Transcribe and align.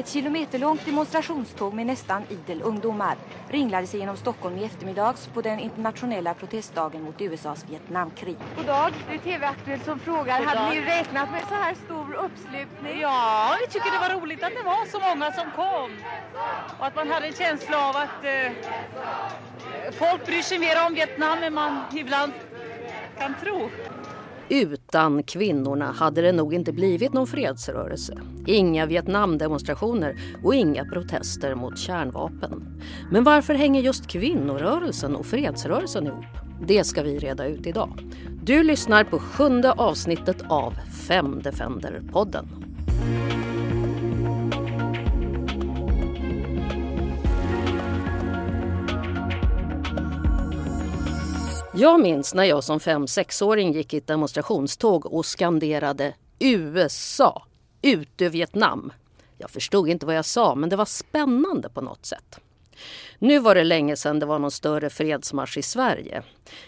Ett 0.00 0.08
kilometerlångt 0.08 0.86
demonstrationståg 0.86 1.74
med 1.74 1.86
nästan 1.86 2.22
idel 2.28 2.62
ungdomar 2.62 3.16
ringlade 3.48 3.86
sig 3.86 4.00
genom 4.00 4.16
Stockholm 4.16 4.58
i 4.58 4.64
eftermiddags 4.64 5.26
på 5.26 5.42
den 5.42 5.58
internationella 5.58 6.34
protestdagen 6.34 7.02
mot 7.02 7.20
USAs 7.20 7.64
Vietnamkrig. 7.68 8.36
God 8.56 8.66
dag, 8.66 8.92
det 9.08 9.14
är 9.14 9.18
TV-aktuellt 9.18 9.84
som 9.84 9.98
frågar. 9.98 10.42
Hade 10.42 10.74
ni 10.74 10.80
räknat 10.80 11.30
med 11.30 11.42
så 11.48 11.54
här 11.54 11.74
stor 11.84 12.14
uppslutning? 12.14 13.00
Ja, 13.00 13.56
vi 13.60 13.66
tycker 13.66 13.90
det 13.90 14.08
var 14.08 14.20
roligt 14.20 14.42
att 14.42 14.52
det 14.52 14.62
var 14.62 14.86
så 14.86 15.00
många 15.00 15.32
som 15.32 15.50
kom. 15.56 15.90
Och 16.78 16.86
att 16.86 16.96
man 16.96 17.10
hade 17.10 17.26
en 17.26 17.32
känsla 17.32 17.88
av 17.88 17.96
att 17.96 18.24
eh, 18.24 18.52
folk 19.92 20.26
bryr 20.26 20.42
sig 20.42 20.58
mer 20.58 20.86
om 20.86 20.94
Vietnam 20.94 21.42
än 21.42 21.54
man 21.54 21.84
ibland 21.94 22.32
kan 23.18 23.34
tro. 23.42 23.70
Utan 24.50 25.22
kvinnorna 25.22 25.92
hade 25.92 26.22
det 26.22 26.32
nog 26.32 26.54
inte 26.54 26.72
blivit 26.72 27.12
någon 27.12 27.26
fredsrörelse. 27.26 28.18
Inga 28.46 28.86
Vietnamdemonstrationer 28.86 30.16
och 30.44 30.54
inga 30.54 30.84
protester 30.84 31.54
mot 31.54 31.78
kärnvapen. 31.78 32.82
Men 33.10 33.24
varför 33.24 33.54
hänger 33.54 33.82
just 33.82 34.06
kvinnorörelsen 34.06 35.16
och 35.16 35.26
fredsrörelsen 35.26 36.06
ihop? 36.06 36.24
Det 36.66 36.84
ska 36.84 37.02
vi 37.02 37.18
reda 37.18 37.46
ut 37.46 37.66
idag. 37.66 38.02
Du 38.42 38.62
lyssnar 38.62 39.04
på 39.04 39.18
sjunde 39.18 39.72
avsnittet 39.72 40.44
av 40.48 40.74
Fem 41.08 41.42
Defender-podden. 41.42 42.46
Jag 51.80 52.00
minns 52.00 52.34
när 52.34 52.44
jag 52.44 52.64
som 52.64 52.78
5-6-åring 52.78 53.72
gick 53.72 53.94
i 53.94 53.96
ett 53.96 54.06
demonstrationståg 54.06 55.06
och 55.06 55.26
skanderade 55.26 56.14
USA, 56.38 57.46
ut 57.82 58.22
ur 58.22 58.28
Vietnam. 58.28 58.92
Jag 59.38 59.50
förstod 59.50 59.88
inte 59.88 60.06
vad 60.06 60.14
jag 60.14 60.24
sa 60.24 60.54
men 60.54 60.70
det 60.70 60.76
var 60.76 60.84
spännande 60.84 61.68
på 61.68 61.80
något 61.80 62.06
sätt. 62.06 62.40
Nu 63.18 63.38
var 63.38 63.54
det 63.54 63.64
länge 63.64 63.96
sedan 63.96 64.18
det 64.18 64.26
var 64.26 64.38
någon 64.38 64.50
större 64.50 64.90
fredsmarsch 64.90 65.58
i 65.58 65.62
Sverige. 65.62 66.22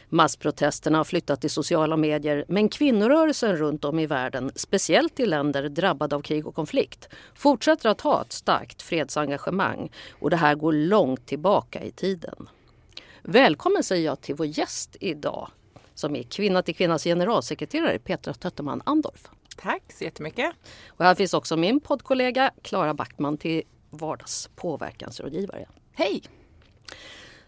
Massprotesterna 0.09 0.99
har 0.99 1.05
flyttat 1.05 1.41
till 1.41 1.51
sociala 1.51 1.97
medier 1.97 2.45
men 2.49 2.69
kvinnorörelsen 2.69 3.57
runt 3.57 3.85
om 3.85 3.99
i 3.99 4.07
världen, 4.07 4.53
speciellt 4.55 5.21
i 5.21 5.27
länder 5.27 5.69
drabbade 5.69 6.17
av 6.17 6.21
krig 6.21 6.47
och 6.47 6.55
konflikt, 6.55 7.09
fortsätter 7.35 7.89
att 7.89 8.01
ha 8.01 8.23
ett 8.23 8.33
starkt 8.33 8.83
fredsengagemang 8.83 9.91
och 10.21 10.31
det 10.31 10.37
här 10.37 10.55
går 10.55 10.73
långt 10.73 11.27
tillbaka 11.27 11.85
i 11.85 11.91
tiden. 11.91 12.49
Välkommen 13.25 13.83
säger 13.83 14.05
jag 14.05 14.21
till 14.21 14.35
vår 14.35 14.47
gäst 14.47 14.97
idag 15.01 15.51
som 15.95 16.17
är 16.17 16.23
Kvinna 16.23 16.63
till 16.63 16.75
kvinnas 16.75 17.05
generalsekreterare 17.05 17.99
Petra 17.99 18.35
Tötterman 18.35 18.83
Andorf. 18.85 19.31
Tack 19.57 19.83
så 19.93 20.05
jättemycket. 20.05 20.53
Och 20.89 21.05
här 21.05 21.15
finns 21.15 21.35
också 21.35 21.57
min 21.57 21.81
poddkollega 21.81 22.51
Klara 22.63 22.95
Backman 22.95 23.37
till 23.39 23.63
vardags 23.91 24.51
påverkansrådgivare. 24.57 25.69
Hej! 25.95 26.23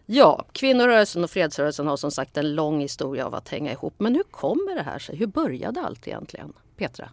Ja, 0.07 0.47
kvinnorörelsen 0.53 1.25
och 1.25 1.31
fredsrörelsen 1.31 1.87
har 1.87 1.97
som 1.97 2.11
sagt 2.11 2.37
en 2.37 2.55
lång 2.55 2.81
historia 2.81 3.27
av 3.27 3.35
att 3.35 3.49
hänga 3.49 3.73
ihop. 3.73 3.95
Men 3.99 4.15
hur 4.15 4.23
kommer 4.23 4.75
det 4.75 4.83
här 4.83 4.99
sig? 4.99 5.17
Hur 5.17 5.27
började 5.27 5.81
allt 5.81 6.09
egentligen? 6.09 6.53
Petra? 6.77 7.11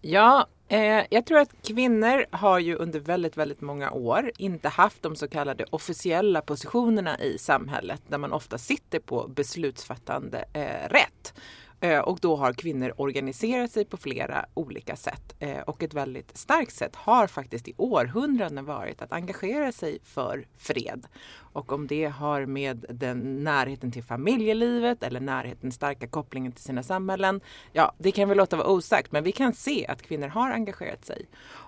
Ja, 0.00 0.46
eh, 0.68 1.04
jag 1.10 1.26
tror 1.26 1.38
att 1.38 1.62
kvinnor 1.62 2.24
har 2.30 2.58
ju 2.58 2.76
under 2.76 3.00
väldigt, 3.00 3.36
väldigt 3.36 3.60
många 3.60 3.90
år 3.90 4.30
inte 4.38 4.68
haft 4.68 5.02
de 5.02 5.16
så 5.16 5.28
kallade 5.28 5.64
officiella 5.70 6.40
positionerna 6.40 7.18
i 7.20 7.38
samhället 7.38 8.02
där 8.08 8.18
man 8.18 8.32
ofta 8.32 8.58
sitter 8.58 8.98
på 8.98 9.28
beslutsfattande 9.28 10.44
eh, 10.52 10.88
rätt. 10.88 11.34
Eh, 11.82 11.98
och 11.98 12.18
då 12.20 12.36
har 12.36 12.52
kvinnor 12.52 12.92
organiserat 12.96 13.70
sig 13.70 13.84
på 13.84 13.96
flera 13.96 14.46
olika 14.54 14.96
sätt. 14.96 15.34
Eh, 15.38 15.58
och 15.58 15.82
ett 15.82 15.94
väldigt 15.94 16.36
starkt 16.36 16.74
sätt 16.74 16.96
har 16.96 17.26
faktiskt 17.26 17.68
i 17.68 17.74
århundraden 17.76 18.64
varit 18.64 19.02
att 19.02 19.12
engagera 19.12 19.72
sig 19.72 19.98
för 20.04 20.46
fred. 20.56 21.06
Och 21.34 21.72
om 21.72 21.86
det 21.86 22.04
har 22.04 22.46
med 22.46 22.84
den 22.88 23.44
närheten 23.44 23.92
till 23.92 24.02
familjelivet 24.04 25.02
eller 25.02 25.20
närheten, 25.20 25.72
starka 25.72 26.06
kopplingen 26.06 26.52
till 26.52 26.64
sina 26.64 26.82
samhällen. 26.82 27.40
Ja, 27.72 27.92
det 27.98 28.12
kan 28.12 28.28
vi 28.28 28.34
låta 28.34 28.56
vara 28.56 28.68
osagt, 28.68 29.12
men 29.12 29.24
vi 29.24 29.32
kan 29.32 29.54
se 29.54 29.86
att 29.86 30.02
kvinnor 30.02 30.28
har 30.28 30.50
engagerat 30.50 31.04
sig. 31.04 31.26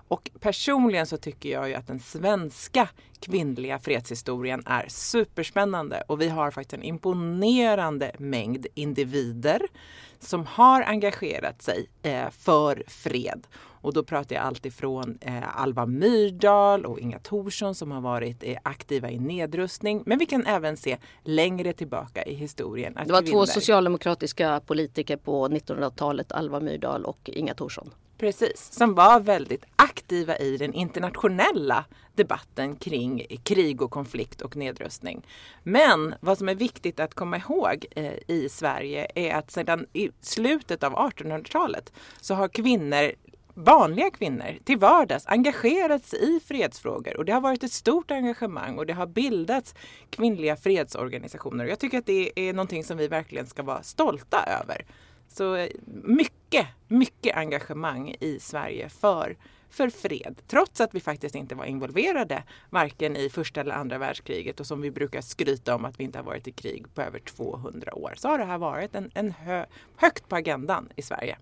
Och 0.09 0.31
personligen 0.41 1.07
så 1.07 1.17
tycker 1.17 1.49
jag 1.49 1.69
ju 1.69 1.75
att 1.75 1.87
den 1.87 2.01
svenska 2.01 2.89
kvinnliga 3.25 3.79
fredshistorien 3.79 4.63
är 4.67 4.87
superspännande 4.89 6.03
och 6.09 6.21
vi 6.21 6.29
har 6.29 6.51
faktiskt 6.51 6.75
en 6.75 6.83
imponerande 6.83 8.13
mängd 8.19 8.67
individer 8.75 9.63
som 10.19 10.47
har 10.47 10.83
engagerat 10.83 11.63
sig 11.63 11.89
eh, 12.03 12.31
för 12.31 12.85
fred. 12.87 13.47
Och 13.85 13.93
då 13.93 14.05
pratar 14.05 14.37
jag 14.37 14.45
alltifrån 14.45 15.19
eh, 15.21 15.61
Alva 15.61 15.87
Myrdal 15.87 16.87
och 16.87 17.01
Inga 17.01 17.19
Thorsson 17.19 17.75
som 17.75 17.91
har 17.91 18.01
varit 18.01 18.43
eh, 18.43 18.59
aktiva 18.63 19.11
i 19.11 19.19
nedrustning. 19.19 20.03
Men 20.07 20.19
vi 20.19 20.27
kan 20.27 20.47
även 20.47 20.77
se 20.77 20.97
längre 21.23 21.73
tillbaka 21.73 22.25
i 22.25 22.35
historien. 22.35 22.99
det 23.07 23.13
var 23.13 23.23
kvinnor... 23.23 23.33
två 23.33 23.47
socialdemokratiska 23.47 24.61
politiker 24.67 25.17
på 25.17 25.49
1900-talet, 25.49 26.33
Alva 26.33 26.61
Myrdal 26.61 27.05
och 27.05 27.31
Inga 27.33 27.55
Thorsson. 27.55 27.91
Precis, 28.19 28.69
som 28.73 28.95
var 28.95 29.21
väldigt 29.21 29.65
aktiva 29.77 30.37
i 30.37 30.57
den 30.57 30.75
internationella 30.75 31.85
debatten 32.15 32.77
kring 32.77 33.14
Eh, 33.21 33.39
krig 33.43 33.83
och 33.83 33.91
konflikt 33.91 34.41
och 34.41 34.57
nedrustning. 34.57 35.27
Men 35.63 36.15
vad 36.21 36.39
som 36.39 36.49
är 36.49 36.55
viktigt 36.55 37.01
att 37.01 37.15
komma 37.15 37.37
ihåg 37.37 37.87
eh, 37.91 38.13
i 38.27 38.49
Sverige 38.51 39.07
är 39.15 39.35
att 39.35 39.51
sedan 39.51 39.87
i 39.93 40.11
slutet 40.21 40.83
av 40.83 40.93
1800-talet 40.93 41.93
så 42.21 42.35
har 42.35 42.49
kvinnor 42.49 43.13
vanliga 43.55 44.11
kvinnor 44.11 44.59
till 44.65 44.79
vardags 44.79 45.27
engagerats 45.27 46.15
i 46.15 46.41
fredsfrågor 46.45 47.17
och 47.17 47.25
det 47.25 47.33
har 47.33 47.41
varit 47.41 47.63
ett 47.63 47.73
stort 47.73 48.11
engagemang 48.11 48.79
och 48.79 48.87
det 48.87 48.93
har 48.93 49.07
bildats 49.07 49.75
kvinnliga 50.11 50.57
fredsorganisationer. 50.57 51.65
Jag 51.65 51.79
tycker 51.79 51.99
att 51.99 52.07
det 52.07 52.33
är 52.37 52.53
någonting 52.53 52.85
som 52.85 52.97
vi 52.97 53.09
verkligen 53.09 53.47
ska 53.47 53.63
vara 53.63 53.83
stolta 53.83 54.45
över. 54.63 54.85
Så 55.29 55.57
eh, 55.57 55.69
mycket, 56.03 56.67
mycket 56.89 57.37
engagemang 57.37 58.17
i 58.21 58.39
Sverige 58.41 58.89
för, 58.89 59.37
för 59.75 59.89
fred. 59.91 60.41
Trots 60.47 60.81
att 60.81 60.95
vi 60.95 61.01
faktiskt 61.01 61.35
inte 61.35 61.55
var 61.55 61.65
involverade 61.65 62.43
varken 62.71 63.17
i 63.17 63.31
första 63.31 63.61
eller 63.61 63.75
andra 63.75 63.99
världskriget 63.99 64.61
och 64.61 64.67
som 64.67 64.81
vi 64.81 64.91
brukar 64.91 65.21
skryta 65.21 65.75
om 65.75 65.85
att 65.85 66.01
vi 66.01 66.05
inte 66.05 66.19
har 66.19 66.25
varit 66.25 66.49
i 66.49 66.53
krig 66.53 66.95
på 66.95 67.03
över 67.03 67.19
200 67.19 67.95
år. 67.95 68.13
Så 68.17 68.29
har 68.29 68.39
det 68.39 68.45
här 68.45 68.59
varit 68.59 68.95
en, 68.95 69.11
en 69.15 69.33
hö, 69.33 69.67
högt 69.97 70.29
på 70.29 70.37
agendan 70.37 70.89
i 70.97 71.03
Sverige. 71.03 71.37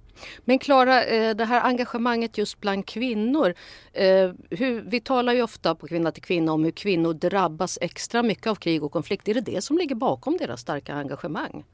Men 0.45 0.59
Klara, 0.59 1.05
eh, 1.05 1.37
det 1.37 1.45
här 1.45 1.61
engagemanget 1.61 2.39
just 2.39 2.61
bland 2.61 2.87
kvinnor. 2.87 3.55
Eh, 3.93 4.33
hur, 4.51 4.81
vi 4.81 5.01
talar 5.01 5.33
ju 5.33 5.43
ofta 5.43 5.75
på 5.75 5.87
Kvinna 5.87 6.13
till 6.13 6.23
kvinna 6.23 6.53
om 6.53 6.65
hur 6.65 6.71
kvinnor 6.71 7.13
drabbas 7.13 7.79
extra 7.81 8.23
mycket 8.23 8.47
av 8.47 8.55
krig 8.55 8.83
och 8.83 8.93
konflikt. 8.93 9.29
Är 9.29 9.35
det 9.35 9.41
det 9.41 9.63
som 9.63 9.79
ligger 9.79 9.95
bakom 9.95 10.37
deras 10.37 10.61
starka 10.61 10.95
engagemang? 10.95 11.65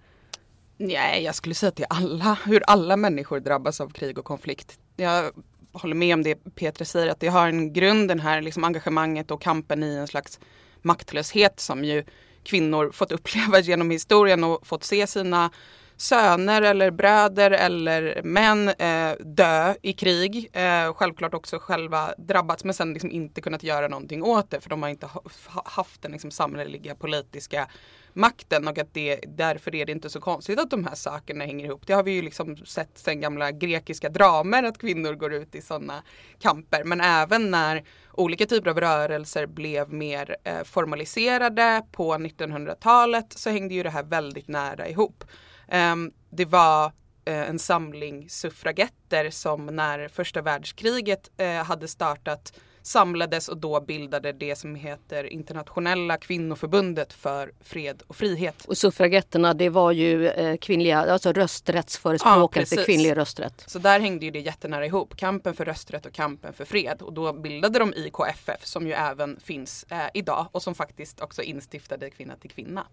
Nej, 0.77 1.23
jag 1.25 1.35
skulle 1.35 1.55
säga 1.55 1.71
till 1.71 1.87
alla, 1.91 2.39
hur 2.45 2.63
alla 2.67 2.97
människor 2.97 3.41
drabbas 3.41 3.81
av 3.81 3.89
krig 3.89 4.19
och 4.19 4.25
konflikt. 4.25 4.79
Jag 4.97 5.33
håller 5.73 5.95
med 5.95 6.15
om 6.15 6.23
det 6.23 6.55
Petra 6.55 6.85
säger, 6.85 7.09
att 7.09 7.21
det 7.21 7.29
har 7.29 7.49
en 7.49 7.73
grund, 7.73 8.09
den 8.09 8.21
här 8.21 8.43
liksom 8.43 8.65
engagemanget 8.65 9.31
och 9.31 9.43
kampen 9.43 9.83
i 9.83 9.95
en 9.95 10.07
slags 10.07 10.41
maktlöshet 10.83 11.61
som 11.61 11.85
ju 11.85 12.05
kvinnor 12.45 12.91
fått 12.93 13.13
uppleva 13.13 13.59
genom 13.61 13.91
historien 13.91 14.45
och 14.45 14.67
fått 14.67 14.85
se 14.85 15.07
sina 15.07 15.51
söner 15.99 16.63
eller 16.63 16.91
bröder 16.91 17.51
eller 17.51 18.23
män 18.23 18.69
eh, 18.69 19.13
dö 19.25 19.75
i 19.83 19.93
krig. 19.93 20.51
Eh, 20.53 20.93
självklart 20.95 21.35
också 21.35 21.59
själva 21.59 22.15
drabbats 22.19 22.65
men 22.65 22.75
sen 22.75 22.93
liksom 22.93 23.11
inte 23.11 23.41
kunnat 23.41 23.63
göra 23.63 23.89
någonting 23.89 24.23
åt 24.23 24.51
det 24.51 24.61
för 24.61 24.71
de 24.71 24.83
har 24.83 24.89
inte 24.89 25.07
ha, 25.07 25.23
haft 25.65 26.03
den 26.03 26.13
liksom 26.13 26.31
samhälleliga 26.31 26.95
politiska 26.95 27.69
makten 28.13 28.69
och 28.69 28.79
att 28.79 28.95
det, 28.95 29.21
därför 29.27 29.75
är 29.75 29.87
det 29.87 29.93
inte 29.93 30.11
så 30.11 30.21
konstigt 30.21 30.61
att 30.61 30.71
de 30.71 30.85
här 30.85 30.95
sakerna 30.95 31.45
hänger 31.45 31.65
ihop. 31.65 31.87
Det 31.87 31.93
har 31.93 32.03
vi 32.03 32.11
ju 32.11 32.23
liksom 32.23 32.57
sett 32.57 32.99
sen 32.99 33.21
gamla 33.21 33.53
grekiska 33.53 34.09
dramer 34.09 34.63
att 34.63 34.79
kvinnor 34.79 35.13
går 35.13 35.33
ut 35.33 35.55
i 35.55 35.63
sådana 35.63 36.03
kamper. 36.39 36.85
Men 36.85 37.01
även 37.01 37.51
när 37.51 37.85
olika 38.13 38.47
typer 38.47 38.71
av 38.71 38.81
rörelser 38.81 39.47
blev 39.47 39.93
mer 39.93 40.37
eh, 40.45 40.65
formaliserade 40.65 41.83
på 41.93 42.15
1900-talet 42.15 43.33
så 43.33 43.51
hängde 43.51 43.75
ju 43.75 43.83
det 43.83 43.91
här 43.91 44.03
väldigt 44.03 44.49
nära 44.49 44.89
ihop. 44.89 45.25
Um, 45.73 46.13
det 46.31 46.45
var 46.45 46.87
uh, 46.87 46.93
en 47.27 47.59
samling 47.59 48.31
suffragetter 48.31 49.31
som 49.31 49.67
när 49.67 50.09
första 50.09 50.43
världskriget 50.43 51.31
uh, 51.41 51.47
hade 51.47 51.89
startat 51.89 52.53
samlades 52.89 53.49
och 53.49 53.57
då 53.57 53.81
bildade 53.81 54.33
det 54.33 54.57
som 54.57 54.75
heter 54.75 55.25
Internationella 55.25 56.17
kvinnoförbundet 56.17 57.13
för 57.13 57.53
fred 57.61 58.03
och 58.07 58.17
frihet. 58.17 58.65
Och 58.65 58.79
suffragetterna 58.79 59.55
det 59.55 59.69
var 59.69 59.93
ju 59.93 60.29
eh, 60.29 60.57
kvinnliga, 60.57 60.99
alltså 60.99 61.33
rösträttsförespråkare 61.33 62.67
ja, 62.71 62.77
för 62.77 62.85
kvinnlig 62.85 63.17
rösträtt. 63.17 63.65
Så 63.67 63.79
där 63.79 64.01
hängde 64.01 64.25
ju 64.25 64.31
det 64.31 64.41
jättenära 64.41 64.87
ihop, 64.87 65.17
kampen 65.17 65.55
för 65.55 65.65
rösträtt 65.65 66.07
och 66.07 66.13
kampen 66.13 66.53
för 66.53 66.65
fred. 66.65 67.03
Och 67.03 67.13
då 67.13 67.33
bildade 67.33 67.79
de 67.79 67.95
IKFF 67.95 68.65
som 68.65 68.87
ju 68.87 68.93
även 68.93 69.41
finns 69.41 69.87
eh, 69.89 69.99
idag 70.15 70.47
och 70.53 70.63
som 70.63 70.75
faktiskt 70.75 71.21
också 71.21 71.43
instiftade 71.43 72.11
Kvinna 72.11 72.37
till 72.37 72.51
kvinna. 72.51 72.87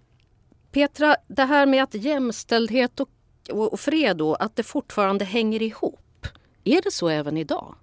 Petra, 0.75 1.15
det 1.27 1.43
här 1.43 1.65
med 1.65 1.83
att 1.83 1.93
jämställdhet 1.93 2.99
och, 2.99 3.09
och, 3.51 3.73
och 3.73 3.79
fred 3.79 4.17
då, 4.17 4.35
att 4.35 4.55
det 4.55 4.63
fortfarande 4.63 5.25
hänger 5.25 5.61
ihop. 5.61 6.27
Är 6.63 6.81
det 6.81 6.91
så 6.91 7.09
även 7.09 7.37
idag? 7.37 7.75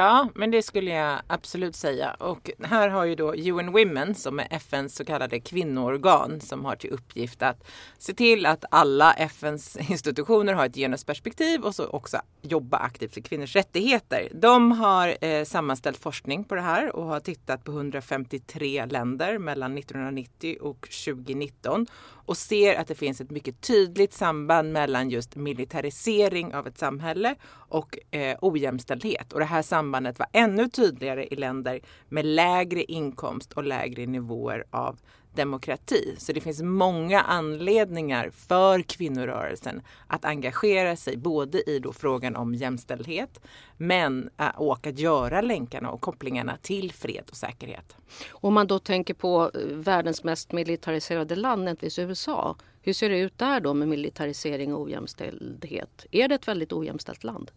Ja, 0.00 0.28
men 0.34 0.50
det 0.50 0.62
skulle 0.62 0.90
jag 0.90 1.20
absolut 1.26 1.76
säga. 1.76 2.10
Och 2.10 2.50
här 2.62 2.88
har 2.88 3.04
ju 3.04 3.14
då 3.14 3.34
UN 3.36 3.72
Women 3.72 4.14
som 4.14 4.38
är 4.40 4.46
FNs 4.50 4.94
så 4.94 5.04
kallade 5.04 5.40
kvinnoorgan 5.40 6.40
som 6.40 6.64
har 6.64 6.76
till 6.76 6.90
uppgift 6.90 7.42
att 7.42 7.68
se 7.98 8.14
till 8.14 8.46
att 8.46 8.64
alla 8.70 9.12
FNs 9.12 9.76
institutioner 9.76 10.52
har 10.52 10.66
ett 10.66 10.74
genusperspektiv 10.74 11.60
och 11.60 11.74
så 11.74 11.86
också 11.86 12.20
jobba 12.42 12.76
aktivt 12.76 13.14
för 13.14 13.20
kvinnors 13.20 13.56
rättigheter. 13.56 14.28
De 14.34 14.72
har 14.72 15.24
eh, 15.24 15.44
sammanställt 15.44 15.98
forskning 15.98 16.44
på 16.44 16.54
det 16.54 16.60
här 16.60 16.96
och 16.96 17.04
har 17.04 17.20
tittat 17.20 17.64
på 17.64 17.72
153 17.72 18.86
länder 18.86 19.38
mellan 19.38 19.78
1990 19.78 20.56
och 20.60 20.88
2019 21.04 21.86
och 22.28 22.36
ser 22.36 22.74
att 22.74 22.88
det 22.88 22.94
finns 22.94 23.20
ett 23.20 23.30
mycket 23.30 23.60
tydligt 23.60 24.12
samband 24.12 24.72
mellan 24.72 25.10
just 25.10 25.36
militarisering 25.36 26.54
av 26.54 26.66
ett 26.66 26.78
samhälle 26.78 27.34
och 27.50 27.98
eh, 28.10 28.36
ojämställdhet. 28.40 29.32
Och 29.32 29.38
det 29.38 29.46
här 29.46 29.62
sambandet 29.62 30.18
var 30.18 30.28
ännu 30.32 30.68
tydligare 30.68 31.26
i 31.26 31.36
länder 31.36 31.80
med 32.08 32.26
lägre 32.26 32.82
inkomst 32.82 33.52
och 33.52 33.64
lägre 33.64 34.06
nivåer 34.06 34.64
av 34.70 34.98
demokrati. 35.38 36.14
Så 36.18 36.32
det 36.32 36.40
finns 36.40 36.62
många 36.62 37.20
anledningar 37.20 38.30
för 38.30 38.82
kvinnorörelsen 38.82 39.82
att 40.06 40.24
engagera 40.24 40.96
sig 40.96 41.16
både 41.16 41.70
i 41.70 41.78
då 41.78 41.92
frågan 41.92 42.36
om 42.36 42.54
jämställdhet 42.54 43.40
men 43.76 44.30
äh, 44.38 44.48
och 44.48 44.86
att 44.86 44.98
göra 44.98 45.40
länkarna 45.40 45.90
och 45.90 46.00
kopplingarna 46.00 46.56
till 46.62 46.92
fred 46.92 47.24
och 47.30 47.36
säkerhet. 47.36 47.96
Om 48.30 48.54
man 48.54 48.66
då 48.66 48.78
tänker 48.78 49.14
på 49.14 49.50
äh, 49.54 49.60
världens 49.76 50.24
mest 50.24 50.52
militariserade 50.52 51.36
land, 51.36 51.64
nämligen 51.64 52.08
USA. 52.08 52.56
Hur 52.82 52.92
ser 52.92 53.10
det 53.10 53.18
ut 53.18 53.38
där 53.38 53.60
då 53.60 53.74
med 53.74 53.88
militarisering 53.88 54.74
och 54.74 54.80
ojämställdhet? 54.80 56.06
Är 56.10 56.28
det 56.28 56.34
ett 56.34 56.48
väldigt 56.48 56.72
ojämställt 56.72 57.24
land? 57.24 57.50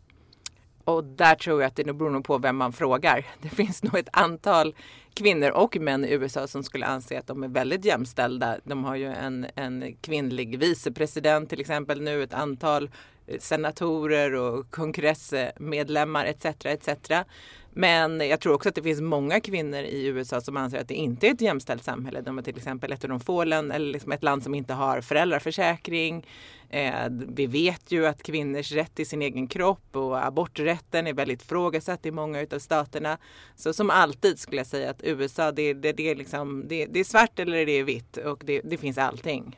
Och 0.91 1.03
där 1.03 1.35
tror 1.35 1.61
jag 1.61 1.67
att 1.67 1.75
det 1.75 1.85
nog 1.85 1.95
beror 1.95 2.21
på 2.21 2.37
vem 2.37 2.57
man 2.57 2.73
frågar. 2.73 3.25
Det 3.41 3.49
finns 3.49 3.83
nog 3.83 3.97
ett 3.97 4.09
antal 4.13 4.75
kvinnor 5.13 5.49
och 5.49 5.77
män 5.77 6.05
i 6.05 6.11
USA 6.11 6.47
som 6.47 6.63
skulle 6.63 6.85
anse 6.85 7.19
att 7.19 7.27
de 7.27 7.43
är 7.43 7.47
väldigt 7.47 7.85
jämställda. 7.85 8.57
De 8.63 8.83
har 8.83 8.95
ju 8.95 9.07
en, 9.07 9.47
en 9.55 9.95
kvinnlig 10.01 10.59
vicepresident 10.59 11.49
till 11.49 11.61
exempel 11.61 12.01
nu, 12.01 12.23
ett 12.23 12.33
antal 12.33 12.89
eh, 13.27 13.39
senatorer 13.39 14.33
och 14.33 14.71
kongressmedlemmar 14.71 16.25
etc. 16.25 16.45
etc. 16.65 17.11
Men 17.73 18.27
jag 18.27 18.39
tror 18.39 18.53
också 18.53 18.69
att 18.69 18.75
det 18.75 18.83
finns 18.83 19.01
många 19.01 19.39
kvinnor 19.39 19.79
i 19.79 20.05
USA 20.05 20.41
som 20.41 20.57
anser 20.57 20.79
att 20.79 20.87
det 20.87 20.93
inte 20.93 21.27
är 21.27 21.31
ett 21.31 21.41
jämställt 21.41 21.83
samhälle. 21.83 22.21
De 22.21 22.37
är 22.37 22.41
till 22.41 22.57
exempel 22.57 22.91
ett 22.91 23.03
av 23.03 23.09
de 23.09 23.19
få 23.19 23.43
länder, 23.43 23.75
eller 23.75 23.93
liksom 23.93 24.11
ett 24.11 24.23
land 24.23 24.43
som 24.43 24.55
inte 24.55 24.73
har 24.73 25.01
föräldraförsäkring. 25.01 26.25
Eh, 26.69 27.07
vi 27.09 27.47
vet 27.47 27.91
ju 27.91 28.07
att 28.07 28.23
kvinnors 28.23 28.71
rätt 28.71 28.95
till 28.95 29.07
sin 29.07 29.21
egen 29.21 29.47
kropp 29.47 29.95
och 29.95 30.25
aborträtten 30.25 31.07
är 31.07 31.13
väldigt 31.13 31.43
frågasatt 31.43 32.05
i 32.05 32.11
många 32.11 32.45
av 32.51 32.59
staterna. 32.59 33.17
Så 33.55 33.73
som 33.73 33.89
alltid 33.89 34.39
skulle 34.39 34.57
jag 34.57 34.67
säga 34.67 34.89
att 34.89 35.03
USA 35.03 35.51
det, 35.51 35.73
det, 35.73 35.91
det, 35.91 36.09
är, 36.09 36.15
liksom, 36.15 36.67
det, 36.67 36.85
det 36.85 36.99
är 36.99 37.03
svart 37.03 37.39
eller 37.39 37.65
det 37.65 37.71
är 37.71 37.83
vitt 37.83 38.17
och 38.17 38.41
det, 38.45 38.61
det 38.63 38.77
finns 38.77 38.97
allting. 38.97 39.57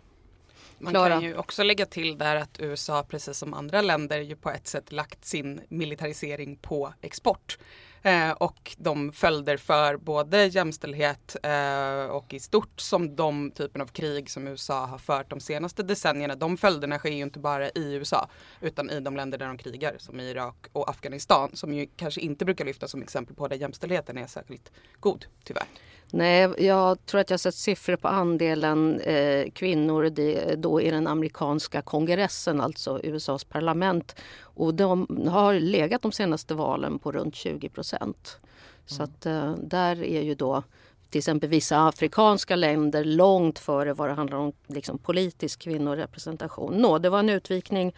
Man 0.79 0.93
Klara. 0.93 1.09
kan 1.09 1.23
ju 1.23 1.37
också 1.37 1.63
lägga 1.63 1.85
till 1.85 2.17
där 2.17 2.35
att 2.35 2.59
USA 2.59 3.03
precis 3.03 3.37
som 3.37 3.53
andra 3.53 3.81
länder 3.81 4.19
ju 4.19 4.35
på 4.35 4.49
ett 4.49 4.67
sätt 4.67 4.91
lagt 4.91 5.25
sin 5.25 5.61
militarisering 5.69 6.55
på 6.55 6.93
export. 7.01 7.57
Eh, 8.05 8.31
och 8.31 8.75
de 8.77 9.11
följder 9.11 9.57
för 9.57 9.97
både 9.97 10.45
jämställdhet 10.45 11.35
eh, 11.43 12.05
och 12.05 12.33
i 12.33 12.39
stort 12.39 12.81
som 12.81 13.15
de 13.15 13.51
typen 13.51 13.81
av 13.81 13.87
krig 13.87 14.29
som 14.29 14.47
USA 14.47 14.85
har 14.85 14.97
fört 14.97 15.29
de 15.29 15.39
senaste 15.39 15.83
decennierna. 15.83 16.35
De 16.35 16.57
följderna 16.57 16.97
sker 16.97 17.09
ju 17.09 17.21
inte 17.21 17.39
bara 17.39 17.69
i 17.69 17.93
USA 17.93 18.29
utan 18.61 18.89
i 18.89 18.99
de 18.99 19.15
länder 19.15 19.37
där 19.37 19.47
de 19.47 19.57
krigar 19.57 19.95
som 19.97 20.19
i 20.19 20.29
Irak 20.29 20.55
och 20.73 20.89
Afghanistan 20.89 21.49
som 21.53 21.73
ju 21.73 21.87
kanske 21.95 22.21
inte 22.21 22.45
brukar 22.45 22.65
lyftas 22.65 22.91
som 22.91 23.01
exempel 23.01 23.35
på 23.35 23.47
där 23.47 23.55
jämställdheten 23.55 24.17
är 24.17 24.27
särskilt 24.27 24.71
god 24.99 25.25
tyvärr. 25.43 25.67
Nej, 26.15 26.53
jag 26.57 27.05
tror 27.05 27.21
att 27.21 27.29
jag 27.29 27.39
sett 27.39 27.55
siffror 27.55 27.95
på 27.95 28.07
andelen 28.07 28.99
eh, 28.99 29.51
kvinnor 29.51 30.09
det, 30.09 30.55
då 30.55 30.81
i 30.81 30.91
den 30.91 31.07
amerikanska 31.07 31.81
kongressen, 31.81 32.61
alltså 32.61 32.99
USAs 33.03 33.43
parlament. 33.43 34.15
Och 34.39 34.73
de 34.73 35.07
har 35.31 35.53
legat 35.53 36.01
de 36.01 36.11
senaste 36.11 36.53
valen 36.53 36.99
på 36.99 37.11
runt 37.11 37.35
20 37.35 37.69
procent. 37.69 38.39
Mm. 38.39 38.49
Så 38.85 39.03
att 39.03 39.25
eh, 39.25 39.55
där 39.55 40.03
är 40.03 40.21
ju 40.21 40.35
då 40.35 40.63
till 41.09 41.19
exempel 41.19 41.49
vissa 41.49 41.87
afrikanska 41.87 42.55
länder 42.55 43.03
långt 43.03 43.59
före 43.59 43.93
vad 43.93 44.09
det 44.09 44.13
handlar 44.13 44.37
om 44.37 44.53
liksom, 44.67 44.97
politisk 44.97 45.59
kvinnorepresentation. 45.59 46.73
Nå, 46.73 46.97
det 46.97 47.09
var 47.09 47.19
en 47.19 47.29
utvikning 47.29 47.93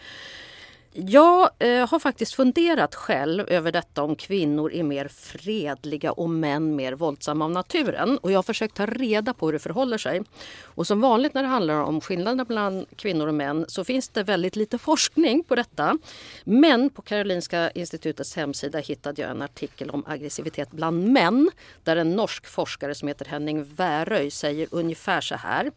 jag 0.98 1.50
eh, 1.60 1.90
har 1.90 2.00
faktiskt 2.00 2.34
funderat 2.34 2.96
själv 2.96 3.50
över 3.50 3.72
detta 3.72 4.04
om 4.04 4.16
kvinnor 4.16 4.74
är 4.74 4.84
mer 4.84 5.08
fredliga 5.08 6.12
och 6.12 6.30
män 6.30 6.76
mer 6.76 6.94
våldsamma 6.94 7.46
av 7.46 7.52
naturen. 7.52 8.18
Och 8.18 8.32
jag 8.32 8.38
har 8.38 8.44
försökt 8.44 8.76
ta 8.76 8.86
reda 8.86 9.34
på 9.34 9.46
hur 9.46 9.54
det 9.54 9.60
förhåller 9.60 9.98
sig. 9.98 10.22
Och 10.64 10.88
som 10.88 11.02
vanligt 11.02 11.34
när 11.34 11.44
det 11.44 11.50
handlar 11.50 11.82
om 11.82 12.02
skillnader 12.02 12.46
mellan 12.48 12.86
kvinnor 12.96 13.28
och 13.28 13.34
män 13.34 13.66
så 13.68 13.84
finns 13.84 14.10
det 14.10 14.24
väldigt 14.24 14.56
lite 14.56 14.78
forskning 14.78 15.44
på 15.44 15.56
detta. 15.56 15.98
Men 16.44 16.90
på 16.90 17.02
Karolinska 17.02 17.72
institutets 17.72 18.36
hemsida 18.36 18.80
hittade 18.80 19.22
jag 19.22 19.32
en 19.32 19.42
artikel 19.42 19.90
om 19.90 20.04
aggressivitet 20.08 20.72
bland 20.72 21.08
män 21.08 21.50
där 21.84 21.96
en 21.96 22.16
norsk 22.16 22.46
forskare 22.46 22.96
som 22.96 23.08
heter 23.08 23.26
Henning 23.26 23.64
Wäröy 23.64 24.32
säger 24.32 24.68
ungefär 24.72 25.22
så 25.22 25.36
här. 25.36 25.72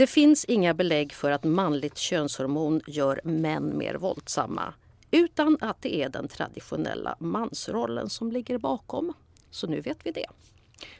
Det 0.00 0.06
finns 0.06 0.44
inga 0.44 0.74
belägg 0.74 1.12
för 1.12 1.30
att 1.30 1.44
manligt 1.44 1.98
könshormon 1.98 2.80
gör 2.86 3.20
män 3.24 3.78
mer 3.78 3.94
våldsamma 3.94 4.74
utan 5.10 5.58
att 5.60 5.82
det 5.82 6.02
är 6.02 6.08
den 6.08 6.28
traditionella 6.28 7.16
mansrollen 7.18 8.10
som 8.10 8.32
ligger 8.32 8.58
bakom. 8.58 9.12
Så 9.50 9.66
nu 9.66 9.80
vet 9.80 9.98
vi 10.06 10.12
det. 10.12 10.26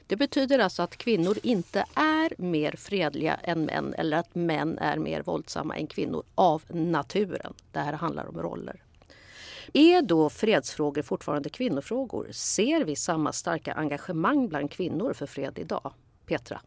Det 0.06 0.16
betyder 0.16 0.58
alltså 0.58 0.82
att 0.82 0.96
kvinnor 0.96 1.38
inte 1.42 1.84
är 1.94 2.42
mer 2.42 2.72
fredliga 2.72 3.34
än 3.34 3.64
män 3.64 3.94
eller 3.98 4.16
att 4.16 4.34
män 4.34 4.78
är 4.78 4.96
mer 4.96 5.22
våldsamma 5.22 5.76
än 5.76 5.86
kvinnor 5.86 6.22
av 6.34 6.62
naturen. 6.68 7.54
Det 7.72 7.78
här 7.78 7.92
handlar 7.92 8.26
om 8.26 8.42
roller. 8.42 8.82
Är 9.72 10.02
då 10.02 10.30
fredsfrågor 10.30 11.02
fortfarande 11.02 11.48
kvinnofrågor? 11.48 12.28
Ser 12.32 12.84
vi 12.84 12.96
samma 12.96 13.32
starka 13.32 13.72
engagemang 13.72 14.48
bland 14.48 14.70
kvinnor 14.70 15.12
för 15.12 15.26
fred 15.26 15.58
idag? 15.58 15.92
Petra? 16.26 16.60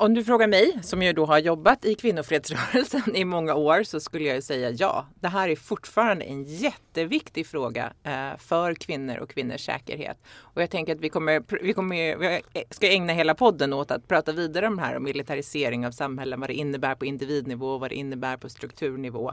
Om 0.00 0.14
du 0.14 0.24
frågar 0.24 0.48
mig, 0.48 0.78
som 0.82 1.02
ju 1.02 1.12
då 1.12 1.26
har 1.26 1.38
jobbat 1.38 1.84
i 1.84 1.94
kvinnofredsrörelsen 1.94 3.16
i 3.16 3.24
många 3.24 3.54
år, 3.54 3.82
så 3.82 4.00
skulle 4.00 4.24
jag 4.24 4.42
säga 4.42 4.70
ja. 4.70 5.06
Det 5.20 5.28
här 5.28 5.48
är 5.48 5.56
fortfarande 5.56 6.24
en 6.24 6.44
jätteviktig 6.44 7.46
fråga 7.46 7.92
eh, 8.02 8.38
för 8.38 8.74
kvinnor 8.74 9.16
och 9.16 9.30
kvinnors 9.30 9.60
säkerhet. 9.60 10.18
Och 10.38 10.62
jag 10.62 10.70
tänker 10.70 10.94
att 10.94 11.00
vi 11.00 11.08
kommer, 11.08 11.62
vi 11.62 11.72
kommer 11.72 12.16
vi 12.16 12.40
ska 12.70 12.88
ägna 12.88 13.12
hela 13.12 13.34
podden 13.34 13.72
åt 13.72 13.90
att 13.90 14.08
prata 14.08 14.32
vidare 14.32 14.66
om 14.66 14.76
det 14.76 14.82
här 14.82 14.96
om 14.96 15.04
militarisering 15.04 15.86
av 15.86 15.90
samhällen, 15.90 16.40
vad 16.40 16.50
det 16.50 16.54
innebär 16.54 16.94
på 16.94 17.06
individnivå, 17.06 17.78
vad 17.78 17.90
det 17.90 17.96
innebär 17.96 18.36
på 18.36 18.48
strukturnivå. 18.48 19.32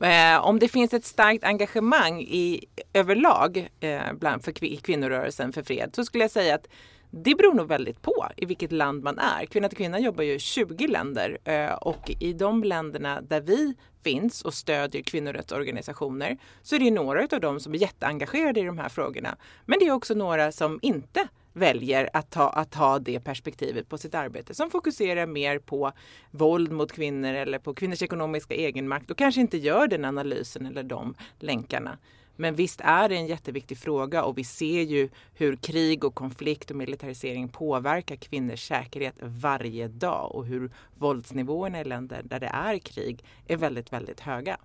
Eh, 0.00 0.46
om 0.46 0.58
det 0.58 0.68
finns 0.68 0.94
ett 0.94 1.04
starkt 1.04 1.44
engagemang 1.44 2.20
i 2.20 2.64
överlag 2.92 3.68
eh, 3.80 4.12
bland 4.12 4.44
för 4.44 4.52
kvinnorörelsen 4.76 5.52
för 5.52 5.62
fred 5.62 5.90
så 5.94 6.04
skulle 6.04 6.24
jag 6.24 6.30
säga 6.30 6.54
att 6.54 6.66
det 7.14 7.34
beror 7.34 7.54
nog 7.54 7.68
väldigt 7.68 8.02
på 8.02 8.26
i 8.36 8.46
vilket 8.46 8.72
land 8.72 9.02
man 9.02 9.18
är. 9.18 9.46
Kvinna 9.46 9.68
till 9.68 9.78
kvinna 9.78 9.98
jobbar 9.98 10.24
ju 10.24 10.34
i 10.34 10.38
20 10.38 10.86
länder 10.86 11.38
eh, 11.44 11.72
och 11.72 12.10
i 12.20 12.32
de 12.32 12.64
länderna 12.64 13.20
där 13.20 13.40
vi 13.40 13.74
finns 14.02 14.42
och 14.42 14.54
stödjer 14.54 15.02
kvinnorättsorganisationer 15.02 16.38
så 16.62 16.74
är 16.74 16.78
det 16.78 16.90
några 16.90 17.28
av 17.32 17.40
dem 17.40 17.60
som 17.60 17.74
är 17.74 17.78
jätteengagerade 17.78 18.60
i 18.60 18.62
de 18.62 18.78
här 18.78 18.88
frågorna. 18.88 19.36
Men 19.66 19.78
det 19.78 19.86
är 19.86 19.92
också 19.92 20.14
några 20.14 20.52
som 20.52 20.78
inte 20.82 21.28
väljer 21.52 22.08
att 22.12 22.30
ta, 22.30 22.48
att 22.48 22.74
ha 22.74 22.98
det 22.98 23.20
perspektivet 23.20 23.88
på 23.88 23.98
sitt 23.98 24.14
arbete 24.14 24.54
som 24.54 24.70
fokuserar 24.70 25.26
mer 25.26 25.58
på 25.58 25.92
våld 26.30 26.72
mot 26.72 26.92
kvinnor 26.92 27.34
eller 27.34 27.58
på 27.58 27.74
kvinnors 27.74 28.02
ekonomiska 28.02 28.54
egenmakt 28.54 29.10
och 29.10 29.18
kanske 29.18 29.40
inte 29.40 29.58
gör 29.58 29.86
den 29.86 30.04
analysen 30.04 30.66
eller 30.66 30.82
de 30.82 31.14
länkarna. 31.38 31.98
Men 32.36 32.54
visst 32.54 32.80
är 32.84 33.08
det 33.08 33.16
en 33.16 33.26
jätteviktig 33.26 33.78
fråga 33.78 34.24
och 34.24 34.38
vi 34.38 34.44
ser 34.44 34.82
ju 34.82 35.08
hur 35.34 35.56
krig 35.56 36.04
och 36.04 36.14
konflikt 36.14 36.70
och 36.70 36.76
militarisering 36.76 37.48
påverkar 37.48 38.16
kvinnors 38.16 38.68
säkerhet 38.68 39.14
varje 39.20 39.88
dag 39.88 40.34
och 40.34 40.46
hur 40.46 40.70
våldsnivåerna 40.94 41.80
i 41.80 41.84
länder 41.84 42.22
där 42.24 42.40
det 42.40 42.46
är 42.46 42.78
krig 42.78 43.24
är 43.46 43.56
väldigt, 43.56 43.92
väldigt 43.92 44.20
höga. 44.20 44.56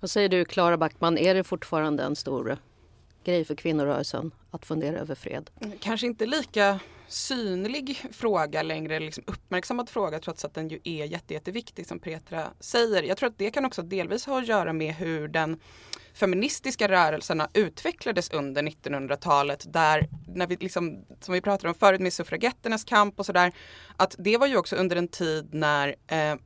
Vad 0.00 0.10
säger 0.10 0.28
du 0.28 0.44
Klara 0.44 0.76
Backman, 0.76 1.18
är 1.18 1.34
det 1.34 1.44
fortfarande 1.44 2.02
en 2.02 2.16
stor 2.16 2.58
grej 3.24 3.44
för 3.44 3.54
kvinnorörelsen 3.54 4.30
att 4.50 4.66
fundera 4.66 4.98
över 4.98 5.14
fred? 5.14 5.50
Kanske 5.80 6.06
inte 6.06 6.26
lika 6.26 6.80
synlig 7.08 8.04
fråga 8.12 8.62
längre, 8.62 9.00
liksom 9.00 9.24
uppmärksammad 9.26 9.88
fråga 9.88 10.18
trots 10.18 10.44
att 10.44 10.54
den 10.54 10.68
ju 10.68 10.80
är 10.84 11.04
jätte, 11.04 11.34
jätteviktig 11.34 11.86
som 11.86 11.98
Petra 11.98 12.50
säger. 12.60 13.02
Jag 13.02 13.16
tror 13.16 13.28
att 13.28 13.38
det 13.38 13.50
kan 13.50 13.64
också 13.64 13.82
delvis 13.82 14.26
ha 14.26 14.38
att 14.38 14.48
göra 14.48 14.72
med 14.72 14.94
hur 14.94 15.28
den 15.28 15.60
feministiska 16.14 16.88
rörelserna 16.88 17.48
utvecklades 17.54 18.30
under 18.30 18.62
1900-talet 18.62 19.72
där, 19.72 20.08
när 20.28 20.46
vi 20.46 20.56
liksom, 20.56 21.04
som 21.20 21.34
vi 21.34 21.40
pratade 21.40 21.68
om 21.68 21.74
förut 21.74 22.00
med 22.00 22.12
suffragetternas 22.12 22.84
kamp 22.84 23.18
och 23.18 23.26
sådär, 23.26 23.52
att 23.96 24.14
det 24.18 24.36
var 24.36 24.46
ju 24.46 24.56
också 24.56 24.76
under 24.76 24.96
en 24.96 25.08
tid 25.08 25.54
när 25.54 25.88
eh, 26.06 26.36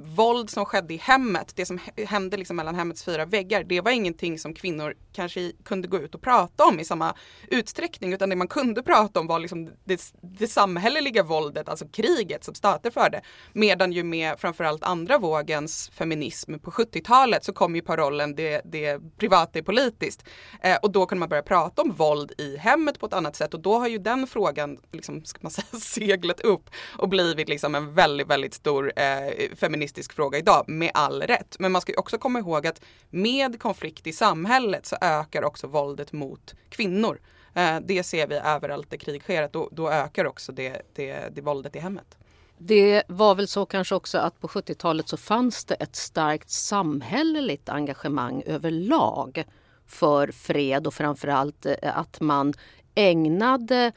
våld 0.00 0.50
som 0.50 0.64
skedde 0.64 0.94
i 0.94 0.96
hemmet, 0.96 1.52
det 1.56 1.66
som 1.66 1.78
hände 2.06 2.36
liksom 2.36 2.56
mellan 2.56 2.74
hemmets 2.74 3.04
fyra 3.04 3.24
väggar, 3.24 3.64
det 3.64 3.80
var 3.80 3.90
ingenting 3.90 4.38
som 4.38 4.54
kvinnor 4.54 4.94
kanske 5.12 5.52
kunde 5.64 5.88
gå 5.88 5.98
ut 5.98 6.14
och 6.14 6.22
prata 6.22 6.64
om 6.64 6.80
i 6.80 6.84
samma 6.84 7.14
utsträckning 7.48 8.12
utan 8.12 8.30
det 8.30 8.36
man 8.36 8.48
kunde 8.48 8.82
prata 8.82 9.20
om 9.20 9.26
var 9.26 9.38
liksom 9.38 9.70
det, 9.84 10.12
det 10.20 10.46
samhälleliga 10.46 11.22
våldet, 11.22 11.68
alltså 11.68 11.88
kriget 11.88 12.44
som 12.44 12.54
stater 12.54 12.90
förde. 12.90 13.20
Medan 13.52 13.92
ju 13.92 14.04
med 14.04 14.38
framförallt 14.38 14.84
andra 14.84 15.18
vågens 15.18 15.90
feminism 15.90 16.58
på 16.58 16.70
70-talet 16.70 17.44
så 17.44 17.52
kom 17.52 17.76
ju 17.76 17.82
parollen 17.82 18.34
det, 18.34 18.60
det 18.64 19.00
privata 19.18 19.58
är 19.58 19.62
politiskt. 19.62 20.24
Eh, 20.62 20.76
och 20.76 20.90
då 20.92 21.06
kunde 21.06 21.20
man 21.20 21.28
börja 21.28 21.42
prata 21.42 21.82
om 21.82 21.92
våld 21.92 22.32
i 22.38 22.56
hemmet 22.56 23.00
på 23.00 23.06
ett 23.06 23.12
annat 23.12 23.36
sätt 23.36 23.54
och 23.54 23.60
då 23.60 23.78
har 23.78 23.88
ju 23.88 23.98
den 23.98 24.26
frågan 24.26 24.78
liksom, 24.92 25.24
ska 25.24 25.38
man 25.42 25.50
säga, 25.50 25.66
seglat 25.80 26.40
upp 26.40 26.70
och 26.98 27.08
blivit 27.08 27.48
liksom 27.48 27.74
en 27.74 27.94
väldigt, 27.94 28.26
väldigt 28.26 28.54
stor 28.54 28.92
eh, 28.96 29.56
feministisk 29.90 30.12
fråga 30.12 30.38
idag 30.38 30.64
med 30.68 30.90
all 30.94 31.22
rätt. 31.22 31.56
Men 31.58 31.72
man 31.72 31.80
ska 31.80 31.92
också 31.96 32.18
komma 32.18 32.38
ihåg 32.38 32.66
att 32.66 32.80
med 33.10 33.60
konflikt 33.60 34.06
i 34.06 34.12
samhället 34.12 34.86
så 34.86 34.96
ökar 35.00 35.44
också 35.44 35.66
våldet 35.66 36.12
mot 36.12 36.54
kvinnor. 36.70 37.18
Eh, 37.54 37.80
det 37.82 38.04
ser 38.04 38.26
vi 38.28 38.36
överallt 38.36 38.90
där 38.90 38.98
krig 38.98 39.22
sker, 39.22 39.42
att 39.42 39.52
då, 39.52 39.68
då 39.72 39.90
ökar 39.90 40.26
också 40.26 40.52
det, 40.52 40.82
det, 40.94 41.34
det 41.34 41.42
våldet 41.42 41.76
i 41.76 41.78
hemmet. 41.78 42.16
Det 42.58 43.02
var 43.08 43.34
väl 43.34 43.48
så 43.48 43.66
kanske 43.66 43.94
också 43.94 44.18
att 44.18 44.40
på 44.40 44.48
70-talet 44.48 45.08
så 45.08 45.16
fanns 45.16 45.64
det 45.64 45.74
ett 45.74 45.96
starkt 45.96 46.50
samhälleligt 46.50 47.68
engagemang 47.68 48.42
överlag 48.46 49.44
för 49.86 50.32
fred 50.32 50.86
och 50.86 50.94
framförallt 50.94 51.66
eh, 51.66 51.98
att 51.98 52.20
man 52.20 52.54
ägnade 52.94 53.92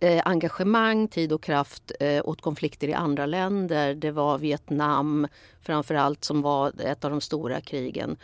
eh, 0.00 0.22
engagemang, 0.24 1.08
tid 1.08 1.32
och 1.32 1.42
kraft 1.42 1.92
eh, 2.00 2.22
åt 2.24 2.40
konflikter 2.40 2.88
i 2.88 2.94
andra 2.94 3.26
länder. 3.26 3.94
Det 3.94 4.10
var 4.10 4.38
Vietnam 4.38 5.28
framförallt 5.62 6.24
som 6.24 6.42
var 6.42 6.72
ett 6.80 7.04
av 7.04 7.10
de 7.10 7.20
stora 7.20 7.60
krigen. 7.60 8.16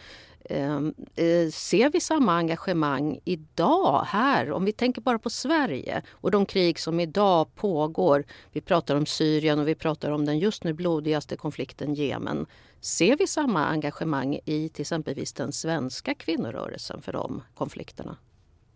Ehm, 0.50 0.94
eh, 1.16 1.50
ser 1.50 1.90
vi 1.90 2.00
samma 2.00 2.32
engagemang 2.32 3.20
idag 3.24 4.04
här? 4.06 4.52
Om 4.52 4.64
vi 4.64 4.72
tänker 4.72 5.00
bara 5.00 5.18
på 5.18 5.30
Sverige 5.30 6.02
och 6.10 6.30
de 6.30 6.46
krig 6.46 6.78
som 6.78 7.00
idag 7.00 7.54
pågår. 7.54 8.24
Vi 8.52 8.60
pratar 8.60 8.94
om 8.94 9.06
Syrien 9.06 9.58
och 9.58 9.68
vi 9.68 9.74
pratar 9.74 10.10
om 10.10 10.24
den 10.24 10.38
just 10.38 10.64
nu 10.64 10.72
blodigaste 10.72 11.36
konflikten 11.36 11.94
Jemen. 11.94 12.46
Ser 12.80 13.16
vi 13.16 13.26
samma 13.26 13.66
engagemang 13.66 14.38
i 14.44 14.68
till 14.68 14.82
exempelvis 14.82 15.32
den 15.32 15.52
svenska 15.52 16.14
kvinnorörelsen 16.14 17.02
för 17.02 17.12
de 17.12 17.42
konflikterna? 17.54 18.16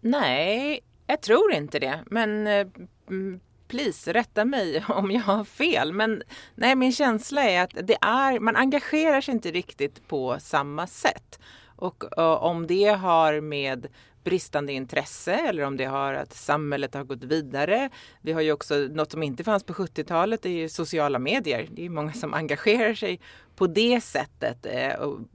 Nej, 0.01 0.81
jag 1.11 1.21
tror 1.21 1.53
inte 1.53 1.79
det. 1.79 1.99
Men 2.07 2.47
eh, 2.47 2.67
mm, 3.09 3.41
please, 3.69 4.13
rätta 4.13 4.45
mig 4.45 4.85
om 4.89 5.11
jag 5.11 5.21
har 5.21 5.45
fel. 5.45 5.93
Men 5.93 6.23
nej, 6.55 6.77
min 6.77 6.93
känsla 6.93 7.43
är 7.43 7.63
att 7.63 7.75
det 7.83 7.99
är, 8.01 8.41
man 8.41 8.57
engagerar 8.57 9.21
sig 9.21 9.35
inte 9.35 9.51
riktigt 9.51 10.09
på 10.09 10.37
samma 10.41 10.87
sätt. 10.87 11.41
Och 11.77 12.05
uh, 12.19 12.25
om 12.25 12.67
det 12.67 12.89
har 12.89 13.41
med 13.41 13.87
bristande 14.25 14.73
intresse 14.73 15.35
eller 15.35 15.63
om 15.63 15.77
det 15.77 15.85
har 15.85 16.15
att 16.15 16.33
samhället 16.33 16.95
har 16.95 17.05
gått 17.05 17.25
vidare. 17.25 17.91
Vi 18.21 18.33
har 18.33 18.41
ju 18.41 18.53
också 18.53 18.75
något 18.75 19.13
som 19.13 19.23
inte 19.23 19.45
fanns 19.45 19.65
på 19.65 19.73
70-talet, 19.73 20.43
det 20.43 20.49
är 20.49 20.69
sociala 20.69 21.19
medier. 21.19 21.69
Det 21.71 21.87
är 21.87 21.91
många 21.91 22.13
som 22.13 22.35
engagerar 22.35 22.95
sig 22.95 23.21
på 23.57 23.67
det 23.67 24.01
sättet 24.01 24.67
eh, 24.67 24.93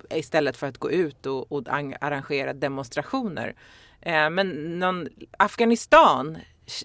istället 0.10 0.58
för 0.58 0.68
att 0.68 0.78
gå 0.78 0.92
ut 0.92 1.26
och, 1.26 1.52
och 1.52 1.64
arrangera 2.02 2.54
demonstrationer. 2.54 3.56
Eh, 4.06 4.30
men 4.30 4.80
någon, 4.80 5.08
Afghanistan 5.38 6.38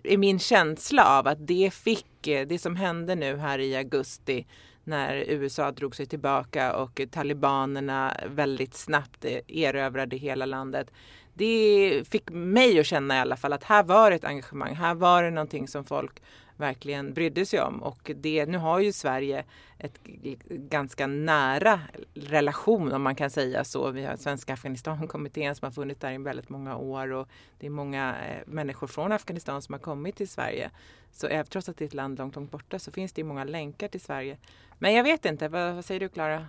är 0.05 0.17
min 0.17 0.39
känsla 0.39 1.19
av 1.19 1.27
att 1.27 1.47
det 1.47 1.75
fick, 1.75 2.27
eh, 2.27 2.47
det 2.47 2.59
som 2.59 2.77
hände 2.77 3.15
nu 3.15 3.37
här 3.37 3.59
i 3.59 3.77
augusti 3.77 4.47
när 4.85 5.17
USA 5.17 5.73
drog 5.73 5.97
sig 5.97 6.07
tillbaka 6.07 6.77
och 6.77 7.01
talibanerna 7.11 8.17
väldigt 8.27 8.75
snabbt 8.75 9.25
eh, 9.25 9.39
erövrade 9.49 10.17
hela 10.17 10.47
landet. 10.47 10.91
Det 11.35 12.03
fick 12.09 12.31
mig 12.31 12.81
att 12.81 12.87
känna 12.87 13.17
i 13.17 13.19
alla 13.19 13.37
fall 13.37 13.53
att 13.53 13.65
här 13.65 13.83
var 13.83 14.11
det 14.11 14.17
ett 14.17 14.25
engagemang, 14.25 14.75
här 14.75 14.95
var 14.95 15.23
det 15.23 15.31
någonting 15.31 15.69
som 15.69 15.85
folk 15.85 16.23
verkligen 16.61 17.13
brydde 17.13 17.47
sig 17.47 17.61
om. 17.61 17.83
Och 17.83 18.11
det, 18.17 18.47
nu 18.47 18.59
har 18.59 18.81
ju 18.81 18.93
Sverige 18.93 19.45
ett 19.79 20.05
ganska 20.49 21.07
nära 21.07 21.81
relation 22.15 22.93
om 22.93 23.03
man 23.03 23.15
kan 23.15 23.31
säga 23.31 23.65
så. 23.65 23.91
Vi 23.91 24.05
har 24.05 24.17
Svenska 24.17 24.53
Afghanistankommittén 24.53 25.55
som 25.55 25.67
har 25.67 25.73
funnits 25.73 26.01
där 26.01 26.13
i 26.13 26.19
väldigt 26.19 26.49
många 26.49 26.77
år 26.77 27.13
och 27.13 27.29
det 27.59 27.67
är 27.67 27.71
många 27.71 28.17
eh, 28.29 28.43
människor 28.47 28.87
från 28.87 29.13
Afghanistan 29.13 29.63
som 29.63 29.73
har 29.73 29.81
kommit 29.81 30.17
till 30.17 30.29
Sverige. 30.29 30.71
Så 31.13 31.45
trots 31.49 31.69
att 31.69 31.77
det 31.77 31.85
är 31.85 31.87
ett 31.87 31.95
land 31.95 32.19
långt, 32.19 32.37
långt 32.37 32.51
borta 32.51 32.79
så 32.79 32.93
finns 32.93 33.13
det 33.13 33.25
många 33.25 33.45
länkar 33.45 33.89
till 33.89 34.01
Sverige. 34.01 34.39
Men 34.79 34.95
jag 34.95 35.05
vet 35.05 35.25
inte, 35.25 35.49
vad, 35.49 35.75
vad 35.75 35.85
säger 35.85 36.01
du 36.01 36.09
Klara? 36.09 36.47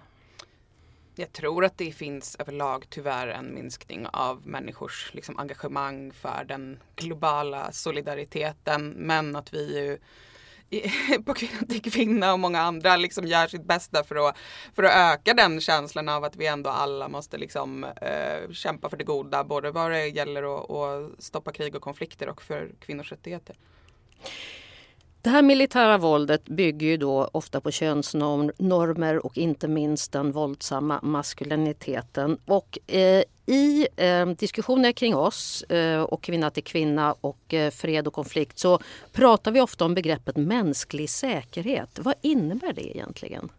Jag 1.15 1.33
tror 1.33 1.65
att 1.65 1.77
det 1.77 1.91
finns 1.91 2.35
överlag 2.39 2.85
tyvärr 2.89 3.27
en 3.27 3.53
minskning 3.53 4.07
av 4.13 4.47
människors 4.47 5.11
liksom, 5.13 5.39
engagemang 5.39 6.11
för 6.11 6.45
den 6.47 6.79
globala 6.95 7.71
solidariteten. 7.71 8.89
Men 8.89 9.35
att 9.35 9.53
vi 9.53 9.79
ju 9.79 9.97
på 11.25 11.33
Kvinna 11.33 11.67
till 11.69 11.91
Kvinna 11.91 12.33
och 12.33 12.39
många 12.39 12.61
andra 12.61 12.97
liksom 12.97 13.27
gör 13.27 13.47
sitt 13.47 13.63
bästa 13.63 14.03
för 14.03 14.29
att, 14.29 14.37
för 14.75 14.83
att 14.83 14.95
öka 14.95 15.33
den 15.33 15.61
känslan 15.61 16.09
av 16.09 16.23
att 16.23 16.35
vi 16.35 16.47
ändå 16.47 16.69
alla 16.69 17.09
måste 17.09 17.37
liksom, 17.37 17.83
eh, 17.83 18.51
kämpa 18.51 18.89
för 18.89 18.97
det 18.97 19.03
goda. 19.03 19.43
Både 19.43 19.71
vad 19.71 19.91
det 19.91 20.07
gäller 20.07 20.43
att, 20.43 20.71
att 20.71 21.23
stoppa 21.23 21.51
krig 21.51 21.75
och 21.75 21.81
konflikter 21.81 22.29
och 22.29 22.41
för 22.41 22.71
kvinnors 22.79 23.11
rättigheter. 23.11 23.55
Det 25.23 25.29
här 25.29 25.41
militära 25.41 25.97
våldet 25.97 26.45
bygger 26.45 26.87
ju 26.87 26.97
då 26.97 27.29
ofta 27.31 27.61
på 27.61 27.71
könsnormer 27.71 29.25
och 29.25 29.37
inte 29.37 29.67
minst 29.67 30.11
den 30.11 30.31
våldsamma 30.31 30.99
maskuliniteten. 31.03 32.37
Och 32.45 32.77
eh, 32.87 33.23
i 33.45 33.87
eh, 33.95 34.27
diskussioner 34.27 34.91
kring 34.91 35.15
oss 35.15 35.63
eh, 35.63 36.01
och 36.01 36.23
kvinna 36.23 36.49
till 36.49 36.63
kvinna 36.63 37.15
och 37.21 37.53
eh, 37.53 37.71
fred 37.71 38.07
och 38.07 38.13
konflikt 38.13 38.59
så 38.59 38.79
pratar 39.11 39.51
vi 39.51 39.61
ofta 39.61 39.85
om 39.85 39.93
begreppet 39.93 40.37
mänsklig 40.37 41.09
säkerhet. 41.09 41.99
Vad 42.01 42.15
innebär 42.21 42.73
det 42.73 42.97
egentligen? 42.97 43.51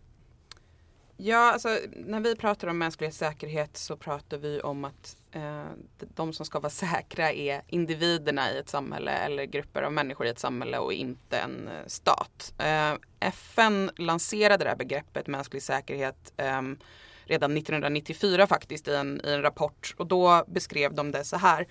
Ja, 1.16 1.52
alltså 1.52 1.68
när 2.06 2.20
vi 2.20 2.36
pratar 2.36 2.68
om 2.68 2.78
mänsklig 2.78 3.14
säkerhet 3.14 3.76
så 3.76 3.96
pratar 3.96 4.38
vi 4.38 4.60
om 4.60 4.84
att 4.84 5.16
Eh, 5.32 5.70
de 5.98 6.32
som 6.32 6.46
ska 6.46 6.60
vara 6.60 6.70
säkra 6.70 7.32
är 7.32 7.62
individerna 7.66 8.52
i 8.52 8.58
ett 8.58 8.68
samhälle 8.68 9.10
eller 9.10 9.44
grupper 9.44 9.82
av 9.82 9.92
människor 9.92 10.26
i 10.26 10.30
ett 10.30 10.38
samhälle 10.38 10.78
och 10.78 10.92
inte 10.92 11.38
en 11.38 11.68
eh, 11.68 11.86
stat. 11.86 12.54
Eh, 12.58 12.94
FN 13.20 13.90
lanserade 13.96 14.64
det 14.64 14.70
här 14.70 14.76
begreppet 14.76 15.26
mänsklig 15.26 15.62
säkerhet 15.62 16.32
ehm, 16.36 16.78
redan 17.24 17.56
1994 17.56 18.46
faktiskt 18.46 18.88
i 18.88 18.94
en, 18.94 19.20
i 19.24 19.30
en 19.30 19.42
rapport 19.42 19.94
och 19.98 20.06
då 20.06 20.44
beskrev 20.48 20.94
de 20.94 21.10
det 21.10 21.24
så 21.24 21.36
här. 21.36 21.66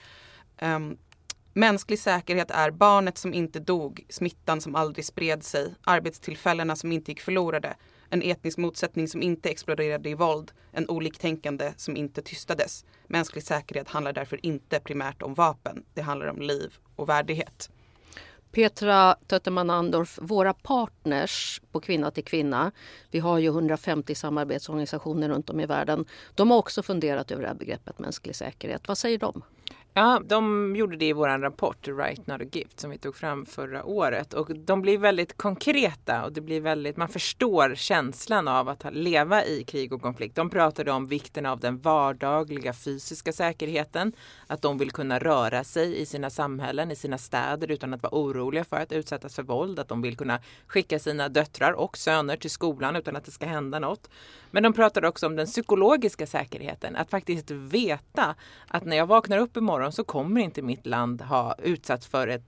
Ehm, 0.58 0.98
mänsklig 1.54 2.00
säkerhet 2.00 2.52
är 2.52 2.72
barnet 2.72 3.18
som 3.18 3.34
inte 3.34 3.60
dog, 3.60 4.06
smittan 4.10 4.62
som 4.62 4.76
aldrig 4.76 5.06
spred 5.06 5.44
sig, 5.44 5.76
arbetstillfällena 5.84 6.76
som 6.76 6.92
inte 6.92 7.12
gick 7.12 7.22
förlorade, 7.22 7.76
en 8.12 8.22
etnisk 8.22 8.58
motsättning 8.58 9.08
som 9.08 9.22
inte 9.22 9.50
exploderade 9.50 10.10
i 10.10 10.14
våld, 10.14 10.52
en 10.72 10.90
oliktänkande 10.90 11.74
som 11.78 11.98
inte 11.98 12.22
tystades. 12.22 12.86
Mänsklig 13.08 13.44
säkerhet 13.44 13.90
handlar 13.90 14.14
därför 14.14 14.46
inte 14.46 14.80
primärt 14.80 15.22
om 15.22 15.34
vapen, 15.34 15.84
det 15.94 16.02
handlar 16.02 16.28
om 16.28 16.42
liv 16.42 16.74
och 16.96 17.10
värdighet. 17.10 17.70
Petra 18.52 19.16
Tötterman 19.28 19.70
Andorf, 19.70 20.20
våra 20.22 20.54
partners 20.54 21.62
på 21.72 21.80
Kvinna 21.80 22.12
till 22.12 22.24
Kvinna, 22.24 22.72
vi 23.12 23.20
har 23.20 23.38
ju 23.38 23.48
150 23.48 24.16
samarbetsorganisationer 24.16 25.30
runt 25.30 25.50
om 25.50 25.60
i 25.60 25.66
världen, 25.66 26.06
de 26.36 26.52
har 26.52 26.58
också 26.58 26.84
funderat 26.84 27.32
över 27.32 27.42
det 27.42 27.48
här 27.48 27.56
begreppet 27.56 28.00
mänsklig 28.00 28.36
säkerhet. 28.36 28.88
Vad 28.88 28.98
säger 28.98 29.18
de? 29.18 29.44
Ja, 29.94 30.22
de 30.26 30.76
gjorde 30.76 30.98
det 30.98 31.06
i 31.06 31.14
vår 31.14 31.28
rapport 31.28 31.88
Right 31.88 32.28
Not 32.28 32.42
a 32.42 32.46
Gift 32.52 32.80
som 32.80 32.92
vi 32.92 32.98
tog 32.98 33.16
fram 33.16 33.46
förra 33.46 33.84
året 33.84 34.34
och 34.34 34.56
de 34.56 34.82
blir 34.82 34.98
väldigt 34.98 35.38
konkreta 35.38 36.26
och 36.26 36.32
det 36.34 36.42
blir 36.42 36.62
väldigt, 36.62 36.98
man 36.98 37.10
förstår 37.10 37.76
känslan 37.76 38.48
av 38.48 38.70
att 38.70 38.86
leva 38.92 39.46
i 39.46 39.64
krig 39.64 39.94
och 39.94 40.02
konflikt. 40.02 40.36
De 40.36 40.50
pratade 40.50 40.92
om 40.92 41.08
vikten 41.08 41.46
av 41.46 41.60
den 41.60 41.80
vardagliga 41.80 42.74
fysiska 42.74 43.34
säkerheten, 43.34 44.14
att 44.48 44.62
de 44.62 44.78
vill 44.78 44.92
kunna 44.92 45.20
röra 45.20 45.64
sig 45.64 46.02
i 46.02 46.06
sina 46.06 46.30
samhällen, 46.30 46.92
i 46.92 46.96
sina 46.96 47.18
städer 47.18 47.72
utan 47.72 47.94
att 47.94 48.04
vara 48.04 48.16
oroliga 48.16 48.64
för 48.64 48.78
att 48.78 48.92
utsättas 48.92 49.36
för 49.36 49.44
våld, 49.44 49.80
att 49.80 49.88
de 49.88 50.02
vill 50.02 50.18
kunna 50.18 50.40
skicka 50.68 51.00
sina 51.00 51.30
döttrar 51.30 51.72
och 51.72 51.98
söner 51.98 52.38
till 52.38 52.52
skolan 52.52 52.96
utan 52.96 53.16
att 53.16 53.26
det 53.26 53.32
ska 53.32 53.46
hända 53.46 53.80
något. 53.80 54.10
Men 54.52 54.64
de 54.64 54.74
pratade 54.74 55.08
också 55.08 55.26
om 55.26 55.36
den 55.36 55.46
psykologiska 55.46 56.28
säkerheten, 56.28 56.96
att 56.96 57.10
faktiskt 57.10 57.52
veta 57.52 58.36
att 58.68 58.86
när 58.86 58.98
jag 58.98 59.06
vaknar 59.06 59.38
upp 59.38 59.58
imorgon 59.58 59.81
imorgon 59.82 59.92
så 59.92 60.04
kommer 60.04 60.42
inte 60.42 60.62
mitt 60.62 60.86
land 60.86 61.22
ha 61.22 61.56
utsatts 61.64 62.08
för 62.08 62.28
ett 62.28 62.44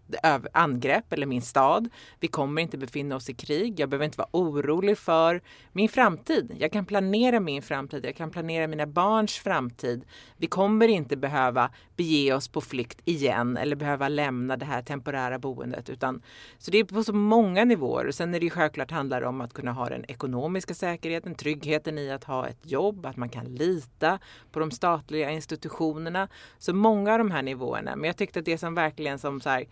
angrepp 0.53 1.13
eller 1.13 1.25
min 1.25 1.41
stad. 1.41 1.89
Vi 2.19 2.27
kommer 2.27 2.61
inte 2.61 2.77
befinna 2.77 3.15
oss 3.15 3.29
i 3.29 3.33
krig. 3.33 3.79
Jag 3.79 3.89
behöver 3.89 4.05
inte 4.05 4.17
vara 4.17 4.29
orolig 4.31 4.97
för 4.97 5.41
min 5.71 5.89
framtid. 5.89 6.55
Jag 6.59 6.71
kan 6.71 6.85
planera 6.85 7.39
min 7.39 7.61
framtid. 7.61 8.05
Jag 8.05 8.15
kan 8.15 8.29
planera 8.31 8.67
mina 8.67 8.87
barns 8.87 9.33
framtid. 9.33 10.05
Vi 10.37 10.47
kommer 10.47 10.87
inte 10.87 11.17
behöva 11.17 11.71
bege 11.95 12.33
oss 12.33 12.47
på 12.47 12.61
flykt 12.61 13.01
igen 13.05 13.57
eller 13.57 13.75
behöva 13.75 14.09
lämna 14.09 14.57
det 14.57 14.65
här 14.65 14.81
temporära 14.81 15.39
boendet. 15.39 15.89
Utan, 15.89 16.21
så 16.57 16.71
det 16.71 16.77
är 16.77 16.83
på 16.83 17.03
så 17.03 17.13
många 17.13 17.65
nivåer. 17.65 18.11
Sen 18.11 18.33
är 18.33 18.39
det 18.39 18.45
ju 18.45 18.49
självklart 18.49 18.91
handlar 18.91 19.21
om 19.21 19.41
att 19.41 19.53
kunna 19.53 19.71
ha 19.71 19.89
den 19.89 20.05
ekonomiska 20.07 20.73
säkerheten, 20.73 21.35
tryggheten 21.35 21.97
i 21.97 22.11
att 22.11 22.23
ha 22.23 22.47
ett 22.47 22.71
jobb, 22.71 23.05
att 23.05 23.17
man 23.17 23.29
kan 23.29 23.45
lita 23.45 24.19
på 24.51 24.59
de 24.59 24.71
statliga 24.71 25.31
institutionerna. 25.31 26.27
Så 26.57 26.73
många 26.73 27.13
av 27.13 27.19
de 27.23 27.31
här 27.31 27.41
nivåerna. 27.41 27.95
Men 27.95 28.07
jag 28.07 28.17
tyckte 28.17 28.39
att 28.39 28.45
det 28.45 28.57
som 28.57 28.75
verkligen 28.75 29.19
som 29.19 29.41
så 29.41 29.49
här, 29.49 29.65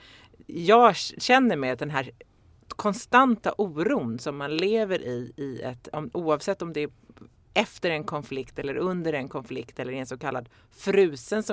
jag 0.48 0.96
känner 0.96 1.56
med 1.56 1.78
den 1.78 1.90
här 1.90 2.12
konstanta 2.68 3.54
oron 3.58 4.20
som 4.20 4.38
man 4.38 4.58
lever 4.58 5.02
i, 5.02 5.34
i 5.38 5.62
ett, 5.62 5.88
oavsett 6.14 6.62
om 6.62 6.74
det 6.74 6.84
är 6.84 6.90
efter 7.54 7.90
en 7.90 8.04
konflikt 8.04 8.60
eller 8.60 8.76
under 8.76 9.14
en 9.14 9.28
konflikt 9.28 9.80
eller 9.80 9.94
i 9.94 9.98
en 9.98 10.06
så 10.06 10.18
kallad 10.18 10.50
frusen 10.72 11.44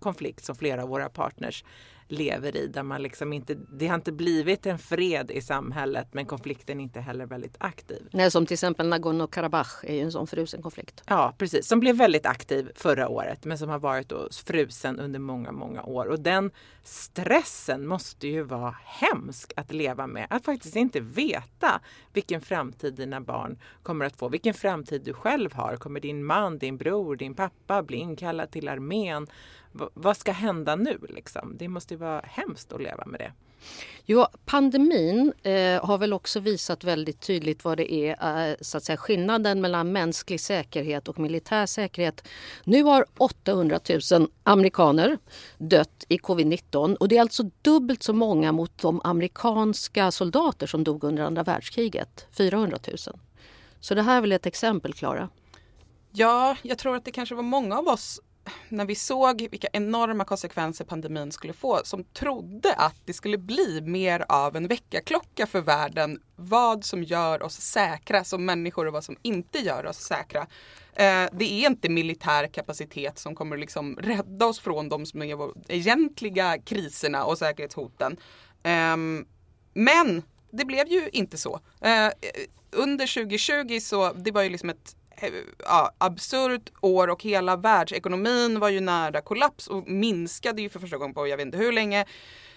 konflikt 0.00 0.44
som 0.44 0.56
flera 0.56 0.82
av 0.82 0.88
våra 0.88 1.08
partners 1.08 1.64
lever 2.08 2.56
i. 2.56 2.66
Där 2.66 2.82
man 2.82 3.02
liksom 3.02 3.32
inte, 3.32 3.54
det 3.54 3.86
har 3.86 3.94
inte 3.94 4.12
blivit 4.12 4.66
en 4.66 4.78
fred 4.78 5.30
i 5.30 5.40
samhället 5.40 6.08
men 6.12 6.26
konflikten 6.26 6.80
är 6.80 6.82
inte 6.82 7.00
heller 7.00 7.26
väldigt 7.26 7.56
aktiv. 7.58 8.08
Nej, 8.10 8.30
som 8.30 8.46
till 8.46 8.54
exempel 8.54 8.92
Nagorno-Karabach 8.92 9.84
är 9.84 9.94
ju 9.94 10.00
en 10.00 10.12
sån 10.12 10.26
frusen 10.26 10.62
konflikt. 10.62 11.02
Ja, 11.06 11.34
precis. 11.38 11.68
Som 11.68 11.80
blev 11.80 11.96
väldigt 11.96 12.26
aktiv 12.26 12.70
förra 12.74 13.08
året 13.08 13.44
men 13.44 13.58
som 13.58 13.68
har 13.68 13.78
varit 13.78 14.08
då 14.08 14.28
frusen 14.46 15.00
under 15.00 15.18
många, 15.18 15.52
många 15.52 15.82
år. 15.82 16.06
Och 16.06 16.20
den 16.20 16.50
stressen 16.82 17.86
måste 17.86 18.28
ju 18.28 18.42
vara 18.42 18.74
hemsk 18.84 19.52
att 19.56 19.72
leva 19.72 20.06
med. 20.06 20.26
Att 20.30 20.44
faktiskt 20.44 20.76
inte 20.76 21.00
veta 21.00 21.80
vilken 22.12 22.40
framtid 22.40 22.94
dina 22.94 23.20
barn 23.20 23.58
kommer 23.82 24.04
att 24.04 24.16
få. 24.16 24.28
Vilken 24.28 24.54
framtid 24.54 25.02
du 25.04 25.12
själv 25.12 25.52
har. 25.52 25.76
Kommer 25.76 26.00
din 26.00 26.24
man, 26.24 26.58
din 26.58 26.76
bror, 26.76 27.16
din 27.16 27.34
pappa 27.34 27.82
bli 27.82 27.96
inkallad 27.96 28.50
till 28.50 28.68
armén? 28.68 29.26
Vad 29.94 30.16
ska 30.16 30.32
hända 30.32 30.76
nu? 30.76 30.98
Liksom? 31.08 31.56
Det 31.58 31.68
måste 31.68 31.94
ju 31.94 31.98
vara 31.98 32.20
hemskt 32.20 32.72
att 32.72 32.82
leva 32.82 33.06
med 33.06 33.20
det. 33.20 33.32
Jo, 34.04 34.26
pandemin 34.44 35.32
eh, 35.42 35.84
har 35.84 35.98
väl 35.98 36.12
också 36.12 36.40
visat 36.40 36.84
väldigt 36.84 37.20
tydligt 37.20 37.64
vad 37.64 37.76
det 37.76 37.92
är, 37.92 38.48
eh, 38.50 38.56
så 38.60 38.76
att 38.76 38.84
säga, 38.84 38.96
skillnaden 38.96 39.60
mellan 39.60 39.92
mänsklig 39.92 40.40
säkerhet 40.40 41.08
och 41.08 41.18
militär 41.18 41.66
säkerhet. 41.66 42.28
Nu 42.64 42.82
har 42.82 43.06
800 43.18 43.80
000 44.12 44.28
amerikaner 44.42 45.18
dött 45.58 46.04
i 46.08 46.18
covid-19 46.18 46.94
och 46.94 47.08
det 47.08 47.16
är 47.16 47.20
alltså 47.20 47.50
dubbelt 47.62 48.02
så 48.02 48.12
många 48.12 48.52
mot 48.52 48.78
de 48.78 49.00
amerikanska 49.04 50.10
soldater 50.10 50.66
som 50.66 50.84
dog 50.84 51.04
under 51.04 51.22
andra 51.22 51.42
världskriget, 51.42 52.26
400 52.30 52.78
000. 52.88 52.96
Så 53.80 53.94
det 53.94 54.02
här 54.02 54.16
är 54.16 54.20
väl 54.20 54.32
ett 54.32 54.46
exempel, 54.46 54.92
Klara? 54.94 55.28
Ja, 56.12 56.56
jag 56.62 56.78
tror 56.78 56.96
att 56.96 57.04
det 57.04 57.10
kanske 57.10 57.34
var 57.34 57.42
många 57.42 57.78
av 57.78 57.88
oss 57.88 58.20
när 58.68 58.84
vi 58.84 58.94
såg 58.94 59.48
vilka 59.50 59.68
enorma 59.72 60.24
konsekvenser 60.24 60.84
pandemin 60.84 61.32
skulle 61.32 61.52
få 61.52 61.80
som 61.84 62.04
trodde 62.04 62.74
att 62.74 63.00
det 63.04 63.12
skulle 63.12 63.38
bli 63.38 63.80
mer 63.80 64.24
av 64.28 64.56
en 64.56 64.66
väckarklocka 64.68 65.46
för 65.46 65.60
världen 65.60 66.20
vad 66.36 66.84
som 66.84 67.02
gör 67.02 67.42
oss 67.42 67.60
säkra 67.60 68.24
som 68.24 68.44
människor 68.44 68.86
och 68.86 68.92
vad 68.92 69.04
som 69.04 69.16
inte 69.22 69.58
gör 69.58 69.86
oss 69.86 69.98
säkra. 69.98 70.40
Eh, 70.94 71.26
det 71.32 71.44
är 71.44 71.66
inte 71.66 71.88
militär 71.88 72.46
kapacitet 72.46 73.18
som 73.18 73.34
kommer 73.34 73.56
liksom 73.56 73.96
rädda 73.96 74.46
oss 74.46 74.60
från 74.60 74.88
de 74.88 75.06
som 75.06 75.22
är 75.22 75.36
de 75.36 75.54
egentliga 75.68 76.58
kriserna 76.58 77.24
och 77.24 77.38
säkerhetshoten. 77.38 78.16
Eh, 78.62 78.96
men 79.74 80.22
det 80.50 80.64
blev 80.64 80.88
ju 80.88 81.08
inte 81.12 81.38
så. 81.38 81.60
Eh, 81.80 82.10
under 82.70 83.06
2020 83.06 83.80
så, 83.80 84.12
det 84.12 84.30
var 84.30 84.42
ju 84.42 84.50
liksom 84.50 84.70
ett 84.70 84.96
Eh, 85.20 85.30
ja, 85.58 85.92
absurt 85.98 86.72
år 86.80 87.08
och 87.08 87.22
hela 87.22 87.56
världsekonomin 87.56 88.60
var 88.60 88.68
ju 88.68 88.80
nära 88.80 89.20
kollaps 89.20 89.66
och 89.66 89.88
minskade 89.88 90.62
ju 90.62 90.68
för 90.68 90.80
första 90.80 90.96
gången 90.96 91.14
på 91.14 91.28
jag 91.28 91.36
vet 91.36 91.46
inte 91.46 91.58
hur 91.58 91.72
länge. 91.72 92.04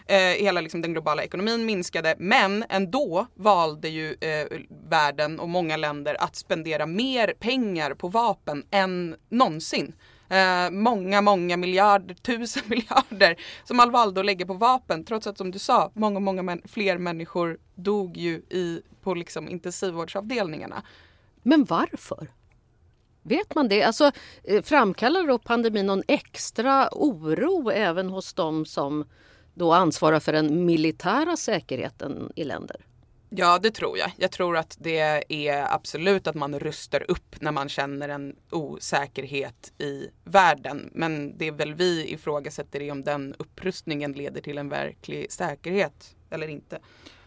Eh, 0.06 0.18
hela 0.18 0.62
liksom 0.62 0.82
den 0.82 0.94
globala 0.94 1.24
ekonomin 1.24 1.66
minskade 1.66 2.16
men 2.18 2.66
ändå 2.70 3.28
valde 3.36 3.90
ju 3.90 4.16
eh, 4.22 4.60
världen 4.90 5.40
och 5.40 5.50
många 5.50 5.78
länder 5.78 6.18
att 6.20 6.36
spendera 6.36 6.86
mer 6.86 7.34
pengar 7.40 7.94
på 7.94 8.08
vapen 8.08 8.64
än 8.72 9.16
någonsin. 9.30 9.94
Eh, 10.30 10.72
många, 10.72 11.22
många 11.22 11.58
miljarder, 11.58 12.16
tusen 12.16 12.64
miljarder 12.70 13.36
som 13.64 13.78
man 13.78 13.92
valde 13.92 14.20
att 14.20 14.26
lägga 14.26 14.46
på 14.46 14.54
vapen 14.54 15.06
trots 15.06 15.28
att 15.28 15.38
som 15.38 15.52
du 15.52 15.60
sa, 15.60 15.92
många, 15.94 16.20
många 16.20 16.42
män, 16.42 16.62
fler 16.66 16.98
människor 16.98 17.58
dog 17.76 18.18
ju 18.18 18.34
i, 18.34 18.82
på 19.04 19.14
liksom 19.14 19.50
intensivvårdsavdelningarna. 19.50 20.84
Men 21.44 21.66
varför? 21.66 22.28
Vet 23.24 23.56
man 23.56 23.68
det? 23.68 23.84
Alltså, 23.84 24.12
eh, 24.44 24.62
framkallar 24.62 25.28
då 25.28 25.40
pandemin 25.40 25.86
någon 25.86 26.04
extra 26.08 26.90
oro 26.92 27.72
även 27.72 28.10
hos 28.10 28.34
de 28.34 28.66
som 28.66 29.06
då 29.54 29.74
ansvarar 29.74 30.20
för 30.20 30.34
den 30.34 30.66
militära 30.66 31.38
säkerheten 31.38 32.32
i 32.36 32.44
länder? 32.44 32.86
Ja, 33.30 33.60
det 33.60 33.72
tror 33.72 33.98
jag. 33.98 34.12
Jag 34.18 34.32
tror 34.32 34.58
att 34.58 34.78
det 34.80 35.00
är 35.28 35.74
absolut 35.74 36.28
att 36.28 36.36
man 36.36 36.60
rustar 36.60 37.12
upp 37.12 37.42
när 37.42 37.52
man 37.52 37.70
känner 37.70 38.10
en 38.10 38.36
osäkerhet 38.50 39.74
i 39.78 40.08
världen. 40.24 40.90
Men 40.94 41.38
det 41.38 41.48
är 41.48 41.52
väl 41.52 41.74
vi 41.74 42.12
ifrågasätter 42.14 42.80
det 42.80 42.92
om 42.92 43.04
den 43.04 43.36
upprustningen 43.40 44.12
leder 44.12 44.42
till 44.42 44.58
en 44.58 44.70
verklig 44.70 45.32
säkerhet 45.32 46.16
eller 46.30 46.48
inte. 46.48 46.80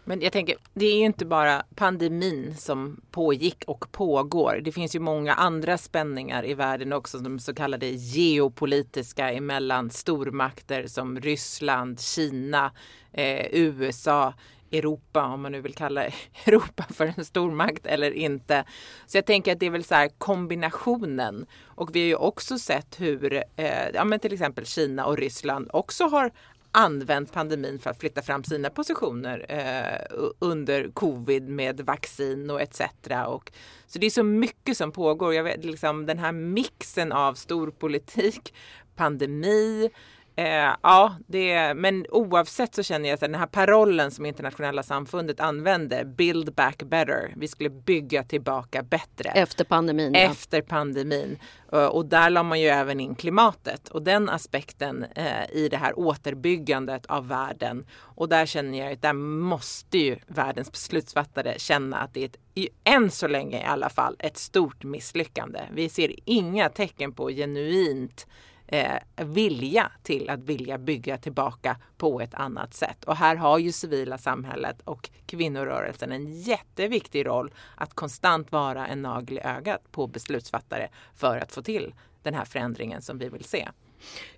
Men 0.05 0.21
jag 0.21 0.33
tänker, 0.33 0.57
det 0.75 0.87
är 0.87 0.99
ju 0.99 1.05
inte 1.05 1.25
bara 1.27 1.63
pandemin 1.75 2.57
som 2.57 3.01
pågick 3.11 3.65
och 3.67 3.93
pågår. 3.93 4.61
Det 4.65 4.73
finns 4.73 4.97
ju 4.97 5.01
många 5.01 5.35
andra 5.35 5.79
spänningar 5.79 6.47
i 6.47 6.55
världen 6.55 6.93
också, 6.93 7.19
de 7.19 7.39
så 7.39 7.55
kallade 7.55 7.87
geopolitiska 7.87 9.33
emellan 9.33 9.91
stormakter 9.91 10.87
som 10.87 11.21
Ryssland, 11.21 12.01
Kina, 12.01 12.73
eh, 13.13 13.47
USA, 13.51 14.35
Europa, 14.73 15.25
om 15.25 15.43
man 15.43 15.53
nu 15.53 15.61
vill 15.61 15.75
kalla 15.75 16.05
Europa 16.47 16.85
för 16.91 17.15
en 17.17 17.25
stormakt 17.25 17.87
eller 17.87 18.11
inte. 18.11 18.65
Så 19.07 19.17
jag 19.17 19.27
tänker 19.27 19.53
att 19.53 19.61
det 19.61 19.67
är 19.67 19.71
väl 19.71 19.85
så 19.85 19.95
här 19.95 20.09
kombinationen. 20.19 21.47
Och 21.65 21.97
vi 21.97 22.01
har 22.01 22.07
ju 22.07 22.17
också 22.17 22.59
sett 22.59 23.01
hur 23.01 23.43
eh, 23.57 23.89
ja, 23.95 24.05
men 24.05 24.21
till 24.21 24.33
exempel 24.33 24.67
Kina 24.67 25.07
och 25.07 25.19
Ryssland 25.19 25.71
också 25.73 26.05
har 26.05 26.31
använt 26.75 27.33
pandemin 27.33 27.79
för 27.79 27.91
att 27.91 28.01
flytta 28.01 28.23
fram 28.23 28.45
sina 28.45 28.71
positioner 28.71 29.47
eh, 29.49 30.17
under 30.39 30.91
covid 30.91 31.49
med 31.49 31.81
vaccin 31.81 32.51
och 32.51 32.61
etc. 32.61 32.81
Och, 33.27 33.53
så 33.87 33.99
det 33.99 34.07
är 34.07 34.11
så 34.11 34.23
mycket 34.23 34.77
som 34.77 34.93
pågår. 34.93 35.35
Jag 35.35 35.45
vet, 35.45 35.65
liksom, 35.65 36.07
den 36.07 36.19
här 36.19 36.33
mixen 36.33 37.13
av 37.13 37.35
storpolitik, 37.35 38.55
pandemi, 38.97 39.91
Eh, 40.37 40.77
ja, 40.83 41.17
det, 41.27 41.75
men 41.75 42.07
oavsett 42.11 42.75
så 42.75 42.83
känner 42.83 43.09
jag 43.09 43.15
att 43.15 43.21
den 43.21 43.35
här 43.35 43.47
parollen 43.47 44.11
som 44.11 44.27
internationella 44.27 44.83
samfundet 44.83 45.41
använde, 45.41 46.05
build 46.05 46.55
back 46.55 46.83
better, 46.83 47.35
vi 47.37 47.49
skulle 47.49 47.71
bygga 47.71 48.25
tillbaka 48.25 48.83
bättre. 48.83 49.31
Efter 49.31 49.65
pandemin. 49.65 50.15
Efter 50.15 50.63
pandemin. 50.63 51.39
Eh, 51.73 51.87
och 51.87 52.07
där 52.07 52.31
la 52.31 52.43
man 52.43 52.61
ju 52.61 52.67
även 52.69 53.01
in 53.01 53.15
klimatet 53.15 53.89
och 53.89 54.03
den 54.03 54.29
aspekten 54.29 55.07
eh, 55.15 55.51
i 55.53 55.69
det 55.69 55.77
här 55.77 55.99
återbyggandet 55.99 57.07
av 57.07 57.29
världen. 57.29 57.87
Och 57.97 58.29
där 58.29 58.47
känner 58.47 58.79
jag 58.79 58.93
att 58.93 59.03
där 59.03 59.13
måste 59.13 59.99
ju 59.99 60.17
världens 60.27 60.73
beslutsfattare 60.73 61.55
känna 61.59 61.97
att 61.97 62.15
det 62.15 62.21
är 62.21 62.25
ett, 62.25 62.71
än 62.85 63.11
så 63.11 63.27
länge 63.27 63.61
i 63.61 63.65
alla 63.65 63.89
fall, 63.89 64.17
ett 64.19 64.37
stort 64.37 64.85
misslyckande. 64.85 65.61
Vi 65.73 65.89
ser 65.89 66.15
inga 66.25 66.69
tecken 66.69 67.13
på 67.13 67.29
genuint 67.29 68.27
eh, 68.67 68.99
vilja 69.17 69.93
till 70.03 70.31
att 70.31 70.41
vilja 70.41 70.79
bygga 70.79 71.19
tillbaka 71.19 71.77
på 71.97 72.21
ett 72.21 72.35
annat 72.35 72.75
sätt. 72.75 73.05
Och 73.05 73.17
här 73.17 73.37
har 73.37 73.59
ju 73.59 73.73
civila 73.73 74.19
samhället 74.19 74.81
och 74.85 75.11
kvinnorörelsen 75.27 76.13
en 76.13 76.33
jätteviktig 76.33 77.27
roll 77.27 77.55
att 77.77 77.95
konstant 77.95 78.53
vara 78.53 78.87
en 78.87 79.03
nagel 79.03 79.39
i 79.39 79.41
ögat 79.41 79.93
på 79.93 80.07
beslutsfattare 80.07 80.89
för 81.15 81.39
att 81.39 81.53
få 81.53 81.63
till 81.63 81.95
den 82.23 82.35
här 82.35 82.45
förändringen 82.45 83.03
som 83.03 83.19
vi 83.19 83.29
vill 83.29 83.45
se. 83.45 83.69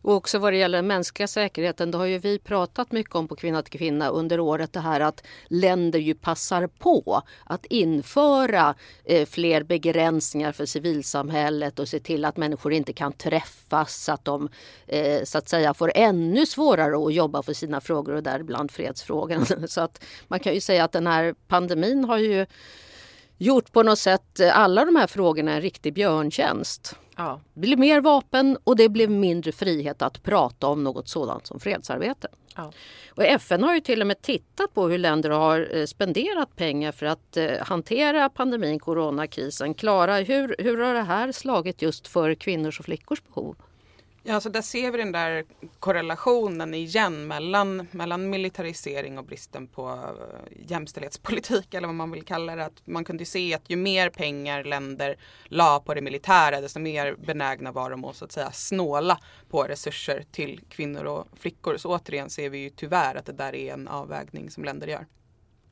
Och 0.03 0.15
också 0.15 0.39
vad 0.39 0.53
det 0.53 0.57
gäller 0.57 0.79
den 0.79 0.87
mänskliga 0.87 1.29
säkerheten, 1.29 1.91
det 1.91 1.99
har 1.99 2.05
ju 2.05 2.19
vi 2.19 2.39
pratat 2.39 2.93
mycket 2.93 3.15
om 3.15 3.29
på 3.29 3.37
Kvinna 3.37 3.63
till 3.63 3.79
kvinna 3.79 4.09
under 4.09 4.41
året 4.41 4.73
det 4.73 4.81
här 4.81 5.01
att 5.01 5.23
länder 5.49 5.99
ju 5.99 6.15
passar 6.15 6.67
på 6.67 7.23
att 7.45 7.65
införa 7.67 8.75
eh, 9.05 9.27
fler 9.27 9.63
begränsningar 9.63 10.53
för 10.53 10.67
civilsamhället 10.67 11.79
och 11.79 11.89
se 11.89 12.01
till 12.01 12.25
att 12.25 12.37
människor 12.37 12.73
inte 12.73 12.93
kan 12.93 13.13
träffas 13.13 14.05
så 14.05 14.13
att 14.13 14.25
de 14.25 14.49
eh, 14.87 15.25
så 15.25 15.39
att 15.39 15.49
säga 15.49 15.75
får 15.75 15.93
ännu 15.95 16.47
svårare 16.47 17.07
att 17.07 17.15
jobba 17.15 17.43
för 17.43 17.53
sina 17.53 17.81
frågor 17.81 18.15
och 18.15 18.23
däribland 18.23 18.71
fredsfrågan. 18.71 19.47
Så 19.69 19.81
att 19.81 20.05
man 20.29 20.41
kan 20.41 20.55
ju 20.55 20.61
säga 20.61 20.85
att 20.85 20.93
den 20.93 21.07
här 21.07 21.35
pandemin 21.49 22.05
har 22.05 22.19
ju 22.19 22.47
gjort 23.39 23.73
på 23.73 23.83
något 23.83 23.99
sätt 23.99 24.41
eh, 24.41 24.59
alla 24.59 24.85
de 24.85 24.97
här 24.97 25.07
frågorna 25.07 25.53
en 25.53 25.61
riktig 25.61 25.95
björntjänst. 25.95 26.97
Ja. 27.17 27.41
Det 27.55 27.61
blev 27.61 27.79
mer 27.79 28.01
vapen 28.01 28.59
och 28.65 28.77
det 28.77 28.89
blev 28.89 29.11
mindre 29.11 29.53
frihet 29.53 30.03
att 30.03 30.23
prata 30.23 30.67
om 30.67 30.85
något 30.85 31.09
sådant 31.09 31.47
som 31.47 31.61
fredsarbete. 31.61 32.29
Ja. 32.57 32.73
Och 33.11 33.25
FN 33.25 33.63
har 33.63 33.75
ju 33.75 33.81
till 33.81 34.01
och 34.01 34.07
med 34.07 34.23
tittat 34.23 34.75
på 34.75 34.89
hur 34.89 34.99
länder 34.99 35.31
har 35.31 35.77
eh, 35.77 35.87
spenderat 35.87 36.57
pengar 36.57 36.93
för 36.93 37.07
att 37.07 37.37
eh, 37.37 37.51
hantera 37.61 38.29
pandemin, 38.29 38.79
coronakrisen. 38.79 39.75
Klara, 39.75 40.17
hur, 40.17 40.57
hur 40.59 40.79
har 40.79 40.95
det 40.95 41.03
här 41.03 41.33
slagit 41.33 41.83
just 41.83 42.09
för 42.09 42.35
kvinnors 42.35 42.79
och 42.79 42.85
flickors 42.85 43.23
behov? 43.23 43.57
Ja, 44.29 44.41
så 44.41 44.49
där 44.49 44.63
ser 44.63 44.91
vi 44.91 44.99
den 44.99 45.13
där 45.13 45.45
korrelationen 45.79 46.75
igen 46.75 47.27
mellan, 47.27 47.89
mellan 47.91 48.31
militarisering 48.31 49.19
och 49.19 49.25
bristen 49.25 49.67
på 49.67 49.89
eh, 49.89 50.71
jämställdhetspolitik 50.71 51.75
eller 51.75 51.89
vad 51.89 51.95
man 51.95 52.11
vill 52.11 52.25
kalla 52.25 52.57
det. 52.57 52.65
Att 52.65 52.87
man 52.87 53.05
kunde 53.05 53.25
se 53.25 53.55
att 53.55 53.71
ju 53.71 53.77
mer 53.77 54.11
pengar 54.11 54.65
länder 54.65 55.17
la 55.45 55.81
på 55.81 55.95
det 55.95 56.01
militära 56.01 56.61
desto 56.61 56.81
mer 56.81 57.15
benägna 57.27 57.73
var 57.73 57.91
de 57.91 58.05
att, 58.05 58.17
så 58.17 58.25
att 58.25 58.33
säga, 58.33 58.53
snåla 58.53 59.19
på 59.51 59.63
resurser 59.63 60.25
till 60.33 60.61
kvinnor 60.69 61.05
och 61.05 61.27
flickor. 61.37 61.77
Så 61.77 61.89
återigen 61.89 62.31
ser 62.31 62.51
vi 62.51 62.59
ju 62.59 62.71
tyvärr 62.71 63.15
att 63.15 63.27
det 63.27 63.33
där 63.33 63.55
är 63.55 63.73
en 63.73 63.89
avvägning 63.89 64.51
som 64.51 64.65
länder 64.65 64.87
gör. 64.87 65.07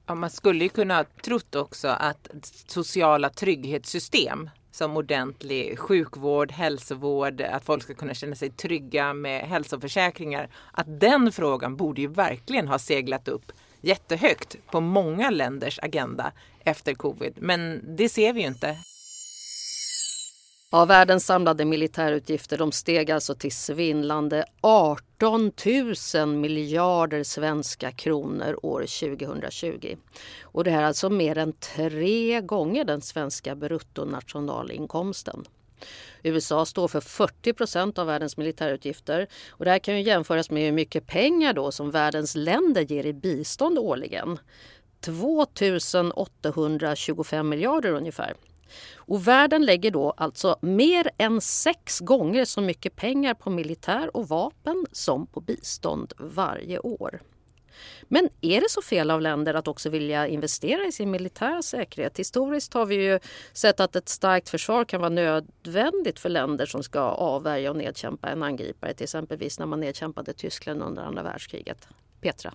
Ja, 0.07 0.15
man 0.15 0.31
skulle 0.31 0.65
ju 0.65 0.69
kunna 0.69 0.97
ha 0.97 1.05
trott 1.25 1.55
också 1.55 1.89
att 1.89 2.29
sociala 2.67 3.31
trygghetssystem 3.31 4.51
som 4.75 4.97
ordentlig 4.97 5.79
sjukvård, 5.79 6.53
hälsovård, 6.53 7.41
att 7.41 7.65
folk 7.65 7.83
ska 7.83 7.95
kunna 7.95 8.15
känna 8.15 8.35
sig 8.35 8.51
trygga 8.51 9.15
med 9.15 9.41
hälsoförsäkringar. 9.41 10.49
Att 10.73 11.01
den 11.01 11.33
frågan 11.33 11.77
borde 11.77 12.01
ju 12.01 12.09
verkligen 12.09 12.69
ha 12.69 12.79
seglat 12.79 13.29
upp 13.29 13.53
jättehögt 13.81 14.57
på 14.71 14.81
många 14.81 15.31
länders 15.31 15.79
agenda 15.83 16.33
efter 16.61 16.95
covid. 16.95 17.35
Men 17.41 17.81
det 17.97 18.09
ser 18.09 18.33
vi 18.33 18.41
ju 18.41 18.47
inte. 18.47 18.77
Ja, 20.75 20.85
världens 20.85 21.27
samlade 21.27 21.65
militärutgifter 21.65 22.59
de 22.59 22.73
steg 22.73 23.11
alltså 23.11 23.35
till 23.35 23.53
svindlande 23.53 24.45
18 24.61 25.53
000 26.15 26.29
miljarder 26.29 27.23
svenska 27.23 27.93
kronor 27.93 28.59
år 28.63 28.81
2020. 28.81 29.97
Och 30.43 30.65
det 30.65 30.71
här 30.71 30.83
är 30.83 30.87
alltså 30.87 31.11
mer 31.11 31.39
än 31.39 31.53
tre 31.53 32.41
gånger 32.41 32.85
den 32.85 33.01
svenska 33.01 33.55
bruttonationalinkomsten. 33.55 35.45
USA 36.23 36.67
står 36.67 36.89
för 36.89 37.01
40 37.01 37.53
procent 37.53 37.99
av 37.99 38.07
världens 38.07 38.37
militärutgifter. 38.37 39.27
Och 39.51 39.65
det 39.65 39.71
här 39.71 39.79
kan 39.79 39.97
ju 39.97 40.03
jämföras 40.03 40.51
med 40.51 40.65
hur 40.65 40.73
mycket 40.73 41.07
pengar 41.07 41.53
då 41.53 41.73
som 41.73 41.91
världens 41.91 42.35
länder 42.35 42.83
ger 42.83 43.07
i 43.07 43.13
bistånd 43.13 43.79
årligen. 43.79 44.39
2 45.01 45.47
825 46.15 47.49
miljarder 47.49 47.93
ungefär. 47.93 48.35
Och 48.97 49.29
världen 49.29 49.65
lägger 49.65 49.91
då 49.91 50.15
alltså 50.17 50.57
mer 50.61 51.11
än 51.19 51.41
sex 51.41 52.01
gånger 52.01 52.45
så 52.45 52.61
mycket 52.61 52.97
pengar 52.97 53.35
på 53.35 53.51
militär 53.51 54.17
och 54.17 54.29
vapen 54.29 54.87
som 54.93 55.27
på 55.27 55.41
bistånd 55.41 56.13
varje 56.19 56.79
år. 56.79 57.21
Men 58.09 58.29
är 58.41 58.61
det 58.61 58.71
så 58.71 58.83
fel 58.83 59.11
av 59.11 59.21
länder 59.21 59.55
att 59.55 59.69
också 59.69 59.91
vilja 59.91 60.27
investera 60.27 60.85
i 60.85 60.93
sin 60.93 61.11
militära 61.11 61.63
säkerhet? 61.63 62.19
Historiskt 62.19 62.75
har 62.75 62.87
vi 62.87 62.95
ju 62.95 63.19
sett 63.53 63.81
att 63.81 63.97
ett 63.97 64.09
starkt 64.09 64.49
försvar 64.49 64.85
kan 64.85 65.01
vara 65.01 65.11
nödvändigt 65.11 66.19
för 66.19 66.29
länder 66.29 66.67
som 66.67 66.83
ska 66.83 67.01
avvärja 67.01 67.71
och 67.71 67.77
nedkämpa 67.77 68.29
en 68.29 68.43
angripare. 68.43 68.95
Till 68.95 69.05
exempelvis 69.05 69.59
när 69.59 69.67
man 69.67 69.81
nedkämpade 69.81 70.33
Tyskland 70.33 70.83
under 70.83 71.03
andra 71.03 71.23
världskriget. 71.23 71.89
Petra? 72.21 72.55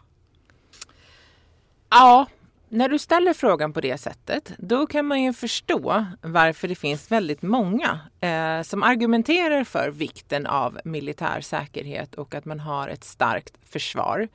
Ja, 1.89 2.25
när 2.69 2.89
du 2.89 2.99
ställer 2.99 3.33
frågan 3.33 3.73
på 3.73 3.81
det 3.81 3.97
sättet, 3.97 4.53
då 4.57 4.87
kan 4.87 5.05
man 5.05 5.23
ju 5.23 5.33
förstå 5.33 6.05
varför 6.21 6.67
det 6.67 6.75
finns 6.75 7.11
väldigt 7.11 7.41
många 7.41 7.99
eh, 8.19 8.61
som 8.61 8.83
argumenterar 8.83 9.63
för 9.63 9.89
vikten 9.89 10.45
av 10.45 10.79
militär 10.83 11.41
säkerhet 11.41 12.15
och 12.15 12.35
att 12.35 12.45
man 12.45 12.59
har 12.59 12.87
ett 12.87 13.03
starkt 13.03 13.53
försvar. 13.65 14.27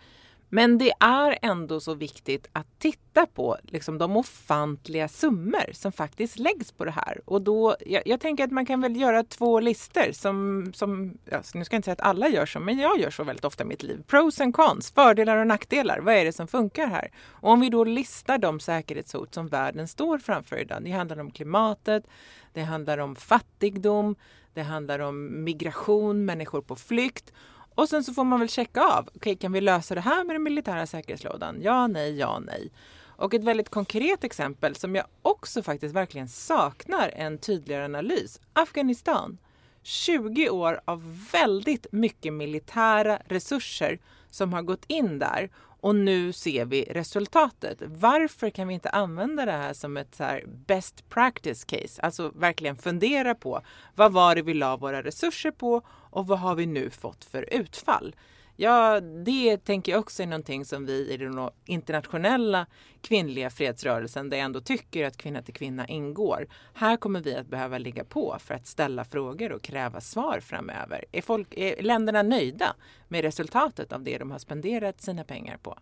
Men 0.54 0.78
det 0.78 0.92
är 1.00 1.38
ändå 1.42 1.80
så 1.80 1.94
viktigt 1.94 2.48
att 2.52 2.66
titta 2.78 3.26
på 3.26 3.56
liksom, 3.62 3.98
de 3.98 4.16
ofantliga 4.16 5.08
summor 5.08 5.72
som 5.72 5.92
faktiskt 5.92 6.38
läggs 6.38 6.72
på 6.72 6.84
det 6.84 6.90
här. 6.90 7.20
Och 7.24 7.42
då, 7.42 7.76
jag, 7.86 8.02
jag 8.06 8.20
tänker 8.20 8.44
att 8.44 8.50
man 8.50 8.66
kan 8.66 8.80
väl 8.80 8.96
göra 8.96 9.24
två 9.24 9.60
listor 9.60 10.12
som, 10.12 10.70
som 10.74 11.18
ja, 11.24 11.42
nu 11.54 11.64
ska 11.64 11.74
jag 11.74 11.78
inte 11.78 11.84
säga 11.84 11.92
att 11.92 12.00
alla 12.00 12.28
gör 12.28 12.46
så, 12.46 12.60
men 12.60 12.78
jag 12.78 13.00
gör 13.00 13.10
så 13.10 13.24
väldigt 13.24 13.44
ofta 13.44 13.64
i 13.64 13.66
mitt 13.66 13.82
liv. 13.82 14.02
Pros 14.06 14.40
and 14.40 14.54
cons, 14.54 14.90
fördelar 14.90 15.36
och 15.36 15.46
nackdelar. 15.46 15.98
Vad 15.98 16.14
är 16.14 16.24
det 16.24 16.32
som 16.32 16.48
funkar 16.48 16.86
här? 16.86 17.10
Och 17.28 17.50
om 17.50 17.60
vi 17.60 17.68
då 17.68 17.84
listar 17.84 18.38
de 18.38 18.60
säkerhetshot 18.60 19.34
som 19.34 19.48
världen 19.48 19.88
står 19.88 20.18
framför 20.18 20.60
idag. 20.60 20.78
Det 20.82 20.90
handlar 20.90 21.20
om 21.20 21.30
klimatet, 21.30 22.06
det 22.52 22.62
handlar 22.62 22.98
om 22.98 23.16
fattigdom, 23.16 24.16
det 24.52 24.62
handlar 24.62 24.98
om 24.98 25.44
migration, 25.44 26.24
människor 26.24 26.62
på 26.62 26.76
flykt 26.76 27.32
och 27.74 27.88
sen 27.88 28.04
så 28.04 28.14
får 28.14 28.24
man 28.24 28.40
väl 28.40 28.48
checka 28.48 28.84
av. 28.84 29.08
Okay, 29.14 29.36
kan 29.36 29.52
vi 29.52 29.60
lösa 29.60 29.94
det 29.94 30.00
här 30.00 30.24
med 30.24 30.34
den 30.34 30.42
militära 30.42 30.86
säkerhetslådan? 30.86 31.56
Ja, 31.62 31.86
nej, 31.86 32.18
ja, 32.18 32.38
nej. 32.38 32.70
Och 33.16 33.34
ett 33.34 33.44
väldigt 33.44 33.68
konkret 33.68 34.24
exempel 34.24 34.74
som 34.76 34.94
jag 34.94 35.06
också 35.22 35.62
faktiskt 35.62 35.94
verkligen 35.94 36.28
saknar 36.28 37.08
en 37.08 37.38
tydligare 37.38 37.84
analys. 37.84 38.40
Afghanistan. 38.52 39.38
20 39.82 40.50
år 40.50 40.80
av 40.84 41.20
väldigt 41.32 41.86
mycket 41.92 42.32
militära 42.32 43.18
resurser 43.26 43.98
som 44.30 44.52
har 44.52 44.62
gått 44.62 44.84
in 44.86 45.18
där 45.18 45.50
och 45.84 45.94
nu 45.94 46.32
ser 46.32 46.64
vi 46.64 46.82
resultatet. 46.82 47.82
Varför 47.86 48.50
kan 48.50 48.68
vi 48.68 48.74
inte 48.74 48.90
använda 48.90 49.44
det 49.44 49.52
här 49.52 49.72
som 49.72 49.96
ett 49.96 50.14
så 50.14 50.38
best 50.46 51.08
practice 51.08 51.64
case? 51.64 52.02
Alltså 52.02 52.32
verkligen 52.34 52.76
fundera 52.76 53.34
på 53.34 53.60
vad 53.94 54.12
var 54.12 54.34
det 54.34 54.42
vi 54.42 54.54
la 54.54 54.76
våra 54.76 55.02
resurser 55.02 55.50
på 55.50 55.82
och 55.88 56.26
vad 56.26 56.38
har 56.38 56.54
vi 56.54 56.66
nu 56.66 56.90
fått 56.90 57.24
för 57.24 57.54
utfall? 57.54 58.14
Ja, 58.56 59.00
det 59.00 59.56
tänker 59.64 59.92
jag 59.92 60.00
också 60.00 60.22
är 60.22 60.26
någonting 60.26 60.64
som 60.64 60.86
vi 60.86 61.10
i 61.10 61.16
den 61.16 61.50
internationella 61.64 62.66
kvinnliga 63.00 63.50
fredsrörelsen, 63.50 64.30
där 64.30 64.36
jag 64.36 64.44
ändå 64.44 64.60
tycker 64.60 65.06
att 65.06 65.16
kvinna 65.16 65.42
till 65.42 65.54
kvinna 65.54 65.86
ingår. 65.86 66.46
Här 66.74 66.96
kommer 66.96 67.20
vi 67.20 67.34
att 67.34 67.46
behöva 67.46 67.78
ligga 67.78 68.04
på 68.04 68.36
för 68.40 68.54
att 68.54 68.66
ställa 68.66 69.04
frågor 69.04 69.52
och 69.52 69.62
kräva 69.62 70.00
svar 70.00 70.40
framöver. 70.40 71.04
Är, 71.12 71.22
folk, 71.22 71.54
är 71.56 71.82
länderna 71.82 72.22
nöjda 72.22 72.76
med 73.08 73.22
resultatet 73.22 73.92
av 73.92 74.02
det 74.02 74.18
de 74.18 74.30
har 74.30 74.38
spenderat 74.38 75.02
sina 75.02 75.24
pengar 75.24 75.56
på? 75.56 75.78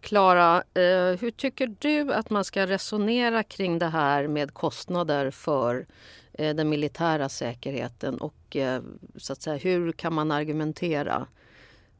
Klara, 0.00 0.56
eh, 0.56 1.20
hur 1.20 1.30
tycker 1.30 1.74
du 1.78 2.12
att 2.12 2.30
man 2.30 2.44
ska 2.44 2.66
resonera 2.66 3.42
kring 3.42 3.78
det 3.78 3.86
här 3.86 4.26
med 4.26 4.54
kostnader 4.54 5.30
för 5.30 5.86
Eh, 6.34 6.54
den 6.54 6.68
militära 6.68 7.28
säkerheten 7.28 8.18
och 8.18 8.56
eh, 8.56 8.82
så 9.16 9.32
att 9.32 9.42
säga, 9.42 9.56
hur 9.56 9.92
kan 9.92 10.14
man 10.14 10.30
argumentera 10.30 11.26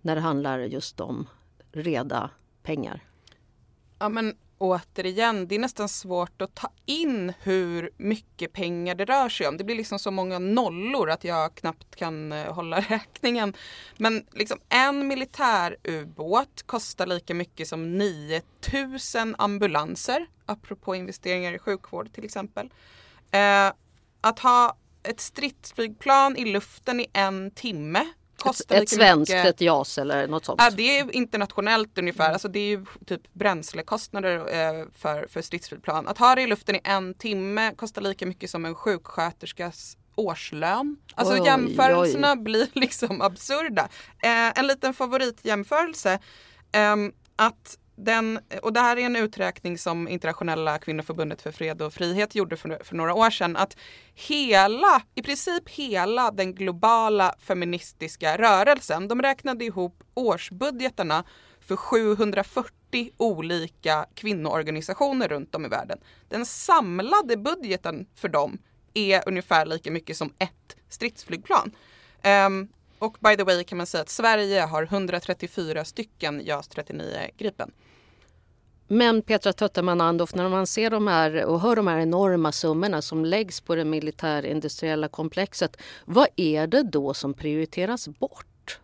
när 0.01 0.15
det 0.15 0.21
handlar 0.21 0.59
just 0.59 1.01
om 1.01 1.29
reda 1.73 2.31
pengar? 2.63 3.01
Ja 3.99 4.09
men 4.09 4.35
återigen, 4.63 5.49
det 5.49 5.55
är 5.55 5.59
nästan 5.59 5.89
svårt 5.89 6.43
att 6.43 6.55
ta 6.55 6.71
in 6.87 7.33
hur 7.43 7.91
mycket 7.97 8.53
pengar 8.53 8.95
det 8.95 9.05
rör 9.05 9.29
sig 9.29 9.49
om. 9.49 9.57
Det 9.57 9.65
blir 9.65 9.77
liksom 9.77 9.99
så 9.99 10.11
många 10.11 10.39
nollor 10.39 11.11
att 11.11 11.25
jag 11.25 11.55
knappt 11.55 11.97
kan 11.97 12.33
eh, 12.33 12.55
hålla 12.55 12.81
räkningen. 12.89 13.53
Men 13.97 14.27
liksom 14.33 14.61
en 14.69 15.09
militärubåt 15.09 16.63
kostar 16.67 17.07
lika 17.07 17.35
mycket 17.35 17.69
som 17.69 17.99
9000 17.99 19.35
ambulanser. 19.39 20.27
Apropå 20.47 20.95
investeringar 20.95 21.53
i 21.53 21.59
sjukvård 21.59 22.13
till 22.13 22.25
exempel. 22.25 22.71
Eh, 23.31 23.73
att 24.23 24.39
ha 24.39 24.77
ett 25.03 25.21
stridsflygplan 25.21 26.37
i 26.37 26.45
luften 26.45 27.01
i 27.01 27.07
en 27.13 27.51
timme 27.51 28.07
kostar 28.43 28.77
ett, 28.77 28.83
ett 28.83 28.89
svenskt, 28.89 29.33
mycket. 29.33 29.47
ett 29.47 29.61
JAS 29.61 29.99
eller 29.99 30.29
något 30.29 30.45
sånt? 30.45 30.61
Ja, 30.63 30.71
det 30.71 30.99
är 30.99 31.17
internationellt 31.17 31.99
ungefär. 31.99 32.25
Mm. 32.25 32.33
Alltså 32.33 32.49
det 32.49 32.59
är 32.59 32.69
ju 32.69 32.85
typ 33.07 33.35
bränslekostnader 33.35 34.37
eh, 34.37 34.87
för, 34.95 35.27
för 35.29 35.43
stridsflygplan. 35.43 36.09
Att 36.09 36.19
ha 36.19 36.35
det 36.35 36.43
i 36.43 36.47
luften 36.47 36.77
i 36.77 36.81
en 36.85 37.15
timme 37.15 37.75
kostar 37.77 38.03
lika 38.03 38.27
mycket 38.27 38.51
som 38.51 38.65
en 38.65 38.75
sjuksköterskas 38.75 39.97
årslön. 40.15 40.97
Alltså 41.15 41.35
oj, 41.35 41.47
jämförelserna 41.47 42.33
oj. 42.33 42.39
blir 42.39 42.69
liksom 42.73 43.21
absurda. 43.21 43.89
Eh, 44.23 44.59
en 44.59 44.67
liten 44.67 44.95
favoritjämförelse. 44.95 46.19
Eh, 46.73 46.97
att 47.37 47.79
den, 47.97 48.41
och 48.63 48.73
det 48.73 48.81
här 48.81 48.97
är 48.97 49.07
en 49.07 49.17
uträkning 49.17 49.79
som 49.79 50.09
Internationella 50.09 50.79
kvinnoförbundet 50.79 51.43
för 51.43 51.53
fred 51.53 51.83
och 51.83 51.95
frihet 51.95 52.35
gjorde 52.35 52.57
för, 52.57 52.85
för, 52.85 52.97
några 52.97 53.15
år 53.15 53.31
sedan. 53.31 53.57
Att 53.57 53.77
hela, 54.15 55.03
i 55.15 55.23
princip 55.23 55.69
hela 55.69 56.31
den 56.31 56.55
globala 56.55 57.35
feministiska 57.39 58.39
rörelsen, 58.39 59.09
de 59.09 59.23
räknade 59.23 59.65
ihop 59.65 60.05
årsbudgetarna 60.15 61.25
för 61.61 61.77
740 61.77 63.11
olika 63.17 64.07
kvinnoorganisationer 64.15 65.29
runt 65.29 65.55
om 65.55 65.65
i 65.65 65.69
världen. 65.69 65.99
Den 66.29 66.47
samlade 66.47 67.37
budgeten 67.37 68.07
för 68.15 68.29
dem 68.29 68.59
är 68.95 69.29
ungefär 69.29 69.67
lika 69.67 69.91
mycket 69.91 70.17
som 70.17 70.33
ett 70.39 70.77
stridsflygplan. 70.89 71.73
Um, 72.47 72.69
och 73.03 73.17
by 73.21 73.37
the 73.37 73.45
way 73.45 73.65
kan 73.65 73.79
man 73.79 73.87
säga 73.87 74.03
att 74.03 74.09
Sverige 74.09 74.61
har 74.61 74.83
134 74.83 75.85
stycken 75.85 76.41
JAS 76.45 76.69
39 76.69 77.07
Gripen. 77.37 77.73
Men 78.89 79.23
Petra 79.23 79.53
Tötterman 79.53 80.01
Andorf, 80.01 80.35
när 80.35 80.49
man 80.49 80.67
ser 80.67 80.91
de 80.91 81.07
här 81.07 81.45
och 81.45 81.61
hör 81.61 81.77
de 81.77 81.87
här 81.87 81.99
enorma 81.99 82.53
summorna 82.53 83.03
som 83.03 83.25
läggs 83.25 83.61
på 83.61 83.75
det 83.75 83.85
militärindustriella 83.85 85.09
komplexet, 85.09 85.77
vad 86.05 86.27
är 86.37 86.67
det 86.67 86.83
då 86.83 87.15
som 87.15 87.35
prioriteras 87.35 88.09
bort? 88.09 88.81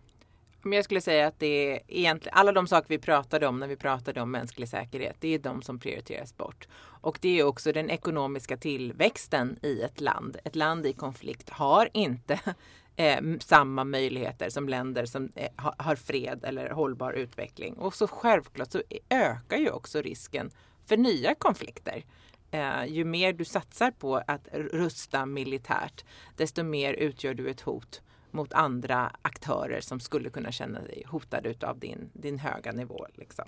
Men 0.62 0.72
jag 0.72 0.84
skulle 0.84 1.00
säga 1.00 1.26
att 1.26 1.38
det 1.38 1.72
är 1.72 1.80
egentligen 1.88 2.38
alla 2.38 2.52
de 2.52 2.66
saker 2.66 2.88
vi 2.88 2.98
pratade 2.98 3.46
om 3.46 3.60
när 3.60 3.66
vi 3.66 3.76
pratade 3.76 4.20
om 4.20 4.30
mänsklig 4.30 4.68
säkerhet. 4.68 5.16
Det 5.20 5.34
är 5.34 5.38
de 5.38 5.62
som 5.62 5.78
prioriteras 5.78 6.36
bort. 6.36 6.68
Och 7.00 7.18
det 7.20 7.38
är 7.38 7.44
också 7.44 7.72
den 7.72 7.90
ekonomiska 7.90 8.56
tillväxten 8.56 9.58
i 9.62 9.82
ett 9.82 10.00
land. 10.00 10.36
Ett 10.44 10.56
land 10.56 10.86
i 10.86 10.92
konflikt 10.92 11.50
har 11.50 11.88
inte 11.92 12.40
eh, 12.98 13.20
samma 13.40 13.84
möjligheter 13.84 14.50
som 14.50 14.68
länder 14.68 15.06
som 15.06 15.32
eh, 15.34 15.48
har 15.56 15.96
fred 15.96 16.44
eller 16.44 16.70
hållbar 16.70 17.12
utveckling. 17.12 17.74
Och 17.74 17.94
så 17.94 18.08
självklart 18.08 18.72
så 18.72 18.82
ökar 19.08 19.56
ju 19.56 19.70
också 19.70 20.02
risken 20.02 20.50
för 20.86 20.96
nya 20.96 21.34
konflikter. 21.34 22.04
Eh, 22.50 22.84
ju 22.86 23.04
mer 23.04 23.32
du 23.32 23.44
satsar 23.44 23.90
på 23.90 24.16
att 24.16 24.48
rusta 24.52 25.26
militärt, 25.26 26.04
desto 26.36 26.62
mer 26.62 26.94
utgör 26.94 27.34
du 27.34 27.50
ett 27.50 27.60
hot 27.60 28.02
mot 28.30 28.52
andra 28.52 29.12
aktörer 29.22 29.80
som 29.80 30.00
skulle 30.00 30.30
kunna 30.30 30.52
känna 30.52 30.80
sig 30.80 31.02
hotade 31.06 31.54
av 31.62 31.78
din, 31.78 32.10
din 32.12 32.38
höga 32.38 32.72
nivå. 32.72 33.06
Liksom. 33.14 33.44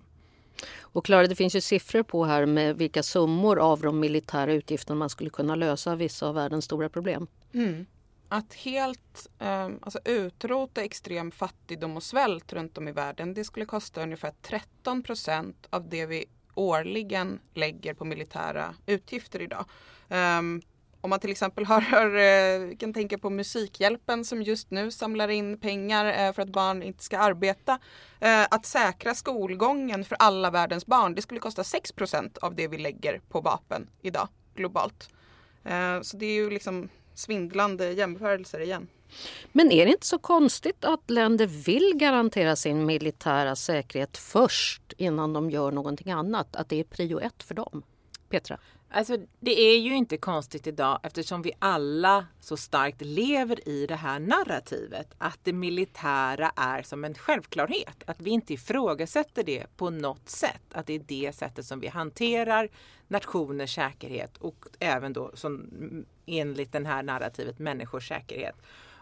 Och 0.80 1.04
Klara, 1.04 1.26
det 1.26 1.34
finns 1.34 1.56
ju 1.56 1.60
siffror 1.60 2.02
på 2.02 2.24
här 2.24 2.46
med 2.46 2.76
vilka 2.76 3.02
summor 3.02 3.58
av 3.58 3.80
de 3.80 4.00
militära 4.00 4.52
utgifterna 4.52 4.98
man 4.98 5.10
skulle 5.10 5.30
kunna 5.30 5.54
lösa 5.54 5.96
vissa 5.96 6.28
av 6.28 6.34
världens 6.34 6.64
stora 6.64 6.88
problem. 6.88 7.26
Mm. 7.52 7.86
Att 8.32 8.54
helt 8.54 9.28
eh, 9.38 9.68
alltså 9.82 9.98
utrota 10.04 10.82
extrem 10.82 11.30
fattigdom 11.30 11.96
och 11.96 12.02
svält 12.02 12.52
runt 12.52 12.78
om 12.78 12.88
i 12.88 12.92
världen 12.92 13.34
det 13.34 13.44
skulle 13.44 13.66
kosta 13.66 14.02
ungefär 14.02 14.32
13 14.42 15.02
procent 15.02 15.66
av 15.70 15.88
det 15.88 16.06
vi 16.06 16.24
årligen 16.54 17.40
lägger 17.54 17.94
på 17.94 18.04
militära 18.04 18.74
utgifter 18.86 19.42
idag. 19.42 19.64
Eh, 20.08 20.40
om 21.00 21.10
man 21.10 21.20
till 21.20 21.30
exempel 21.30 21.64
har, 21.64 21.80
har, 21.80 22.16
eh, 22.16 22.76
kan 22.76 22.94
tänka 22.94 23.18
på 23.18 23.30
Musikhjälpen 23.30 24.24
som 24.24 24.42
just 24.42 24.70
nu 24.70 24.90
samlar 24.90 25.28
in 25.28 25.58
pengar 25.58 26.26
eh, 26.26 26.32
för 26.32 26.42
att 26.42 26.48
barn 26.48 26.82
inte 26.82 27.04
ska 27.04 27.18
arbeta. 27.18 27.78
Eh, 28.20 28.46
att 28.50 28.66
säkra 28.66 29.14
skolgången 29.14 30.04
för 30.04 30.16
alla 30.18 30.50
världens 30.50 30.86
barn, 30.86 31.14
det 31.14 31.22
skulle 31.22 31.40
kosta 31.40 31.64
6 31.64 31.92
procent 31.92 32.38
av 32.38 32.54
det 32.54 32.68
vi 32.68 32.78
lägger 32.78 33.20
på 33.28 33.40
vapen 33.40 33.90
idag 34.02 34.28
globalt. 34.54 35.08
Eh, 35.64 36.00
så 36.00 36.16
det 36.16 36.26
är 36.26 36.34
ju 36.34 36.50
liksom 36.50 36.88
svindlande 37.20 37.92
jämförelser 37.92 38.60
igen. 38.60 38.88
Men 39.52 39.72
är 39.72 39.86
det 39.86 39.92
inte 39.92 40.06
så 40.06 40.18
konstigt 40.18 40.84
att 40.84 41.10
länder 41.10 41.46
vill 41.46 41.92
garantera 41.94 42.56
sin 42.56 42.86
militära 42.86 43.56
säkerhet 43.56 44.16
först 44.16 44.92
innan 44.96 45.32
de 45.32 45.50
gör 45.50 45.72
någonting 45.72 46.12
annat? 46.12 46.56
Att 46.56 46.68
det 46.68 46.80
är 46.80 46.84
prio 46.84 47.20
ett 47.20 47.42
för 47.42 47.54
dem? 47.54 47.82
Petra? 48.28 48.58
Alltså, 48.92 49.16
det 49.40 49.60
är 49.60 49.78
ju 49.78 49.96
inte 49.96 50.16
konstigt 50.16 50.66
idag 50.66 51.00
eftersom 51.02 51.42
vi 51.42 51.52
alla 51.58 52.26
så 52.40 52.56
starkt 52.56 53.00
lever 53.00 53.68
i 53.68 53.86
det 53.86 53.96
här 53.96 54.18
narrativet 54.18 55.14
att 55.18 55.38
det 55.42 55.52
militära 55.52 56.52
är 56.56 56.82
som 56.82 57.04
en 57.04 57.14
självklarhet. 57.14 58.02
Att 58.06 58.20
vi 58.20 58.30
inte 58.30 58.54
ifrågasätter 58.54 59.42
det 59.44 59.76
på 59.76 59.90
något 59.90 60.28
sätt. 60.28 60.62
Att 60.72 60.86
det 60.86 60.94
är 60.94 61.04
det 61.06 61.32
sättet 61.36 61.66
som 61.66 61.80
vi 61.80 61.88
hanterar 61.88 62.68
nationers 63.08 63.74
säkerhet 63.74 64.36
och 64.36 64.64
även 64.78 65.12
då 65.12 65.30
som 65.34 65.70
enligt 66.26 66.72
det 66.72 66.86
här 66.86 67.02
narrativet 67.02 67.58
människors 67.58 68.08
säkerhet. 68.08 68.56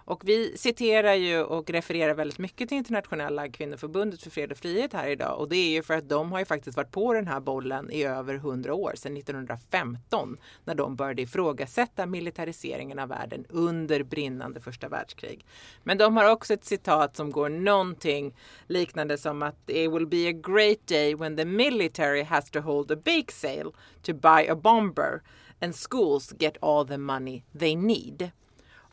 Och 0.09 0.29
vi 0.29 0.57
citerar 0.57 1.15
ju 1.15 1.43
och 1.43 1.71
refererar 1.71 2.15
väldigt 2.15 2.39
mycket 2.39 2.69
till 2.69 2.79
internationella 2.79 3.49
kvinnoförbundet 3.49 4.23
för 4.23 4.31
fred 4.31 4.53
och 4.53 4.59
frihet 4.59 4.93
här 4.93 5.09
idag. 5.09 5.39
Och 5.41 5.49
det 5.49 5.57
är 5.57 5.71
ju 5.71 5.83
för 5.83 5.95
att 5.95 6.09
de 6.09 6.33
har 6.33 6.39
ju 6.39 6.45
faktiskt 6.45 6.77
varit 6.77 6.91
på 6.91 7.13
den 7.13 7.27
här 7.27 7.41
bollen 7.41 7.91
i 7.91 8.03
över 8.03 8.35
hundra 8.35 8.75
år, 8.75 8.93
sedan 8.97 9.17
1915, 9.17 10.37
när 10.65 10.75
de 10.75 10.97
började 10.97 11.23
ifrågasätta 11.23 12.07
militariseringen 12.07 12.99
av 12.99 13.09
världen 13.09 13.45
under 13.49 14.03
brinnande 14.03 14.61
första 14.61 14.89
världskrig. 14.89 15.47
Men 15.83 15.99
de 15.99 16.17
har 16.17 16.31
också 16.31 16.55
ett 16.55 16.65
citat 16.65 17.17
som 17.17 17.31
går 17.31 17.49
någonting 17.49 18.37
liknande 18.67 19.19
som 19.19 19.43
att 19.43 19.71
it 19.71 19.93
will 19.93 20.07
be 20.07 20.29
a 20.29 20.33
great 20.33 20.87
day 20.87 21.15
when 21.15 21.37
the 21.37 21.45
military 21.45 22.23
has 22.23 22.51
to 22.51 22.61
hold 22.61 22.91
a 22.91 22.97
bake 22.97 23.33
sale 23.33 23.71
to 24.03 24.15
buy 24.15 24.49
a 24.49 24.57
bomber 24.57 25.23
and 25.61 25.77
schools 25.77 26.35
get 26.39 26.57
all 26.61 26.87
the 26.87 26.99
money 26.99 27.43
they 27.59 27.77
need. 27.77 28.31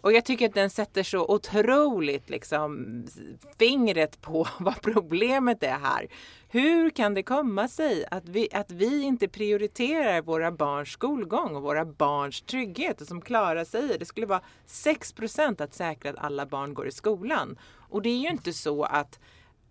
Och 0.05 0.13
jag 0.13 0.25
tycker 0.25 0.45
att 0.45 0.53
den 0.53 0.69
sätter 0.69 1.03
så 1.03 1.25
otroligt 1.27 2.29
liksom 2.29 3.03
fingret 3.59 4.21
på 4.21 4.47
vad 4.59 4.81
problemet 4.81 5.63
är 5.63 5.79
här. 5.79 6.07
Hur 6.49 6.89
kan 6.89 7.13
det 7.13 7.23
komma 7.23 7.67
sig 7.67 8.05
att 8.11 8.29
vi, 8.29 8.47
att 8.53 8.71
vi 8.71 9.01
inte 9.01 9.27
prioriterar 9.27 10.21
våra 10.21 10.51
barns 10.51 10.89
skolgång 10.89 11.55
och 11.55 11.61
våra 11.61 11.85
barns 11.85 12.41
trygghet 12.41 13.01
och 13.01 13.07
som 13.07 13.21
Klara 13.21 13.65
säger, 13.65 13.99
det 13.99 14.05
skulle 14.05 14.25
vara 14.25 14.41
6% 14.67 15.61
att 15.61 15.73
säkra 15.73 16.11
att 16.11 16.17
alla 16.17 16.45
barn 16.45 16.73
går 16.73 16.87
i 16.87 16.91
skolan. 16.91 17.59
Och 17.89 18.01
det 18.01 18.09
är 18.09 18.19
ju 18.19 18.29
inte 18.29 18.53
så 18.53 18.83
att 18.83 19.19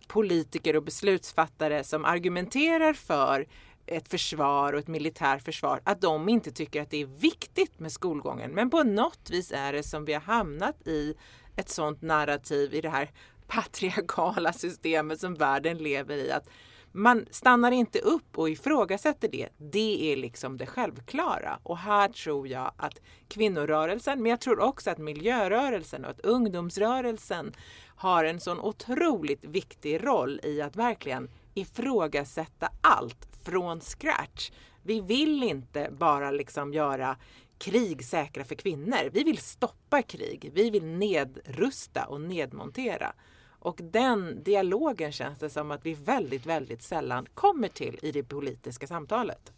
politiker 0.07 0.77
och 0.77 0.83
beslutsfattare 0.83 1.85
som 1.85 2.05
argumenterar 2.05 2.93
för 2.93 3.47
ett 3.87 4.09
försvar 4.09 4.73
och 4.73 4.79
ett 4.79 4.89
militärt 4.89 5.43
försvar, 5.43 5.81
att 5.85 6.01
de 6.01 6.29
inte 6.29 6.51
tycker 6.51 6.83
att 6.83 6.91
det 6.91 7.03
är 7.03 7.07
viktigt 7.07 7.79
med 7.81 7.93
skolgången. 7.93 8.51
Men 8.51 8.71
på 8.71 8.83
något 8.83 9.31
vis 9.31 9.53
är 9.53 9.73
det 9.73 9.83
som 9.83 10.05
vi 10.05 10.13
har 10.13 10.21
hamnat 10.21 10.89
i 10.89 11.15
ett 11.57 11.69
sånt 11.69 12.03
narrativ 12.03 12.75
i 12.75 12.81
det 12.81 12.89
här 12.89 13.11
patriarkala 13.47 14.53
systemet 14.53 15.21
som 15.21 15.35
världen 15.35 15.79
lever 15.79 16.17
i. 16.17 16.31
Att 16.31 16.49
man 16.97 17.27
stannar 17.31 17.73
inte 17.73 17.99
upp 17.99 18.39
och 18.39 18.51
ifrågasätter 18.51 19.29
det. 19.29 19.49
Det 19.59 20.13
är 20.13 20.17
liksom 20.17 20.57
det 20.57 20.67
självklara. 20.67 21.59
Och 21.63 21.79
här 21.79 22.09
tror 22.09 22.49
jag 22.49 22.73
att 22.77 23.01
kvinnorörelsen, 23.29 24.23
men 24.23 24.31
jag 24.31 24.41
tror 24.41 24.61
också 24.61 24.91
att 24.91 24.99
miljörörelsen 24.99 26.05
och 26.05 26.11
att 26.11 26.21
ungdomsrörelsen 26.21 27.53
har 27.97 28.25
en 28.25 28.41
sån 28.41 28.61
otroligt 28.61 29.45
viktig 29.45 30.07
roll 30.07 30.41
i 30.43 30.63
att 30.63 30.77
verkligen 30.77 31.29
ifrågasätta 31.55 32.71
allt 32.81 33.29
från 33.45 33.81
scratch. 33.81 34.51
Vi 34.83 35.01
vill 35.01 35.43
inte 35.43 35.91
bara 35.93 36.31
liksom 36.31 36.73
göra 36.73 37.17
krig 37.59 38.05
säkra 38.05 38.45
för 38.45 38.55
kvinnor. 38.55 39.11
Vi 39.13 39.25
vill 39.25 39.39
stoppa 39.39 40.03
krig. 40.03 40.51
Vi 40.55 40.71
vill 40.71 40.85
nedrusta 40.85 42.07
och 42.07 42.21
nedmontera. 42.21 43.13
Och 43.59 43.81
den 43.83 44.43
dialogen 44.43 45.13
känns 45.13 45.39
det 45.39 45.51
som 45.51 45.71
att 45.71 45.87
vi 45.87 45.95
väldigt, 45.95 46.47
väldigt 46.47 46.83
sällan 46.83 47.27
kommer 47.35 47.69
till 47.69 47.99
i 48.03 48.13
det 48.13 48.23
politiska 48.23 48.87
samtalet. 48.87 49.53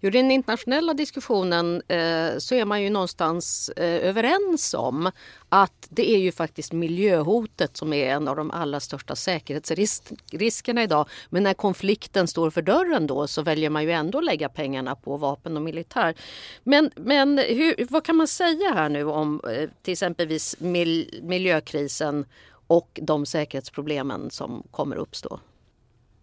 Jo, 0.00 0.08
I 0.08 0.10
den 0.10 0.30
internationella 0.30 0.94
diskussionen 0.94 1.82
eh, 1.88 2.38
så 2.38 2.54
är 2.54 2.64
man 2.64 2.82
ju 2.82 2.90
någonstans 2.90 3.68
eh, 3.68 4.08
överens 4.08 4.74
om 4.74 5.10
att 5.48 5.86
det 5.90 6.10
är 6.10 6.18
ju 6.18 6.32
faktiskt 6.32 6.72
miljöhotet 6.72 7.76
som 7.76 7.92
är 7.92 8.10
en 8.10 8.28
av 8.28 8.36
de 8.36 8.50
allra 8.50 8.80
största 8.80 9.16
säkerhetsriskerna 9.16 10.82
idag. 10.82 11.08
Men 11.30 11.42
när 11.42 11.54
konflikten 11.54 12.28
står 12.28 12.50
för 12.50 12.62
dörren 12.62 13.06
då 13.06 13.26
så 13.26 13.42
väljer 13.42 13.70
man 13.70 13.84
ju 13.84 13.90
ändå 13.90 14.20
lägga 14.20 14.48
pengarna 14.48 14.96
på 14.96 15.16
vapen 15.16 15.56
och 15.56 15.62
militär. 15.62 16.14
Men, 16.62 16.90
men 16.96 17.38
hur, 17.38 17.86
vad 17.90 18.04
kan 18.04 18.16
man 18.16 18.28
säga 18.28 18.72
här 18.74 18.88
nu 18.88 19.04
om 19.04 19.40
eh, 19.50 19.70
till 19.82 19.92
exempelvis 19.92 20.56
mil, 20.60 21.20
miljökrisen 21.22 22.26
och 22.66 23.00
de 23.02 23.26
säkerhetsproblemen 23.26 24.30
som 24.30 24.62
kommer 24.70 24.96
uppstå? 24.96 25.40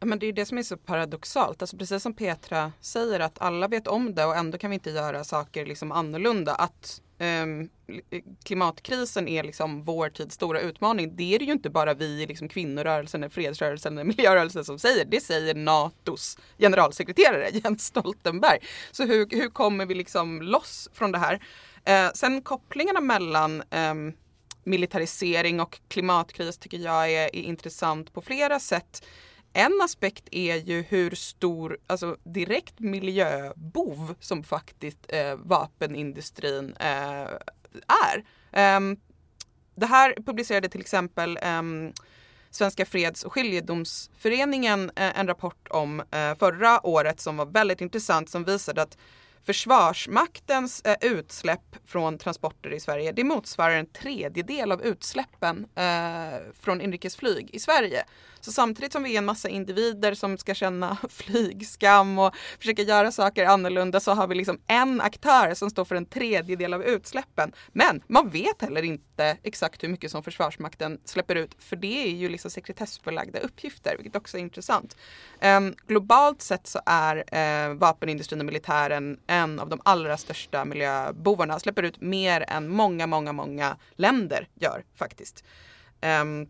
Men 0.06 0.20
det 0.20 0.26
är 0.26 0.34
det 0.34 0.46
som 0.46 0.58
är 0.58 0.63
så 0.63 0.78
paradoxalt. 0.78 1.62
Alltså 1.62 1.78
precis 1.78 2.04
som 2.04 2.13
Petra 2.13 2.72
säger 2.82 3.20
att 3.20 3.42
alla 3.42 3.68
vet 3.68 3.88
om 3.88 4.16
det 4.16 4.26
och 4.26 4.36
ändå 4.36 4.58
kan 4.58 4.70
vi 4.70 4.74
inte 4.74 4.89
göra 4.89 5.24
saker 5.24 5.66
liksom 5.66 5.92
annorlunda. 5.92 6.56
Att 6.56 7.02
um, 7.20 7.70
klimatkrisen 8.44 9.28
är 9.28 9.44
liksom 9.44 9.84
vår 9.84 10.10
tids 10.10 10.36
stora 10.36 10.60
utmaning. 10.60 11.16
Det 11.16 11.36
är 11.36 11.39
det 11.39 11.46
ju 11.46 11.52
inte 11.52 11.70
bara 11.70 11.94
vi, 11.94 12.26
liksom 12.26 12.50
kvinnorörelsen, 12.50 13.30
fredsrörelsen, 13.30 13.94
eller 13.94 14.04
miljörörelsen 14.18 14.66
som 14.66 14.80
säger. 14.80 15.06
Det 15.06 15.22
säger 15.22 15.56
NATOs 15.56 16.38
generalsekreterare 16.58 17.50
Jens 17.63 17.86
Stoltenberg. 17.86 18.60
Så 18.92 19.06
hur, 19.06 19.28
hur 19.30 19.50
kommer 19.50 19.86
vi 19.86 19.96
liksom 19.96 20.42
loss 20.42 20.89
från 20.94 21.12
det 21.12 21.18
här? 21.18 21.36
Uh, 21.89 22.12
sen 22.13 22.42
kopplingarna 22.42 23.02
mellan 23.02 23.63
um, 23.72 24.13
militarisering 24.63 25.60
och 25.60 25.80
klimatkris 25.88 26.58
tycker 26.58 26.78
jag 26.78 27.12
är, 27.12 27.36
är 27.36 27.42
intressant 27.42 28.13
på 28.13 28.22
flera 28.22 28.60
sätt. 28.60 29.06
En 29.54 29.82
aspekt 29.82 30.28
är 30.32 30.56
ju 30.56 30.82
hur 30.82 31.16
stor, 31.16 31.78
alltså 31.88 32.18
direkt 32.24 32.80
miljöbov 32.80 34.16
som 34.20 34.44
faktiskt 34.44 35.06
eh, 35.08 35.36
vapenindustrin 35.36 36.76
eh, 36.80 37.28
är. 38.52 38.78
Um, 38.78 38.98
det 39.76 39.86
här 39.86 40.16
publicerade 40.26 40.70
till 40.70 40.82
exempel 40.82 41.39
um, 41.60 41.94
Svenska 42.50 42.86
Freds 42.86 43.24
och 43.24 43.34
skiljedomsföreningen 43.34 44.92
eh, 44.96 45.20
en 45.20 45.28
rapport 45.28 45.68
om 45.70 46.00
eh, 46.00 46.36
förra 46.36 46.88
året 46.88 47.20
som 47.20 47.38
var 47.38 47.46
väldigt 47.46 47.82
intressant 47.82 48.30
som 48.30 48.44
visade 48.44 48.82
att 48.82 48.98
Försvarsmaktens 49.46 50.82
eh, 50.82 50.96
utsläpp 51.02 51.76
från 51.86 52.18
transporter 52.18 52.74
i 52.74 52.80
Sverige 52.80 53.12
det 53.12 53.24
motsvarar 53.24 53.76
en 53.76 53.86
tredjedel 53.86 54.72
av 54.72 54.82
utsläppen 54.82 55.68
eh, 55.76 56.39
från 56.60 56.82
inrikesflyg 56.82 57.50
i 57.54 57.60
Sverige. 57.60 58.06
Så 58.45 58.51
samtidigt 58.51 58.91
som 58.91 59.03
vi 59.03 59.13
är 59.13 59.17
en 59.17 59.25
massa 59.25 59.49
individer 59.49 60.13
som 60.13 60.38
ska 60.38 60.53
känna 60.53 60.97
flygskam 61.10 62.19
och 62.19 62.36
försöka 62.60 62.82
göra 62.82 63.12
saker 63.12 63.45
annorlunda 63.45 63.99
så 63.99 64.12
har 64.12 64.27
vi 64.27 64.36
liksom 64.36 64.60
en 64.67 65.01
aktör 65.01 65.53
som 65.53 65.69
står 65.69 65.86
för 65.86 65.95
en 65.95 66.06
tredjedel 66.06 66.73
av 66.73 66.84
utsläppen. 66.84 67.53
Men 67.71 68.03
man 68.08 68.29
vet 68.29 68.62
heller 68.62 68.84
inte 68.84 69.38
exakt 69.43 69.84
hur 69.84 69.89
mycket 69.89 70.12
som 70.12 70.23
Försvarsmakten 70.23 70.99
släpper 71.06 71.36
ut 71.36 71.56
för 71.60 71.75
det 71.75 72.08
är 72.08 72.12
ju 72.12 72.29
liksom 72.29 72.51
sekretessbelagda 72.51 73.39
uppgifter 73.39 73.95
vilket 73.97 74.15
också 74.15 74.38
är 74.38 74.41
intressant. 74.41 74.97
Um, 75.41 75.75
globalt 75.88 76.41
sett 76.41 76.67
så 76.67 76.79
är 76.86 77.15
uh, 77.15 77.75
vapenindustrin 77.75 78.39
och 78.39 78.45
militären 78.45 79.19
en 79.27 79.60
av 79.60 79.69
de 79.69 79.82
allra 79.86 80.17
största 80.17 80.65
miljöbovarna. 80.65 81.60
Släpper 81.60 81.84
ut 81.84 82.01
mer 82.01 82.45
än 82.47 82.69
många, 82.69 83.08
många, 83.08 83.34
många 83.34 83.77
länder 83.95 84.47
gör 84.56 84.84
faktiskt. 84.95 85.43
Um, 86.21 86.47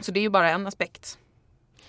så 0.00 0.12
det 0.12 0.20
är 0.20 0.22
ju 0.22 0.30
bara 0.30 0.50
en 0.50 0.66
aspekt. 0.66 1.18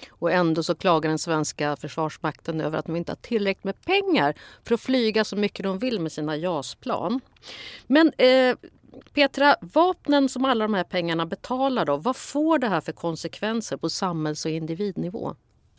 Och 0.10 0.32
ändå 0.32 0.64
så 0.64 0.76
klagar 0.76 1.10
den 1.10 1.20
svenska 1.20 1.76
försvarsmakten 1.76 2.62
över 2.62 2.78
att 2.78 2.86
de 2.86 2.96
inte 2.96 3.12
har 3.12 3.18
tillräckligt 3.18 3.64
med 3.64 3.86
pengar 3.86 4.36
för 4.64 4.76
att 4.76 4.82
flyga 4.82 5.24
så 5.24 5.36
mycket 5.36 5.64
de 5.64 5.80
vill 5.80 6.00
med 6.00 6.12
sina 6.12 6.36
JAS-plan. 6.38 7.22
Men 7.88 8.12
eh, 8.18 8.56
Petra, 9.14 9.56
vapnen 9.62 10.30
som 10.30 10.46
alla 10.46 10.66
de 10.66 10.74
här 10.74 10.84
pengarna 10.84 11.26
betalar 11.26 11.86
då, 11.86 11.98
vad 11.98 12.16
får 12.16 12.60
det 12.60 12.68
här 12.68 12.82
för 12.82 12.92
konsekvenser 12.92 13.78
på 13.78 13.90
samhälls 13.90 14.46
och 14.46 14.52
individnivå? 14.52 15.36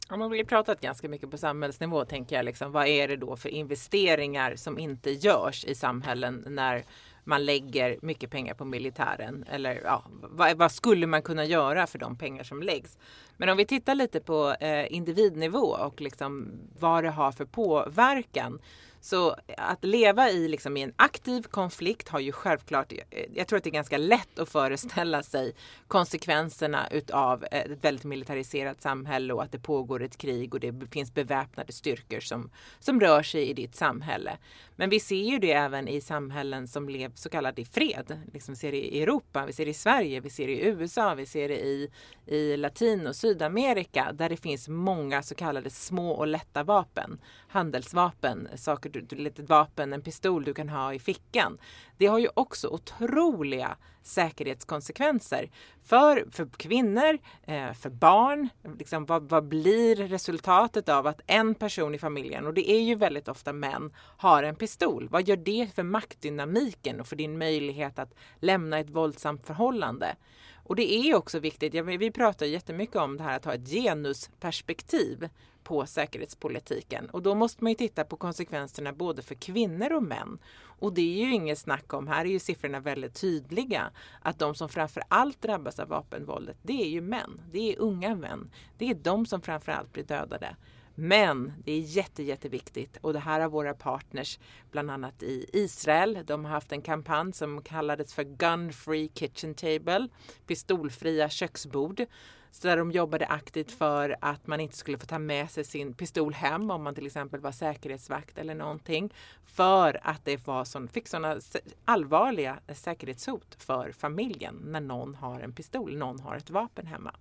Ja, 0.09 0.17
man 0.17 0.29
har 0.31 0.37
ju 0.37 0.45
pratat 0.45 0.81
ganska 0.81 1.09
mycket 1.09 1.31
på 1.31 1.39
samhällsnivå 1.39 2.05
tänker 2.05 2.37
jag. 2.37 2.45
Liksom, 2.45 2.73
vad 2.73 2.87
är 2.87 3.09
det 3.09 3.17
då 3.17 3.37
för 3.37 3.49
investeringar 3.49 4.57
som 4.57 4.79
inte 4.79 5.11
görs 5.11 5.65
i 5.65 5.75
samhällen 5.75 6.45
när 6.47 6.85
man 7.25 7.45
lägger 7.45 7.99
mycket 8.03 8.31
pengar 8.31 8.55
på 8.55 8.65
militären. 8.65 9.45
Eller 9.51 9.81
ja, 9.85 10.05
vad, 10.23 10.57
vad, 10.57 10.73
skulle 10.73 11.07
man 11.07 11.23
kunna 11.23 11.45
göra 11.45 11.87
för 11.87 11.99
de 11.99 12.17
pengar 12.17 12.45
som 12.45 12.63
läggs? 12.63 12.99
Men 13.37 13.49
om 13.49 13.57
vi 13.57 13.67
tittar 13.67 13.95
lite 13.95 14.21
på 14.21 14.55
eh, 14.61 14.93
individnivå 14.93 15.77
och 15.81 16.01
liksom 16.01 16.53
vad 16.79 17.05
det 17.05 17.11
har 17.11 17.33
för 17.33 17.45
påverkan 17.45 18.59
så 19.05 19.37
att 19.57 19.85
leva 19.85 20.31
i, 20.31 20.49
liksom, 20.49 20.77
i 20.77 20.83
en 20.83 20.93
aktiv 20.97 21.43
konflikt 21.43 22.09
har 22.09 22.21
ju 22.21 22.33
självklart, 22.33 22.93
eh, 22.93 23.25
jag 23.35 23.47
tror 23.47 23.57
att 23.57 23.65
det 23.65 23.71
är 23.71 23.73
ganska 23.73 23.99
lätt 23.99 24.39
att 24.39 24.49
föreställa 24.49 25.23
sig 25.23 25.55
konsekvenserna 25.89 26.89
utav 26.91 27.45
eh, 27.51 27.59
ett 27.59 27.85
väldigt 27.85 28.05
militariserat 28.05 28.83
samhälle 28.83 29.35
och 29.35 29.43
att 29.43 29.53
det 29.53 29.59
pågår 29.59 30.03
ett 30.03 30.17
krig 30.17 30.55
och 30.55 30.61
det 30.61 30.75
finns 30.91 31.15
beväpnade 31.15 31.73
styrkor 31.73 32.21
som, 32.21 32.51
som 32.79 33.01
rör 33.01 33.23
sig 33.23 33.51
i 33.51 33.55
ditt 33.55 33.77
samhälle. 33.77 34.39
Men 34.77 34.91
vi 34.91 35.01
ser 35.01 35.31
ju 35.31 35.39
det 35.39 35.53
även 35.53 35.89
i 35.89 36.01
samhällen 36.01 36.69
som 36.69 36.89
lever 36.89 37.17
så 37.17 37.29
kallat 37.29 37.59
i 37.59 37.65
fred. 37.65 38.21
Liksom 38.33 38.55
vi 38.55 38.59
ser 38.59 38.73
det 38.73 38.95
i 38.95 39.03
Europa, 39.03 39.47
vi 39.47 39.53
ser 39.53 39.65
det 39.65 39.71
i 39.71 39.75
Sverige, 39.75 40.21
vi 40.21 40.31
ser 40.31 40.47
det 40.47 40.53
i 40.53 40.67
USA, 40.67 41.15
vi 41.15 41.27
ser 41.27 41.49
det 41.49 41.65
i, 41.65 41.91
i 42.27 42.57
Latin 42.57 43.07
och 43.07 43.17
Sydamerika 43.17 44.13
där 44.13 44.29
det 44.29 44.37
finns 44.37 44.69
många 44.69 45.23
så 45.23 45.35
kallade 45.35 45.71
små 45.71 46.11
och 46.11 46.27
lätta 46.27 46.63
vapen. 46.63 47.19
Handelsvapen, 47.49 48.49
saker 48.57 48.94
ett 48.99 49.13
litet 49.13 49.49
vapen, 49.49 49.93
en 49.93 50.03
pistol 50.03 50.45
du 50.45 50.55
kan 50.55 50.69
ha 50.69 50.95
i 50.95 50.99
fickan. 50.99 51.59
Det 51.99 52.07
har 52.07 52.19
ju 52.19 52.29
också 52.35 52.69
otroliga 52.69 53.77
säkerhetskonsekvenser 54.03 55.51
för, 55.83 56.27
för 56.31 56.47
kvinnor, 56.57 57.19
eh, 57.45 57.73
för 57.73 57.91
barn. 57.91 58.49
Liksom, 58.79 59.07
vad, 59.07 59.29
vad 59.29 59.49
blir 59.49 59.97
resultatet 59.97 60.89
av 60.89 61.07
att 61.07 61.21
en 61.27 61.55
person 61.55 61.95
i 61.95 61.99
familjen, 61.99 62.47
och 62.47 62.55
det 62.55 62.71
är 62.71 62.81
ju 62.81 62.95
väldigt 62.95 63.29
ofta 63.29 63.53
män, 63.53 63.93
har 63.97 64.43
en 64.43 64.57
pistol? 64.57 65.09
Vad 65.11 65.29
gör 65.29 65.37
det 65.37 65.71
för 65.75 65.83
maktdynamiken 65.83 67.01
och 67.01 67.07
för 67.07 67.17
din 67.17 67.39
möjlighet 67.39 67.99
att 67.99 68.15
lämna 68.41 68.79
ett 68.79 68.91
våldsamt 68.91 69.47
förhållande? 69.47 70.17
Och 70.65 70.77
det 70.77 70.95
är 70.95 71.15
också 71.15 71.39
viktigt, 71.39 71.75
vi 71.75 72.11
pratar 72.11 72.47
jättemycket 72.47 72.97
om 72.97 73.17
det 73.17 73.23
här 73.23 73.37
att 73.37 73.45
ha 73.45 73.55
ett 73.55 73.69
genusperspektiv 73.69 75.29
på 75.65 75.87
säkerhetspolitiken. 75.87 77.11
Och 77.11 77.23
då 77.23 77.35
måste 77.35 77.65
man 77.65 77.71
ju 77.71 77.77
titta 77.77 78.05
på 78.05 78.17
konsekvenserna 78.17 78.93
både 78.93 79.23
för 79.23 79.35
kvinnor 79.35 79.93
och 79.93 80.03
män. 80.03 80.39
Och 80.79 80.93
det 80.93 81.01
är 81.03 81.27
ju 81.27 81.35
inget 81.35 81.59
snack 81.59 81.93
om, 81.93 82.09
här 82.09 82.25
är 82.25 82.29
ju 82.29 82.39
siffrorna 82.39 82.81
väldigt 82.81 83.15
tydliga, 83.15 83.91
att 84.23 84.39
de 84.39 84.55
som 84.55 84.69
framför 84.69 85.03
allt 85.09 85.43
drabbas 85.43 85.79
av 85.79 85.89
vapenvåldet, 85.89 86.57
det 86.63 86.83
är 86.83 86.89
ju 86.89 87.01
män. 87.01 87.41
Det 87.53 87.73
är 87.73 87.81
unga 87.81 88.15
män. 88.15 88.51
Det 88.79 88.91
är 88.91 88.95
de 88.95 89.27
som 89.27 89.41
framför 89.41 89.73
allt 89.73 89.93
blir 89.93 90.05
dödade. 90.05 90.57
Men 90.95 91.53
det 91.65 91.73
är 91.73 91.81
jätte, 91.81 92.23
jätteviktigt 92.23 92.97
och 93.01 93.13
det 93.13 93.19
här 93.19 93.41
har 93.41 93.49
våra 93.49 93.75
partners 93.75 94.39
bland 94.71 94.91
annat 94.91 95.23
i 95.23 95.47
Israel. 95.53 96.19
De 96.27 96.45
har 96.45 96.53
haft 96.53 96.73
en 96.73 96.83
kampanj 96.83 97.33
som 97.33 97.63
kallades 97.63 98.15
för 98.15 98.25
Gun 98.25 98.73
Free 98.73 99.09
Kitchen 99.15 99.55
Table, 99.55 100.09
pistolfria 100.47 101.29
köksbord. 101.29 102.07
Så 102.51 102.69
där 102.69 102.77
de 102.77 102.93
jobbade 102.93 103.27
aktivt 103.27 103.71
för 103.71 104.17
att 104.21 104.47
man 104.47 104.61
inte 104.61 104.77
skulle 104.77 104.99
få 104.99 105.07
ta 105.07 105.19
med 105.19 105.51
sig 105.51 105.65
sin 105.65 105.95
pistol 105.95 106.35
hem 106.35 106.71
om 106.71 106.83
man 106.83 106.95
till 106.95 107.07
exempel 107.07 107.41
var 107.41 107.53
säkerhetsvakt 107.53 108.39
eller 108.39 108.55
någonting. 108.55 109.15
För 109.45 110.01
att 110.03 110.25
det 110.25 110.47
var 110.47 110.65
sån, 110.65 110.89
fick 110.89 111.09
sådana 111.09 111.41
allvarliga 111.85 112.59
säkerhetshot 112.75 113.55
för 113.59 113.93
familjen 113.93 114.55
när 114.65 114.81
någon 114.81 115.15
har 115.15 115.41
en 115.41 115.53
pistol, 115.53 115.97
någon 115.97 116.21
har 116.21 116.37
ett 116.37 116.51
vapen 116.51 116.87
hemma. 116.87 117.15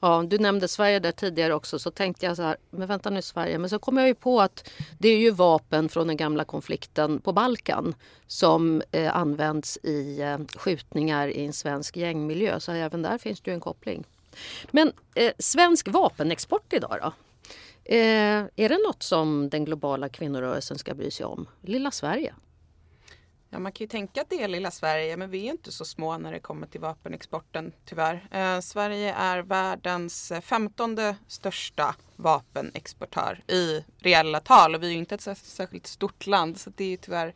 Ja, 0.00 0.24
du 0.28 0.38
nämnde 0.38 0.68
Sverige 0.68 0.98
där 0.98 1.12
tidigare 1.12 1.54
också 1.54 1.78
så 1.78 1.90
tänkte 1.90 2.26
jag 2.26 2.36
så 2.36 2.42
här, 2.42 2.56
men 2.70 2.88
vänta 2.88 3.10
nu 3.10 3.22
Sverige, 3.22 3.58
men 3.58 3.70
så 3.70 3.78
kom 3.78 3.96
jag 3.96 4.06
ju 4.06 4.14
på 4.14 4.40
att 4.40 4.70
det 4.98 5.08
är 5.08 5.18
ju 5.18 5.30
vapen 5.30 5.88
från 5.88 6.06
den 6.06 6.16
gamla 6.16 6.44
konflikten 6.44 7.20
på 7.20 7.32
Balkan 7.32 7.94
som 8.26 8.82
eh, 8.92 9.16
används 9.16 9.78
i 9.82 10.20
eh, 10.20 10.38
skjutningar 10.56 11.28
i 11.28 11.44
en 11.44 11.52
svensk 11.52 11.96
gängmiljö 11.96 12.60
så 12.60 12.72
även 12.72 13.02
där 13.02 13.18
finns 13.18 13.40
det 13.40 13.50
ju 13.50 13.54
en 13.54 13.60
koppling. 13.60 14.04
Men 14.70 14.92
eh, 15.14 15.32
svensk 15.38 15.88
vapenexport 15.88 16.72
idag 16.72 16.98
då? 17.02 17.12
Eh, 17.84 18.44
är 18.56 18.68
det 18.68 18.78
något 18.86 19.02
som 19.02 19.48
den 19.50 19.64
globala 19.64 20.08
kvinnorörelsen 20.08 20.78
ska 20.78 20.94
bry 20.94 21.10
sig 21.10 21.26
om? 21.26 21.46
Lilla 21.60 21.90
Sverige? 21.90 22.34
Ja, 23.52 23.58
man 23.58 23.72
kan 23.72 23.84
ju 23.84 23.88
tänka 23.88 24.22
att 24.22 24.30
det 24.30 24.42
är 24.42 24.48
lilla 24.48 24.70
Sverige, 24.70 25.16
men 25.16 25.30
vi 25.30 25.46
är 25.46 25.50
inte 25.50 25.72
så 25.72 25.84
små 25.84 26.18
när 26.18 26.32
det 26.32 26.40
kommer 26.40 26.66
till 26.66 26.80
vapenexporten 26.80 27.72
tyvärr. 27.84 28.28
Eh, 28.30 28.60
Sverige 28.60 29.14
är 29.14 29.38
världens 29.38 30.32
femtonde 30.42 31.16
största 31.26 31.94
vapenexportör 32.16 33.42
i 33.46 33.84
reella 33.98 34.40
tal 34.40 34.74
och 34.74 34.82
vi 34.82 34.86
är 34.86 34.92
ju 34.92 34.98
inte 34.98 35.14
ett 35.14 35.38
särskilt 35.38 35.86
stort 35.86 36.26
land 36.26 36.60
så 36.60 36.70
det 36.76 36.92
är 36.92 36.96
tyvärr 36.96 37.34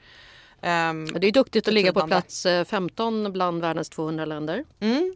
Um, 0.64 1.06
det 1.06 1.26
är 1.26 1.32
duktigt 1.32 1.68
att 1.68 1.74
ligga 1.74 1.92
på 1.92 2.06
plats 2.06 2.46
15 2.66 3.26
eh, 3.26 3.32
bland 3.32 3.60
världens 3.60 3.88
200 3.88 4.24
länder. 4.24 4.64
Mm, 4.80 5.14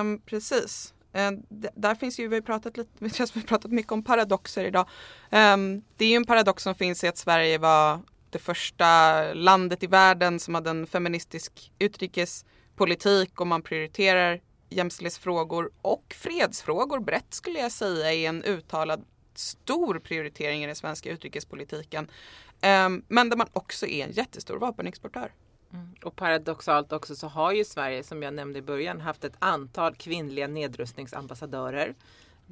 um, 0.00 0.20
precis. 0.26 0.94
Uh, 1.16 1.60
där 1.74 1.94
finns 1.94 2.18
ju, 2.18 2.28
vi 2.28 2.36
har 2.36 2.42
pratat, 2.42 2.76
lite, 2.76 2.90
vi 2.98 3.08
har 3.08 3.42
pratat 3.42 3.70
mycket 3.70 3.92
om 3.92 4.04
paradoxer 4.04 4.64
idag. 4.64 4.88
Um, 5.30 5.82
det 5.96 6.04
är 6.04 6.08
ju 6.08 6.16
en 6.16 6.24
paradox 6.24 6.62
som 6.62 6.74
finns 6.74 7.04
i 7.04 7.08
att 7.08 7.18
Sverige 7.18 7.58
var 7.58 8.00
det 8.32 8.38
första 8.38 9.22
landet 9.34 9.82
i 9.82 9.86
världen 9.86 10.40
som 10.40 10.54
hade 10.54 10.70
en 10.70 10.86
feministisk 10.86 11.72
utrikespolitik 11.78 13.40
och 13.40 13.46
man 13.46 13.62
prioriterar 13.62 14.40
jämställdhetsfrågor 14.68 15.70
och 15.82 16.14
fredsfrågor 16.18 17.00
brett 17.00 17.34
skulle 17.34 17.58
jag 17.58 17.72
säga 17.72 18.12
är 18.12 18.28
en 18.28 18.44
uttalad 18.44 19.04
stor 19.34 19.98
prioritering 19.98 20.64
i 20.64 20.66
den 20.66 20.76
svenska 20.76 21.10
utrikespolitiken. 21.10 22.10
Ehm, 22.60 23.04
men 23.08 23.30
där 23.30 23.36
man 23.36 23.48
också 23.52 23.86
är 23.86 24.04
en 24.04 24.12
jättestor 24.12 24.58
vapenexportör. 24.58 25.32
Mm. 25.72 25.94
Och 26.04 26.16
paradoxalt 26.16 26.92
också 26.92 27.16
så 27.16 27.28
har 27.28 27.52
ju 27.52 27.64
Sverige 27.64 28.02
som 28.02 28.22
jag 28.22 28.34
nämnde 28.34 28.58
i 28.58 28.62
början 28.62 29.00
haft 29.00 29.24
ett 29.24 29.36
antal 29.38 29.94
kvinnliga 29.94 30.46
nedrustningsambassadörer. 30.46 31.94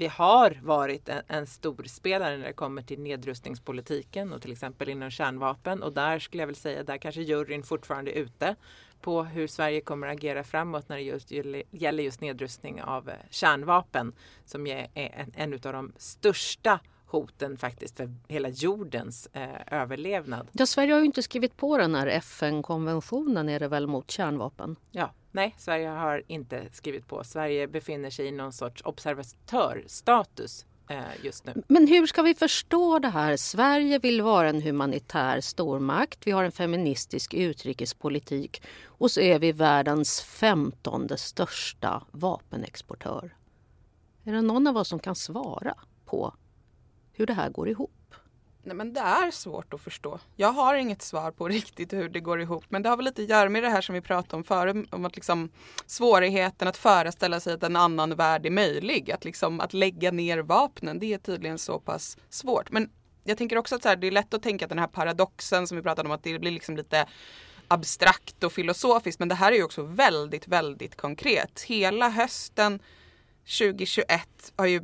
Vi 0.01 0.07
har 0.07 0.59
varit 0.63 1.09
en, 1.09 1.23
en 1.29 1.47
storspelare 1.47 2.37
när 2.37 2.47
det 2.47 2.53
kommer 2.53 2.83
till 2.83 3.01
nedrustningspolitiken 3.01 4.33
och 4.33 4.43
till 4.43 4.53
exempel 4.53 4.89
inom 4.89 5.11
kärnvapen. 5.11 5.83
Och 5.83 5.93
där 5.93 6.19
skulle 6.19 6.43
jag 6.43 6.47
väl 6.47 6.57
säga 6.57 6.83
där 6.83 6.99
kanske 6.99 7.23
juryn 7.23 7.63
fortfarande 7.63 8.11
är 8.11 8.23
ute 8.23 8.57
på 9.01 9.23
hur 9.23 9.47
Sverige 9.47 9.81
kommer 9.81 10.07
att 10.07 10.17
agera 10.17 10.45
framåt 10.45 10.89
när 10.89 10.97
det 10.97 11.03
just 11.03 11.31
gäller 11.71 12.03
just 12.03 12.21
nedrustning 12.21 12.83
av 12.83 13.09
eh, 13.09 13.15
kärnvapen 13.31 14.13
som 14.45 14.67
är 14.67 14.89
en, 14.95 15.33
en 15.37 15.53
av 15.53 15.73
de 15.73 15.93
största 15.97 16.81
hoten 17.11 17.57
faktiskt 17.57 17.97
för 17.97 18.15
hela 18.29 18.49
jordens 18.49 19.29
eh, 19.33 19.81
överlevnad. 19.81 20.49
Ja, 20.53 20.67
Sverige 20.67 20.93
har 20.93 21.01
ju 21.01 21.07
inte 21.07 21.23
skrivit 21.23 21.57
på 21.57 21.79
den 21.79 21.95
här 21.95 22.07
FN-konventionen 22.07 23.49
är 23.49 23.61
det 23.61 23.69
väl 23.69 23.87
mot 23.87 24.11
kärnvapen? 24.11 24.77
Ja, 24.91 25.11
nej, 25.33 25.55
Sverige 25.59 25.89
har 25.89 26.23
inte 26.27 26.65
skrivit 26.73 27.07
på. 27.07 27.25
Sverige 27.25 27.69
befinner 27.69 28.11
sig 28.11 28.27
i 28.27 28.31
någon 28.31 28.53
sorts 28.53 28.83
observatörstatus 28.85 30.67
eh, 30.91 31.25
just 31.25 31.47
nu. 31.47 31.63
Men 31.69 31.87
hur 31.87 32.07
ska 32.07 32.23
vi 32.23 32.35
förstå 32.35 32.99
det 32.99 33.09
här? 33.09 33.37
Sverige 33.37 33.99
vill 33.99 34.23
vara 34.23 34.49
en 34.49 34.63
humanitär 34.63 35.41
stormakt. 35.41 36.27
Vi 36.27 36.31
har 36.31 36.45
en 36.45 36.53
feministisk 36.53 37.35
utrikespolitik 37.35 38.63
och 38.87 39.11
så 39.11 39.21
är 39.21 39.39
vi 39.39 39.53
världens 39.53 40.21
femtonde 40.21 41.17
största 41.17 42.03
vapenexportör. 42.11 43.37
Är 44.25 44.33
det 44.33 44.43
någon 44.43 44.67
av 44.67 44.77
oss 44.77 44.89
som 44.89 44.99
kan 44.99 45.15
svara 45.15 45.75
på 46.05 46.35
hur 47.21 47.27
det 47.27 47.33
här 47.33 47.51
går 47.51 47.69
ihop. 47.69 48.15
Nej 48.63 48.77
men 48.77 48.93
det 48.93 49.01
är 49.01 49.31
svårt 49.31 49.75
att 49.75 49.81
förstå. 49.81 50.19
Jag 50.37 50.53
har 50.53 50.75
inget 50.75 51.03
svar 51.03 51.31
på 51.31 51.49
riktigt 51.59 51.93
hur 51.93 52.09
det 52.09 52.21
går 52.21 52.41
ihop. 52.41 52.65
Men 52.69 52.83
det 52.83 52.89
har 52.89 52.97
väl 52.97 53.05
lite 53.05 53.23
att 53.23 53.29
göra 53.29 53.49
med 53.49 53.63
det 53.63 53.69
här 53.69 53.81
som 53.81 53.95
vi 53.95 54.01
pratade 54.01 54.37
om 54.37 54.45
förut. 54.45 54.89
Om 54.91 55.05
att 55.05 55.17
liksom 55.17 55.51
svårigheten 55.87 56.69
att 56.69 56.77
föreställa 56.77 57.41
sig 57.41 57.55
att 57.55 57.63
en 57.63 57.77
annan 57.77 58.15
värld 58.15 58.47
är 58.47 58.51
möjlig. 58.51 59.11
Att 59.11 59.25
liksom 59.25 59.61
att 59.61 59.73
lägga 59.73 60.11
ner 60.11 60.39
vapnen. 60.39 60.99
Det 60.99 61.15
är 61.15 61.19
tydligen 61.19 61.59
så 61.59 61.79
pass 61.81 62.19
svårt. 62.31 62.71
Men 62.71 62.91
jag 63.25 63.39
tänker 63.39 63.59
också 63.59 63.75
att 63.75 63.83
så 63.83 63.89
här, 63.89 63.97
det 63.97 64.07
är 64.07 64.11
lätt 64.11 64.35
att 64.35 64.43
tänka 64.43 64.65
att 64.65 64.69
den 64.69 64.79
här 64.79 64.87
paradoxen 64.87 65.67
som 65.67 65.77
vi 65.77 65.83
pratade 65.83 66.09
om 66.09 66.15
att 66.15 66.23
det 66.23 66.39
blir 66.39 66.51
liksom 66.51 66.77
lite 66.77 67.07
abstrakt 67.69 68.45
och 68.45 68.53
filosofiskt. 68.53 69.19
Men 69.19 69.29
det 69.29 69.35
här 69.35 69.53
är 69.53 69.57
ju 69.57 69.65
också 69.65 69.83
väldigt, 69.83 70.49
väldigt 70.49 70.97
konkret. 70.97 71.61
Hela 71.61 72.11
hösten 72.11 72.81
2021 73.59 74.53
har 74.57 74.67
ju 74.67 74.81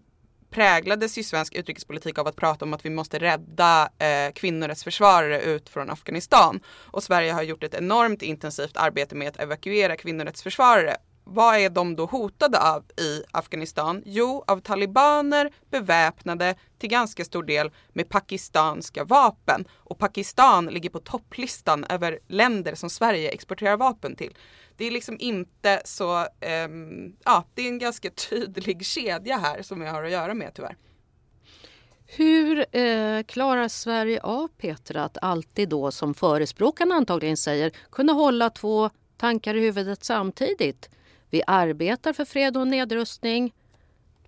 präglades 0.56 1.18
ju 1.18 1.22
svensk 1.22 1.54
utrikespolitik 1.54 2.18
av 2.18 2.26
att 2.26 2.36
prata 2.36 2.64
om 2.64 2.74
att 2.74 2.84
vi 2.84 2.90
måste 2.90 3.18
rädda 3.18 3.88
eh, 3.98 4.32
kvinnorättsförsvarare 4.34 5.42
ut 5.42 5.68
från 5.68 5.90
Afghanistan. 5.90 6.60
Och 6.66 7.02
Sverige 7.02 7.32
har 7.32 7.42
gjort 7.42 7.64
ett 7.64 7.74
enormt 7.74 8.22
intensivt 8.22 8.76
arbete 8.76 9.14
med 9.14 9.28
att 9.28 9.40
evakuera 9.40 9.96
kvinnorättsförsvarare. 9.96 10.96
Vad 11.28 11.56
är 11.56 11.70
de 11.70 11.94
då 11.96 12.06
hotade 12.06 12.60
av 12.60 12.84
i 13.00 13.22
Afghanistan? 13.30 14.02
Jo, 14.06 14.44
av 14.46 14.60
talibaner 14.60 15.50
beväpnade 15.70 16.54
till 16.78 16.88
ganska 16.88 17.24
stor 17.24 17.42
del 17.42 17.70
med 17.88 18.08
pakistanska 18.08 19.04
vapen. 19.04 19.64
Och 19.70 19.98
Pakistan 19.98 20.66
ligger 20.66 20.90
på 20.90 20.98
topplistan 20.98 21.84
över 21.84 22.18
länder 22.26 22.74
som 22.74 22.90
Sverige 22.90 23.30
exporterar 23.30 23.76
vapen 23.76 24.16
till. 24.16 24.34
Det 24.76 24.84
är 24.84 24.90
liksom 24.90 25.16
inte 25.20 25.82
så, 25.84 26.18
eh, 26.20 26.68
ja 27.24 27.44
det 27.54 27.62
är 27.62 27.68
en 27.68 27.78
ganska 27.78 28.10
tydlig 28.10 28.86
kedja 28.86 29.38
här 29.38 29.62
som 29.62 29.80
vi 29.80 29.86
har 29.86 30.04
att 30.04 30.10
göra 30.10 30.34
med 30.34 30.54
tyvärr. 30.54 30.76
Hur 32.06 32.76
eh, 32.76 33.22
klarar 33.22 33.68
Sverige 33.68 34.20
av 34.20 34.48
Petra 34.48 35.04
att 35.04 35.18
alltid 35.22 35.68
då 35.68 35.90
som 35.90 36.14
förespråkarna 36.14 36.94
antagligen 36.94 37.36
säger 37.36 37.72
kunna 37.90 38.12
hålla 38.12 38.50
två 38.50 38.90
tankar 39.16 39.54
i 39.54 39.60
huvudet 39.60 40.04
samtidigt? 40.04 40.88
Vi 41.36 41.42
arbetar 41.46 42.12
för 42.12 42.24
fred 42.24 42.56
och 42.56 42.68
nedrustning 42.68 43.52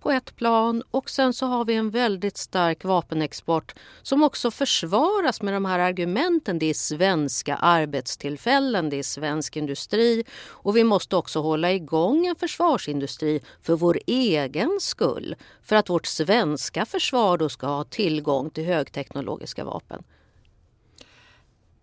på 0.00 0.10
ett 0.10 0.36
plan 0.36 0.82
och 0.90 1.10
sen 1.10 1.32
så 1.32 1.46
har 1.46 1.64
vi 1.64 1.74
en 1.74 1.90
väldigt 1.90 2.36
stark 2.36 2.84
vapenexport 2.84 3.74
som 4.02 4.22
också 4.22 4.50
försvaras 4.50 5.42
med 5.42 5.54
de 5.54 5.64
här 5.64 5.78
argumenten. 5.78 6.58
Det 6.58 6.66
är 6.66 6.74
svenska 6.74 7.56
arbetstillfällen, 7.56 8.90
det 8.90 8.98
är 8.98 9.02
svensk 9.02 9.56
industri 9.56 10.24
och 10.44 10.76
vi 10.76 10.84
måste 10.84 11.16
också 11.16 11.40
hålla 11.40 11.72
igång 11.72 12.26
en 12.26 12.36
försvarsindustri 12.36 13.40
för 13.62 13.76
vår 13.76 13.98
egen 14.06 14.78
skull. 14.80 15.36
För 15.62 15.76
att 15.76 15.90
vårt 15.90 16.06
svenska 16.06 16.86
försvar 16.86 17.38
då 17.38 17.48
ska 17.48 17.66
ha 17.66 17.84
tillgång 17.84 18.50
till 18.50 18.64
högteknologiska 18.64 19.64
vapen. 19.64 20.02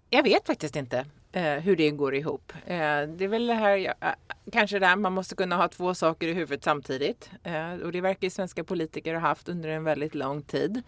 Jag 0.10 0.24
vet 0.24 0.48
faktiskt 0.48 0.76
inte 0.76 1.06
eh, 1.36 1.60
hur 1.60 1.76
det 1.76 1.92
går 1.92 2.16
ihop. 2.16 2.54
Eh, 2.66 3.02
det 3.02 3.24
är 3.24 3.28
väl 3.28 3.48
det 3.48 3.54
här, 3.54 3.76
ja, 3.76 3.94
eh, 4.02 4.14
kanske 4.52 4.80
där 4.80 4.96
man 4.96 5.14
måste 5.14 5.36
kunna 5.36 5.56
ha 5.56 5.68
två 5.68 5.94
saker 5.94 6.28
i 6.28 6.34
huvudet 6.34 6.64
samtidigt. 6.64 7.30
Eh, 7.44 7.74
och 7.74 7.92
det 7.92 8.02
verkar 8.02 8.24
ju 8.28 8.30
svenska 8.30 8.64
politiker 8.64 9.14
ha 9.14 9.22
haft 9.22 9.50
under 9.50 9.70
en 9.70 9.84
väldigt 9.84 10.16
lång 10.16 10.42
tid. 10.42 10.84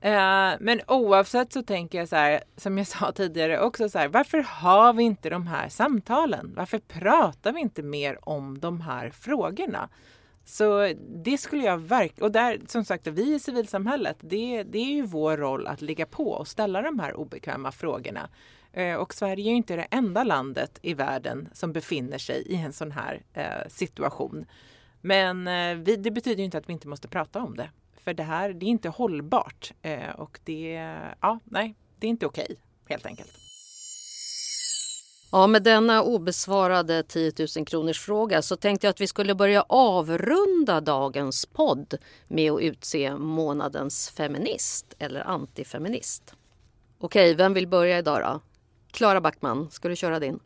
Eh, 0.00 0.52
men 0.60 0.80
oavsett 0.86 1.52
så 1.52 1.62
tänker 1.62 1.98
jag 1.98 2.08
så 2.08 2.16
här, 2.16 2.42
som 2.56 2.78
jag 2.78 2.86
sa 2.86 3.12
tidigare 3.12 3.60
också 3.60 3.88
så 3.88 3.98
här, 3.98 4.08
varför 4.08 4.38
har 4.38 4.92
vi 4.92 5.02
inte 5.02 5.30
de 5.30 5.46
här 5.46 5.68
samtalen? 5.68 6.54
Varför 6.56 6.78
pratar 6.78 7.52
vi 7.52 7.60
inte 7.60 7.82
mer 7.82 8.28
om 8.28 8.58
de 8.58 8.80
här 8.80 9.10
frågorna? 9.10 9.88
Så 10.44 10.92
det 11.24 11.38
skulle 11.38 11.64
jag 11.64 11.78
verkligen, 11.78 12.24
och 12.24 12.32
där 12.32 12.60
som 12.66 12.84
sagt 12.84 13.06
vi 13.06 13.34
i 13.34 13.40
civilsamhället, 13.40 14.16
det, 14.20 14.62
det 14.62 14.78
är 14.78 14.92
ju 14.92 15.02
vår 15.02 15.36
roll 15.36 15.66
att 15.66 15.82
ligga 15.82 16.06
på 16.06 16.30
och 16.30 16.48
ställa 16.48 16.82
de 16.82 16.98
här 16.98 17.16
obekväma 17.16 17.72
frågorna. 17.72 18.28
Eh, 18.78 18.94
och 18.94 19.14
Sverige 19.14 19.52
är 19.52 19.54
inte 19.54 19.76
det 19.76 19.86
enda 19.90 20.24
landet 20.24 20.78
i 20.82 20.94
världen 20.94 21.48
som 21.52 21.72
befinner 21.72 22.18
sig 22.18 22.42
i 22.46 22.56
en 22.56 22.72
sån 22.72 22.92
här 22.92 23.22
eh, 23.32 23.68
situation. 23.68 24.46
Men 25.00 25.48
eh, 25.48 25.74
vi, 25.76 25.96
det 25.96 26.10
betyder 26.10 26.44
inte 26.44 26.58
att 26.58 26.68
vi 26.68 26.72
inte 26.72 26.88
måste 26.88 27.08
prata 27.08 27.42
om 27.42 27.56
det. 27.56 27.70
För 28.04 28.14
det 28.14 28.22
här 28.22 28.52
det 28.52 28.66
är 28.66 28.68
inte 28.68 28.88
hållbart 28.88 29.72
och 30.16 30.40
det, 30.44 30.72
ja, 31.20 31.40
nej, 31.44 31.74
det 31.98 32.06
är 32.06 32.08
inte 32.08 32.26
okej 32.26 32.44
okay, 32.44 32.56
helt 32.88 33.06
enkelt. 33.06 33.30
Ja, 35.32 35.46
med 35.46 35.62
denna 35.62 36.02
obesvarade 36.02 37.02
10 37.02 37.32
000 37.56 37.66
kronors 37.66 38.00
fråga 38.00 38.42
så 38.42 38.56
tänkte 38.56 38.86
jag 38.86 38.90
att 38.90 39.00
vi 39.00 39.06
skulle 39.06 39.34
börja 39.34 39.62
avrunda 39.68 40.80
dagens 40.80 41.46
podd 41.46 41.94
med 42.28 42.52
att 42.52 42.60
utse 42.60 43.16
månadens 43.16 44.10
feminist 44.10 44.94
eller 44.98 45.20
antifeminist. 45.20 46.34
Okej, 46.98 47.34
vem 47.34 47.54
vill 47.54 47.68
börja 47.68 47.98
idag 47.98 48.20
då? 48.22 48.40
Klara 48.90 49.20
Backman, 49.20 49.70
ska 49.70 49.88
du 49.88 49.96
köra 49.96 50.18
din? 50.18 50.40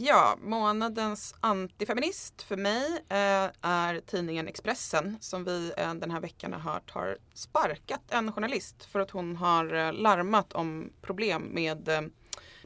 Ja, 0.00 0.36
månadens 0.40 1.34
antifeminist 1.40 2.42
för 2.42 2.56
mig 2.56 3.04
eh, 3.08 3.50
är 3.60 4.00
tidningen 4.00 4.48
Expressen 4.48 5.16
som 5.20 5.44
vi 5.44 5.72
eh, 5.76 5.94
den 5.94 6.10
här 6.10 6.20
veckan 6.20 6.52
har 6.52 6.60
hört 6.60 6.90
har 6.90 7.18
sparkat 7.34 8.00
en 8.10 8.32
journalist 8.32 8.84
för 8.84 9.00
att 9.00 9.10
hon 9.10 9.36
har 9.36 9.74
eh, 9.74 9.92
larmat 9.92 10.52
om 10.52 10.90
problem 11.02 11.42
med 11.42 12.10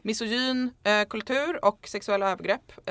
misogyn 0.02 0.70
kultur 1.08 1.64
och 1.64 1.88
sexuella 1.88 2.30
övergrepp 2.30 2.88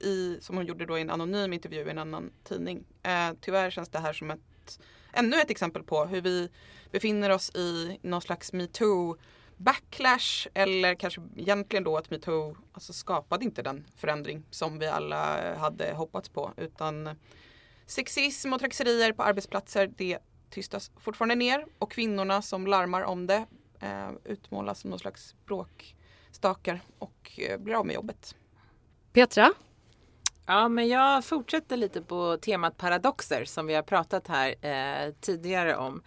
i, 0.00 0.38
som 0.40 0.56
hon 0.56 0.66
gjorde 0.66 0.86
då 0.86 0.98
i 0.98 1.00
en 1.00 1.10
anonym 1.10 1.52
intervju 1.52 1.86
i 1.86 1.90
en 1.90 1.98
annan 1.98 2.30
tidning. 2.44 2.84
Tyvärr 3.40 3.70
känns 3.70 3.88
det 3.88 3.98
här 3.98 4.12
som 4.12 4.30
ett, 4.30 4.80
ännu 5.12 5.36
ett 5.36 5.50
exempel 5.50 5.82
på 5.82 6.04
hur 6.04 6.20
vi 6.20 6.48
befinner 6.90 7.30
oss 7.30 7.50
i 7.54 7.98
någon 8.02 8.22
slags 8.22 8.52
metoo 8.52 9.16
backlash 9.62 10.48
eller 10.54 10.94
kanske 10.94 11.20
egentligen 11.36 11.84
då 11.84 11.96
att 11.96 12.10
metoo 12.10 12.56
alltså 12.72 12.92
skapade 12.92 13.44
inte 13.44 13.62
den 13.62 13.84
förändring 13.96 14.42
som 14.50 14.78
vi 14.78 14.86
alla 14.86 15.54
hade 15.56 15.92
hoppats 15.94 16.28
på 16.28 16.52
utan 16.56 17.10
sexism 17.86 18.52
och 18.52 18.60
trakasserier 18.60 19.12
på 19.12 19.22
arbetsplatser 19.22 19.90
det 19.96 20.18
tystas 20.50 20.90
fortfarande 20.96 21.34
ner 21.34 21.66
och 21.78 21.90
kvinnorna 21.90 22.42
som 22.42 22.66
larmar 22.66 23.02
om 23.02 23.26
det 23.26 23.46
eh, 23.80 24.10
utmålas 24.24 24.80
som 24.80 24.90
någon 24.90 24.98
slags 24.98 25.34
bråkstakar 25.46 26.80
och 26.98 27.40
eh, 27.48 27.58
blir 27.58 27.74
av 27.74 27.86
med 27.86 27.94
jobbet. 27.94 28.34
Petra? 29.12 29.52
Ja, 30.46 30.68
men 30.68 30.88
jag 30.88 31.24
fortsätter 31.24 31.76
lite 31.76 32.02
på 32.02 32.36
temat 32.36 32.76
paradoxer 32.76 33.44
som 33.44 33.66
vi 33.66 33.74
har 33.74 33.82
pratat 33.82 34.28
här 34.28 34.54
eh, 34.66 35.12
tidigare 35.20 35.76
om. 35.76 36.02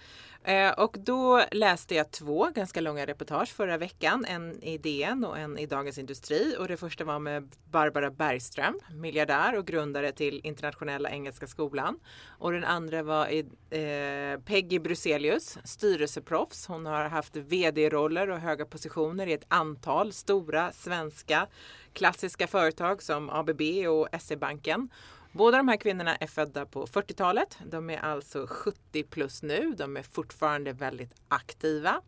Eh, 0.47 0.71
och 0.71 0.97
då 0.99 1.43
läste 1.51 1.95
jag 1.95 2.11
två 2.11 2.49
ganska 2.55 2.81
långa 2.81 3.05
reportage 3.05 3.49
förra 3.49 3.77
veckan. 3.77 4.25
En 4.25 4.63
i 4.63 4.77
DN 4.77 5.25
och 5.25 5.37
en 5.37 5.57
i 5.57 5.65
Dagens 5.65 5.97
Industri. 5.97 6.55
Och 6.59 6.67
det 6.67 6.77
första 6.77 7.03
var 7.03 7.19
med 7.19 7.55
Barbara 7.71 8.11
Bergström, 8.11 8.79
miljardär 8.91 9.57
och 9.57 9.67
grundare 9.67 10.11
till 10.11 10.41
Internationella 10.43 11.09
Engelska 11.09 11.47
Skolan. 11.47 11.99
Och 12.27 12.51
den 12.51 12.63
andra 12.63 13.03
var 13.03 13.27
i, 13.27 13.39
eh, 13.69 14.41
Peggy 14.45 14.79
Bruselius, 14.79 15.57
styrelseproffs. 15.63 16.67
Hon 16.67 16.85
har 16.85 17.09
haft 17.09 17.35
vd-roller 17.35 18.29
och 18.29 18.39
höga 18.39 18.65
positioner 18.65 19.27
i 19.27 19.33
ett 19.33 19.45
antal 19.47 20.11
stora 20.11 20.71
svenska 20.71 21.47
klassiska 21.93 22.47
företag 22.47 23.03
som 23.03 23.29
ABB 23.29 23.61
och 23.87 24.07
SE-banken. 24.21 24.89
Båda 25.37 25.57
de 25.57 25.67
här 25.67 25.77
kvinnorna 25.77 26.15
är 26.15 26.27
födda 26.27 26.65
på 26.65 26.85
40-talet. 26.85 27.57
De 27.65 27.89
är 27.89 27.97
alltså 27.97 28.47
70 28.49 29.03
plus 29.03 29.43
nu. 29.43 29.73
De 29.77 29.97
är 29.97 30.03
fortfarande 30.03 30.73
väldigt 30.73 31.13
aktiva. 31.27 32.01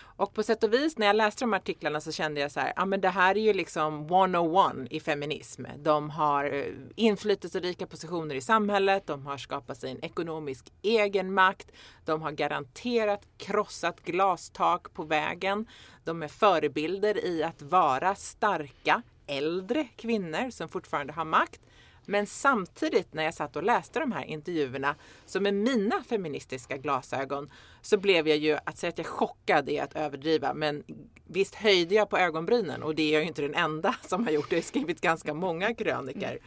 Och 0.00 0.34
på 0.34 0.42
sätt 0.42 0.64
och 0.64 0.72
vis 0.72 0.98
när 0.98 1.06
jag 1.06 1.16
läste 1.16 1.44
de 1.44 1.54
artiklarna 1.54 2.00
så 2.00 2.12
kände 2.12 2.40
jag 2.40 2.52
så 2.52 2.60
här, 2.60 2.72
ja 2.76 2.84
men 2.84 3.00
det 3.00 3.08
här 3.08 3.36
är 3.36 3.40
ju 3.40 3.52
liksom 3.52 4.06
101 4.06 4.72
i 4.90 5.00
feminism. 5.00 5.64
De 5.78 6.10
har 6.10 6.44
eh, 6.44 6.64
inflytelserika 6.96 7.86
positioner 7.86 8.34
i 8.34 8.40
samhället, 8.40 9.06
de 9.06 9.26
har 9.26 9.36
skapat 9.36 9.78
sig 9.78 9.90
en 9.90 10.04
ekonomisk 10.04 10.72
egenmakt, 10.82 11.72
de 12.04 12.22
har 12.22 12.32
garanterat 12.32 13.26
krossat 13.36 14.00
glastak 14.00 14.92
på 14.94 15.02
vägen. 15.02 15.66
De 16.04 16.22
är 16.22 16.28
förebilder 16.28 17.24
i 17.26 17.42
att 17.42 17.62
vara 17.62 18.14
starka 18.14 19.02
äldre 19.26 19.88
kvinnor 19.96 20.50
som 20.50 20.68
fortfarande 20.68 21.12
har 21.12 21.24
makt. 21.24 21.60
Men 22.06 22.26
samtidigt 22.26 23.14
när 23.14 23.24
jag 23.24 23.34
satt 23.34 23.56
och 23.56 23.62
läste 23.62 24.00
de 24.00 24.12
här 24.12 24.24
intervjuerna, 24.24 24.94
så 25.26 25.40
med 25.40 25.54
mina 25.54 26.02
feministiska 26.02 26.76
glasögon, 26.76 27.50
så 27.82 27.96
blev 27.96 28.28
jag 28.28 28.38
ju, 28.38 28.58
att 28.64 28.78
säga 28.78 28.88
att 28.88 28.98
jag 28.98 29.06
chockad 29.06 29.68
är 29.68 29.82
att 29.82 29.96
överdriva, 29.96 30.54
men 30.54 30.84
visst 31.26 31.54
höjde 31.54 31.94
jag 31.94 32.10
på 32.10 32.18
ögonbrynen 32.18 32.82
och 32.82 32.94
det 32.94 33.02
är 33.02 33.12
jag 33.12 33.22
ju 33.22 33.28
inte 33.28 33.42
den 33.42 33.54
enda 33.54 33.94
som 34.08 34.24
har 34.24 34.32
gjort 34.32 34.50
det. 34.50 34.56
Jag 34.56 34.62
har 34.62 34.66
skrivit 34.66 35.00
ganska 35.00 35.34
många 35.34 35.74
kröniker. 35.74 36.30
Mm. 36.30 36.42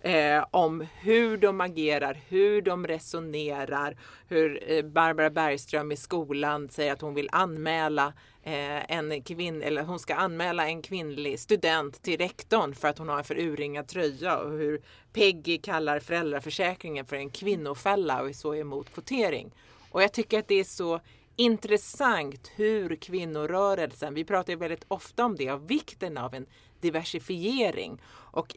Eh, 0.00 0.44
om 0.50 0.86
hur 1.00 1.36
de 1.36 1.60
agerar, 1.60 2.20
hur 2.28 2.62
de 2.62 2.86
resonerar, 2.86 3.96
hur 4.28 4.72
eh, 4.72 4.82
Barbara 4.82 5.30
Bergström 5.30 5.92
i 5.92 5.96
skolan 5.96 6.68
säger 6.68 6.92
att 6.92 7.00
hon 7.00 7.14
vill 7.14 7.28
anmäla 7.32 8.12
eh, 8.42 8.90
en 8.92 9.22
kvinn, 9.22 9.62
eller 9.62 9.82
hon 9.82 9.98
ska 9.98 10.14
anmäla 10.14 10.68
en 10.68 10.82
kvinnlig 10.82 11.40
student 11.40 12.02
till 12.02 12.18
rektorn 12.18 12.74
för 12.74 12.88
att 12.88 12.98
hon 12.98 13.08
har 13.08 13.18
en 13.18 13.24
för 13.24 13.38
urringad 13.38 13.88
tröja 13.88 14.38
och 14.38 14.50
hur 14.50 14.82
Peggy 15.12 15.58
kallar 15.58 16.00
föräldraförsäkringen 16.00 17.06
för 17.06 17.16
en 17.16 17.30
kvinnofälla 17.30 18.22
och 18.22 18.28
är 18.28 18.32
så 18.32 18.54
emot 18.54 18.94
kvotering. 18.94 19.54
Och 19.90 20.02
jag 20.02 20.12
tycker 20.12 20.38
att 20.38 20.48
det 20.48 20.60
är 20.60 20.64
så 20.64 21.00
intressant 21.36 22.50
hur 22.56 22.96
kvinnorörelsen, 22.96 24.14
vi 24.14 24.24
pratar 24.24 24.52
ju 24.52 24.58
väldigt 24.58 24.84
ofta 24.88 25.24
om 25.24 25.36
det, 25.36 25.48
av 25.48 25.66
vikten 25.66 26.18
av 26.18 26.34
en 26.34 26.46
diversifiering. 26.80 28.02
Och 28.08 28.56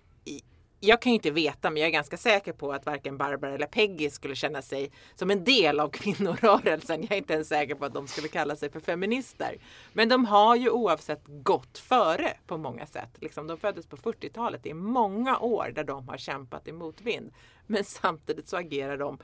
jag 0.79 1.01
kan 1.01 1.11
ju 1.11 1.15
inte 1.15 1.31
veta, 1.31 1.69
men 1.69 1.81
jag 1.81 1.87
är 1.87 1.91
ganska 1.91 2.17
säker 2.17 2.53
på 2.53 2.71
att 2.71 2.85
varken 2.85 3.17
Barbara 3.17 3.53
eller 3.53 3.67
Peggy 3.67 4.09
skulle 4.09 4.35
känna 4.35 4.61
sig 4.61 4.91
som 5.15 5.31
en 5.31 5.43
del 5.43 5.79
av 5.79 5.89
kvinnorörelsen. 5.93 7.01
Jag 7.01 7.11
är 7.11 7.17
inte 7.17 7.33
ens 7.33 7.47
säker 7.47 7.75
på 7.75 7.85
att 7.85 7.93
de 7.93 8.07
skulle 8.07 8.27
kalla 8.27 8.55
sig 8.55 8.71
för 8.71 8.79
feminister. 8.79 9.57
Men 9.93 10.09
de 10.09 10.25
har 10.25 10.55
ju 10.55 10.69
oavsett 10.69 11.23
gått 11.25 11.77
före 11.77 12.33
på 12.47 12.57
många 12.57 12.85
sätt. 12.85 13.09
Liksom, 13.19 13.47
de 13.47 13.57
föddes 13.57 13.87
på 13.87 13.97
40-talet. 13.97 14.63
Det 14.63 14.69
är 14.69 14.73
många 14.73 15.39
år 15.39 15.71
där 15.75 15.83
de 15.83 16.07
har 16.07 16.17
kämpat 16.17 16.67
i 16.67 16.71
motvind. 16.71 17.33
Men 17.67 17.83
samtidigt 17.83 18.49
så 18.49 18.57
agerar 18.57 18.97
de 18.97 19.17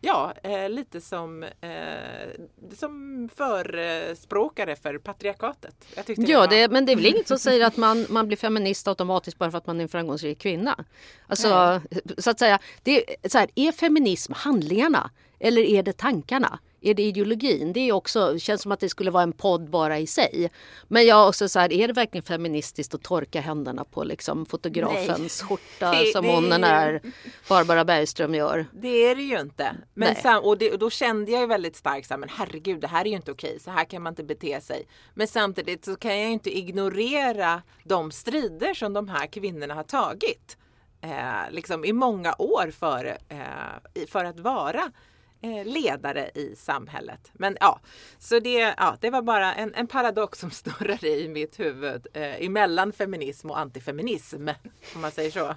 Ja, 0.00 0.34
eh, 0.42 0.68
lite 0.70 1.00
som, 1.00 1.42
eh, 1.42 2.28
som 2.76 3.28
förespråkare 3.36 4.76
för 4.76 4.98
patriarkatet. 4.98 5.74
ja, 6.16 6.46
det 6.46 6.66
var... 6.66 6.72
men 6.72 6.86
det 6.86 6.92
är 6.92 6.96
väl 6.96 7.06
inget 7.06 7.28
som 7.28 7.38
säger 7.38 7.66
att 7.66 7.76
man, 7.76 8.06
man 8.10 8.26
blir 8.26 8.36
feminist 8.36 8.88
automatiskt 8.88 9.38
bara 9.38 9.50
för 9.50 9.58
att 9.58 9.66
man 9.66 9.78
är 9.78 9.82
en 9.82 9.88
framgångsrik 9.88 10.38
kvinna. 10.38 10.84
Alltså, 11.26 11.80
så 12.18 12.30
att 12.30 12.38
säga, 12.38 12.58
det 12.82 12.96
är, 12.96 13.28
så 13.28 13.38
här, 13.38 13.48
är 13.54 13.72
feminism 13.72 14.32
handlingarna 14.36 15.10
eller 15.38 15.62
är 15.62 15.82
det 15.82 15.96
tankarna? 15.96 16.58
Är 16.80 16.94
det 16.94 17.02
ideologin? 17.02 17.72
Det 17.72 17.80
är 17.80 17.92
också, 17.92 18.38
känns 18.38 18.62
som 18.62 18.72
att 18.72 18.80
det 18.80 18.88
skulle 18.88 19.10
vara 19.10 19.22
en 19.22 19.32
podd 19.32 19.70
bara 19.70 19.98
i 19.98 20.06
sig. 20.06 20.50
Men 20.88 21.06
jag 21.06 21.28
också 21.28 21.48
så 21.48 21.58
här, 21.58 21.72
är 21.72 21.86
det 21.86 21.92
verkligen 21.92 22.22
feministiskt 22.22 22.94
att 22.94 23.02
torka 23.02 23.40
händerna 23.40 23.84
på 23.84 24.04
liksom 24.04 24.46
fotografens 24.46 25.42
Nej. 25.42 25.48
skjorta 25.48 25.90
det, 25.90 26.12
som 26.12 26.24
det 26.24 26.32
hon 26.32 26.50
den 26.50 26.60
där 26.60 27.00
Barbara 27.48 27.84
Bergström 27.84 28.34
gör? 28.34 28.66
Det 28.72 28.88
är 28.88 29.16
det 29.16 29.22
ju 29.22 29.40
inte. 29.40 29.76
Men 29.94 30.14
sam, 30.14 30.44
och, 30.44 30.58
det, 30.58 30.72
och, 30.72 30.78
då 30.78 30.90
kände 30.90 31.32
jag 31.32 31.40
ju 31.40 31.46
väldigt 31.46 31.76
starkt 31.76 32.08
så 32.08 32.14
här, 32.14 32.18
men 32.18 32.28
herregud, 32.28 32.80
det 32.80 32.86
här 32.86 33.04
är 33.04 33.08
ju 33.10 33.16
inte 33.16 33.32
okej. 33.32 33.58
Så 33.60 33.70
här 33.70 33.84
kan 33.84 34.02
man 34.02 34.10
inte 34.10 34.24
bete 34.24 34.60
sig. 34.60 34.86
Men 35.14 35.28
samtidigt 35.28 35.84
så 35.84 35.96
kan 35.96 36.18
jag 36.18 36.26
ju 36.26 36.32
inte 36.32 36.58
ignorera 36.58 37.62
de 37.84 38.10
strider 38.10 38.74
som 38.74 38.92
de 38.92 39.08
här 39.08 39.26
kvinnorna 39.26 39.74
har 39.74 39.82
tagit. 39.82 40.56
Eh, 41.00 41.50
liksom 41.50 41.84
i 41.84 41.92
många 41.92 42.34
år 42.38 42.70
för, 42.70 43.18
eh, 43.28 44.06
för 44.08 44.24
att 44.24 44.40
vara 44.40 44.92
Eh, 45.40 45.64
ledare 45.64 46.30
i 46.34 46.54
samhället. 46.56 47.30
Men 47.32 47.56
ja, 47.60 47.80
så 48.18 48.38
det, 48.38 48.74
ja, 48.76 48.96
det 49.00 49.10
var 49.10 49.22
bara 49.22 49.54
en, 49.54 49.74
en 49.74 49.86
paradox 49.86 50.38
som 50.38 50.50
snurrade 50.50 51.08
i 51.08 51.28
mitt 51.28 51.60
huvud 51.60 52.06
eh, 52.14 52.44
emellan 52.44 52.92
feminism 52.92 53.50
och 53.50 53.58
antifeminism, 53.58 54.48
om 54.94 55.00
man 55.00 55.10
säger 55.10 55.30
så. 55.30 55.54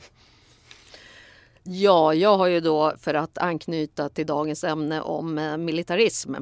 Ja, 1.64 2.14
jag 2.14 2.38
har 2.38 2.48
ju 2.48 2.60
då 2.60 2.94
för 2.98 3.14
att 3.14 3.38
anknyta 3.38 4.10
till 4.10 4.26
dagens 4.26 4.64
ämne 4.64 5.02
om 5.02 5.38
eh, 5.38 5.58
militarism 5.58 6.36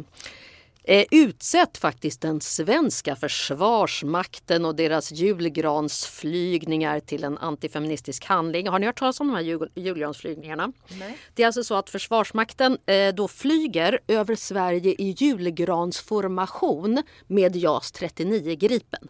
eh, 0.83 1.05
utsett 1.11 1.77
faktiskt 1.77 2.21
den 2.21 2.41
svenska 2.41 3.15
försvarsmakten 3.15 4.65
och 4.65 4.75
deras 4.75 5.11
julgransflygningar 5.11 6.99
till 6.99 7.23
en 7.23 7.37
antifeministisk 7.37 8.25
handling. 8.25 8.67
Har 8.67 8.79
ni 8.79 8.85
hört 8.85 8.99
talas 8.99 9.19
om 9.19 9.27
de 9.27 9.33
här 9.33 9.41
jul 9.41 9.69
julgransflygningarna? 9.75 10.71
Nej. 10.99 11.17
Det 11.33 11.43
är 11.43 11.47
alltså 11.47 11.63
så 11.63 11.75
att 11.75 11.89
Försvarsmakten 11.89 12.77
eh, 12.85 13.13
då 13.13 13.27
flyger 13.27 13.99
över 14.07 14.35
Sverige 14.35 14.95
i 14.97 15.15
julgransformation 15.17 17.03
med 17.27 17.55
JAS 17.55 17.91
39 17.91 18.55
Gripen. 18.55 19.07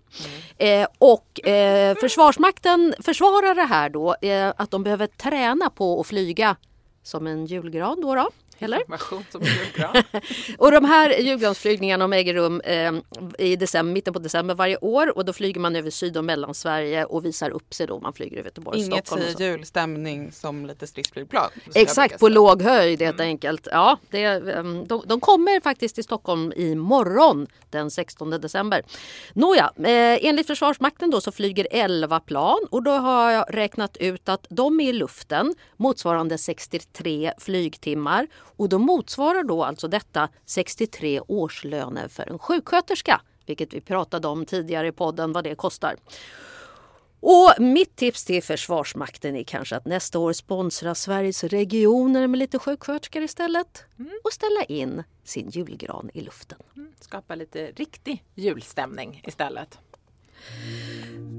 Mm. 0.58 0.82
Eh, 0.82 0.88
och 0.98 1.48
eh, 1.48 1.96
Försvarsmakten 1.96 2.96
försvarar 3.00 3.56
det 3.56 3.66
här 3.66 3.90
då 3.90 4.16
eh, 4.22 4.54
att 4.58 4.72
de 4.72 4.84
behöver 4.84 5.08
träna 5.08 5.70
på 5.70 6.02
att 6.02 6.08
flyga 6.08 6.56
som 7.04 7.28
en 7.28 7.46
julgran 7.46 8.02
då. 8.02 8.16
då 8.16 8.30
eller? 8.60 8.82
och 10.58 10.72
de 10.72 10.86
här 10.86 11.20
julgransflygningarna 11.20 12.16
äger 12.16 12.34
rum 12.34 12.62
eh, 12.62 12.94
i 13.40 13.56
december, 13.56 13.94
mitten 13.94 14.14
på 14.14 14.20
december 14.20 14.56
varje 14.56 14.78
år 14.78 15.18
och 15.18 15.26
då 15.26 15.34
flyger 15.34 15.62
man 15.62 15.76
över 15.76 15.90
Syd 15.90 16.18
och 16.18 16.26
Mellansverige 16.26 17.06
och 17.06 17.26
visar 17.26 17.50
upp 17.50 17.74
sig 17.74 17.88
då 17.88 18.00
man 18.00 18.14
flyger 18.14 18.38
över 18.38 18.50
Göteborg 18.50 18.80
Inget 18.80 19.08
Stockholm. 19.08 19.24
Inget 19.28 19.40
julstämning 19.40 20.32
som 20.32 20.66
lite 20.66 20.88
stridsflygplan. 20.88 21.50
Exakt, 21.76 22.20
på 22.20 22.30
låg 22.30 22.62
höjd 22.62 23.02
helt 23.02 23.20
mm. 23.20 23.30
enkelt. 23.30 23.68
Ja, 23.72 23.98
det, 24.10 24.24
ehm, 24.24 24.88
de, 24.88 25.04
de, 25.06 25.20
kommer 25.20 25.62
faktiskt 25.62 25.96
till 25.96 26.04
Stockholm 26.04 26.54
imorgon 26.56 27.48
den 27.70 27.92
16 27.92 28.30
december. 28.30 28.84
Nåja, 29.34 29.72
eh, 29.78 30.26
enligt 30.26 30.48
Försvarsmakten 30.48 31.10
då 31.10 31.22
så 31.22 31.32
flyger 31.32 31.68
11 31.72 32.20
plan 32.20 32.60
och 32.70 32.84
då 32.84 32.92
har 32.92 33.32
jag 33.32 33.46
räknat 33.50 33.98
ut 33.98 34.30
att 34.30 34.46
de 34.50 34.80
är 34.80 34.90
i 34.90 34.94
luften 34.94 35.56
motsvarande 35.78 36.38
63 36.38 37.34
flygtimmar 37.38 38.28
och 38.60 38.70
då 38.70 38.80
motsvarar 38.80 39.44
då 39.44 39.64
alltså 39.64 39.88
detta 39.88 40.30
63 40.46 41.22
årslöner 41.28 42.08
för 42.08 42.30
en 42.30 42.40
sjuksköterska, 42.40 43.22
vilket 43.46 43.74
vi 43.74 43.82
pratade 43.82 44.28
om 44.28 44.46
tidigare 44.46 44.88
i 44.88 44.92
podden 44.92 45.34
vad 45.34 45.44
det 45.44 45.56
kostar. 45.56 45.96
Och 47.20 47.54
mitt 47.60 47.96
tips 47.96 48.26
till 48.26 48.44
Försvarsmakten 48.44 49.36
är 49.36 49.44
kanske 49.44 49.76
att 49.76 49.86
nästa 49.86 50.20
år 50.20 50.34
sponsra 50.34 50.96
Sveriges 50.96 51.44
regioner 51.44 52.28
med 52.28 52.38
lite 52.38 52.60
sjuksköterskor 52.60 53.22
istället 53.22 53.86
mm. 54.00 54.12
och 54.24 54.34
ställa 54.34 54.64
in 54.64 55.04
sin 55.24 55.50
julgran 55.50 56.10
i 56.14 56.22
luften. 56.22 56.60
Mm. 56.76 56.94
Skapa 57.00 57.36
lite 57.36 57.72
riktig 57.72 58.24
julstämning 58.36 59.22
istället. 59.28 59.80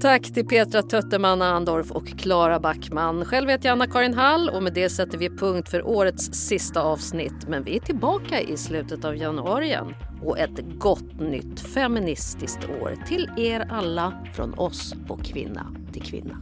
Tack 0.01 0.33
till 0.33 0.47
Petra 0.47 0.81
Tötterman 0.81 1.41
Andorf 1.41 1.91
och 1.91 2.07
Klara 2.07 2.59
Backman. 2.59 3.25
Själv 3.25 3.49
heter 3.49 3.69
jag 3.69 3.73
Anna-Karin 3.73 4.13
Hall 4.13 4.49
och 4.49 4.63
med 4.63 4.73
det 4.73 4.89
sätter 4.89 5.17
vi 5.17 5.29
punkt 5.29 5.69
för 5.69 5.87
årets 5.87 6.33
sista 6.33 6.81
avsnitt. 6.81 7.47
Men 7.47 7.63
vi 7.63 7.75
är 7.75 7.79
tillbaka 7.79 8.41
i 8.41 8.57
slutet 8.57 9.05
av 9.05 9.17
januari 9.17 9.65
igen. 9.65 9.95
Och 10.23 10.39
ett 10.39 10.59
gott 10.77 11.19
nytt 11.19 11.59
feministiskt 11.59 12.59
år 12.81 12.95
till 13.07 13.29
er 13.37 13.67
alla 13.71 14.13
från 14.35 14.53
oss 14.53 14.93
på 15.07 15.17
Kvinna 15.17 15.75
till 15.93 16.01
Kvinna. 16.01 16.37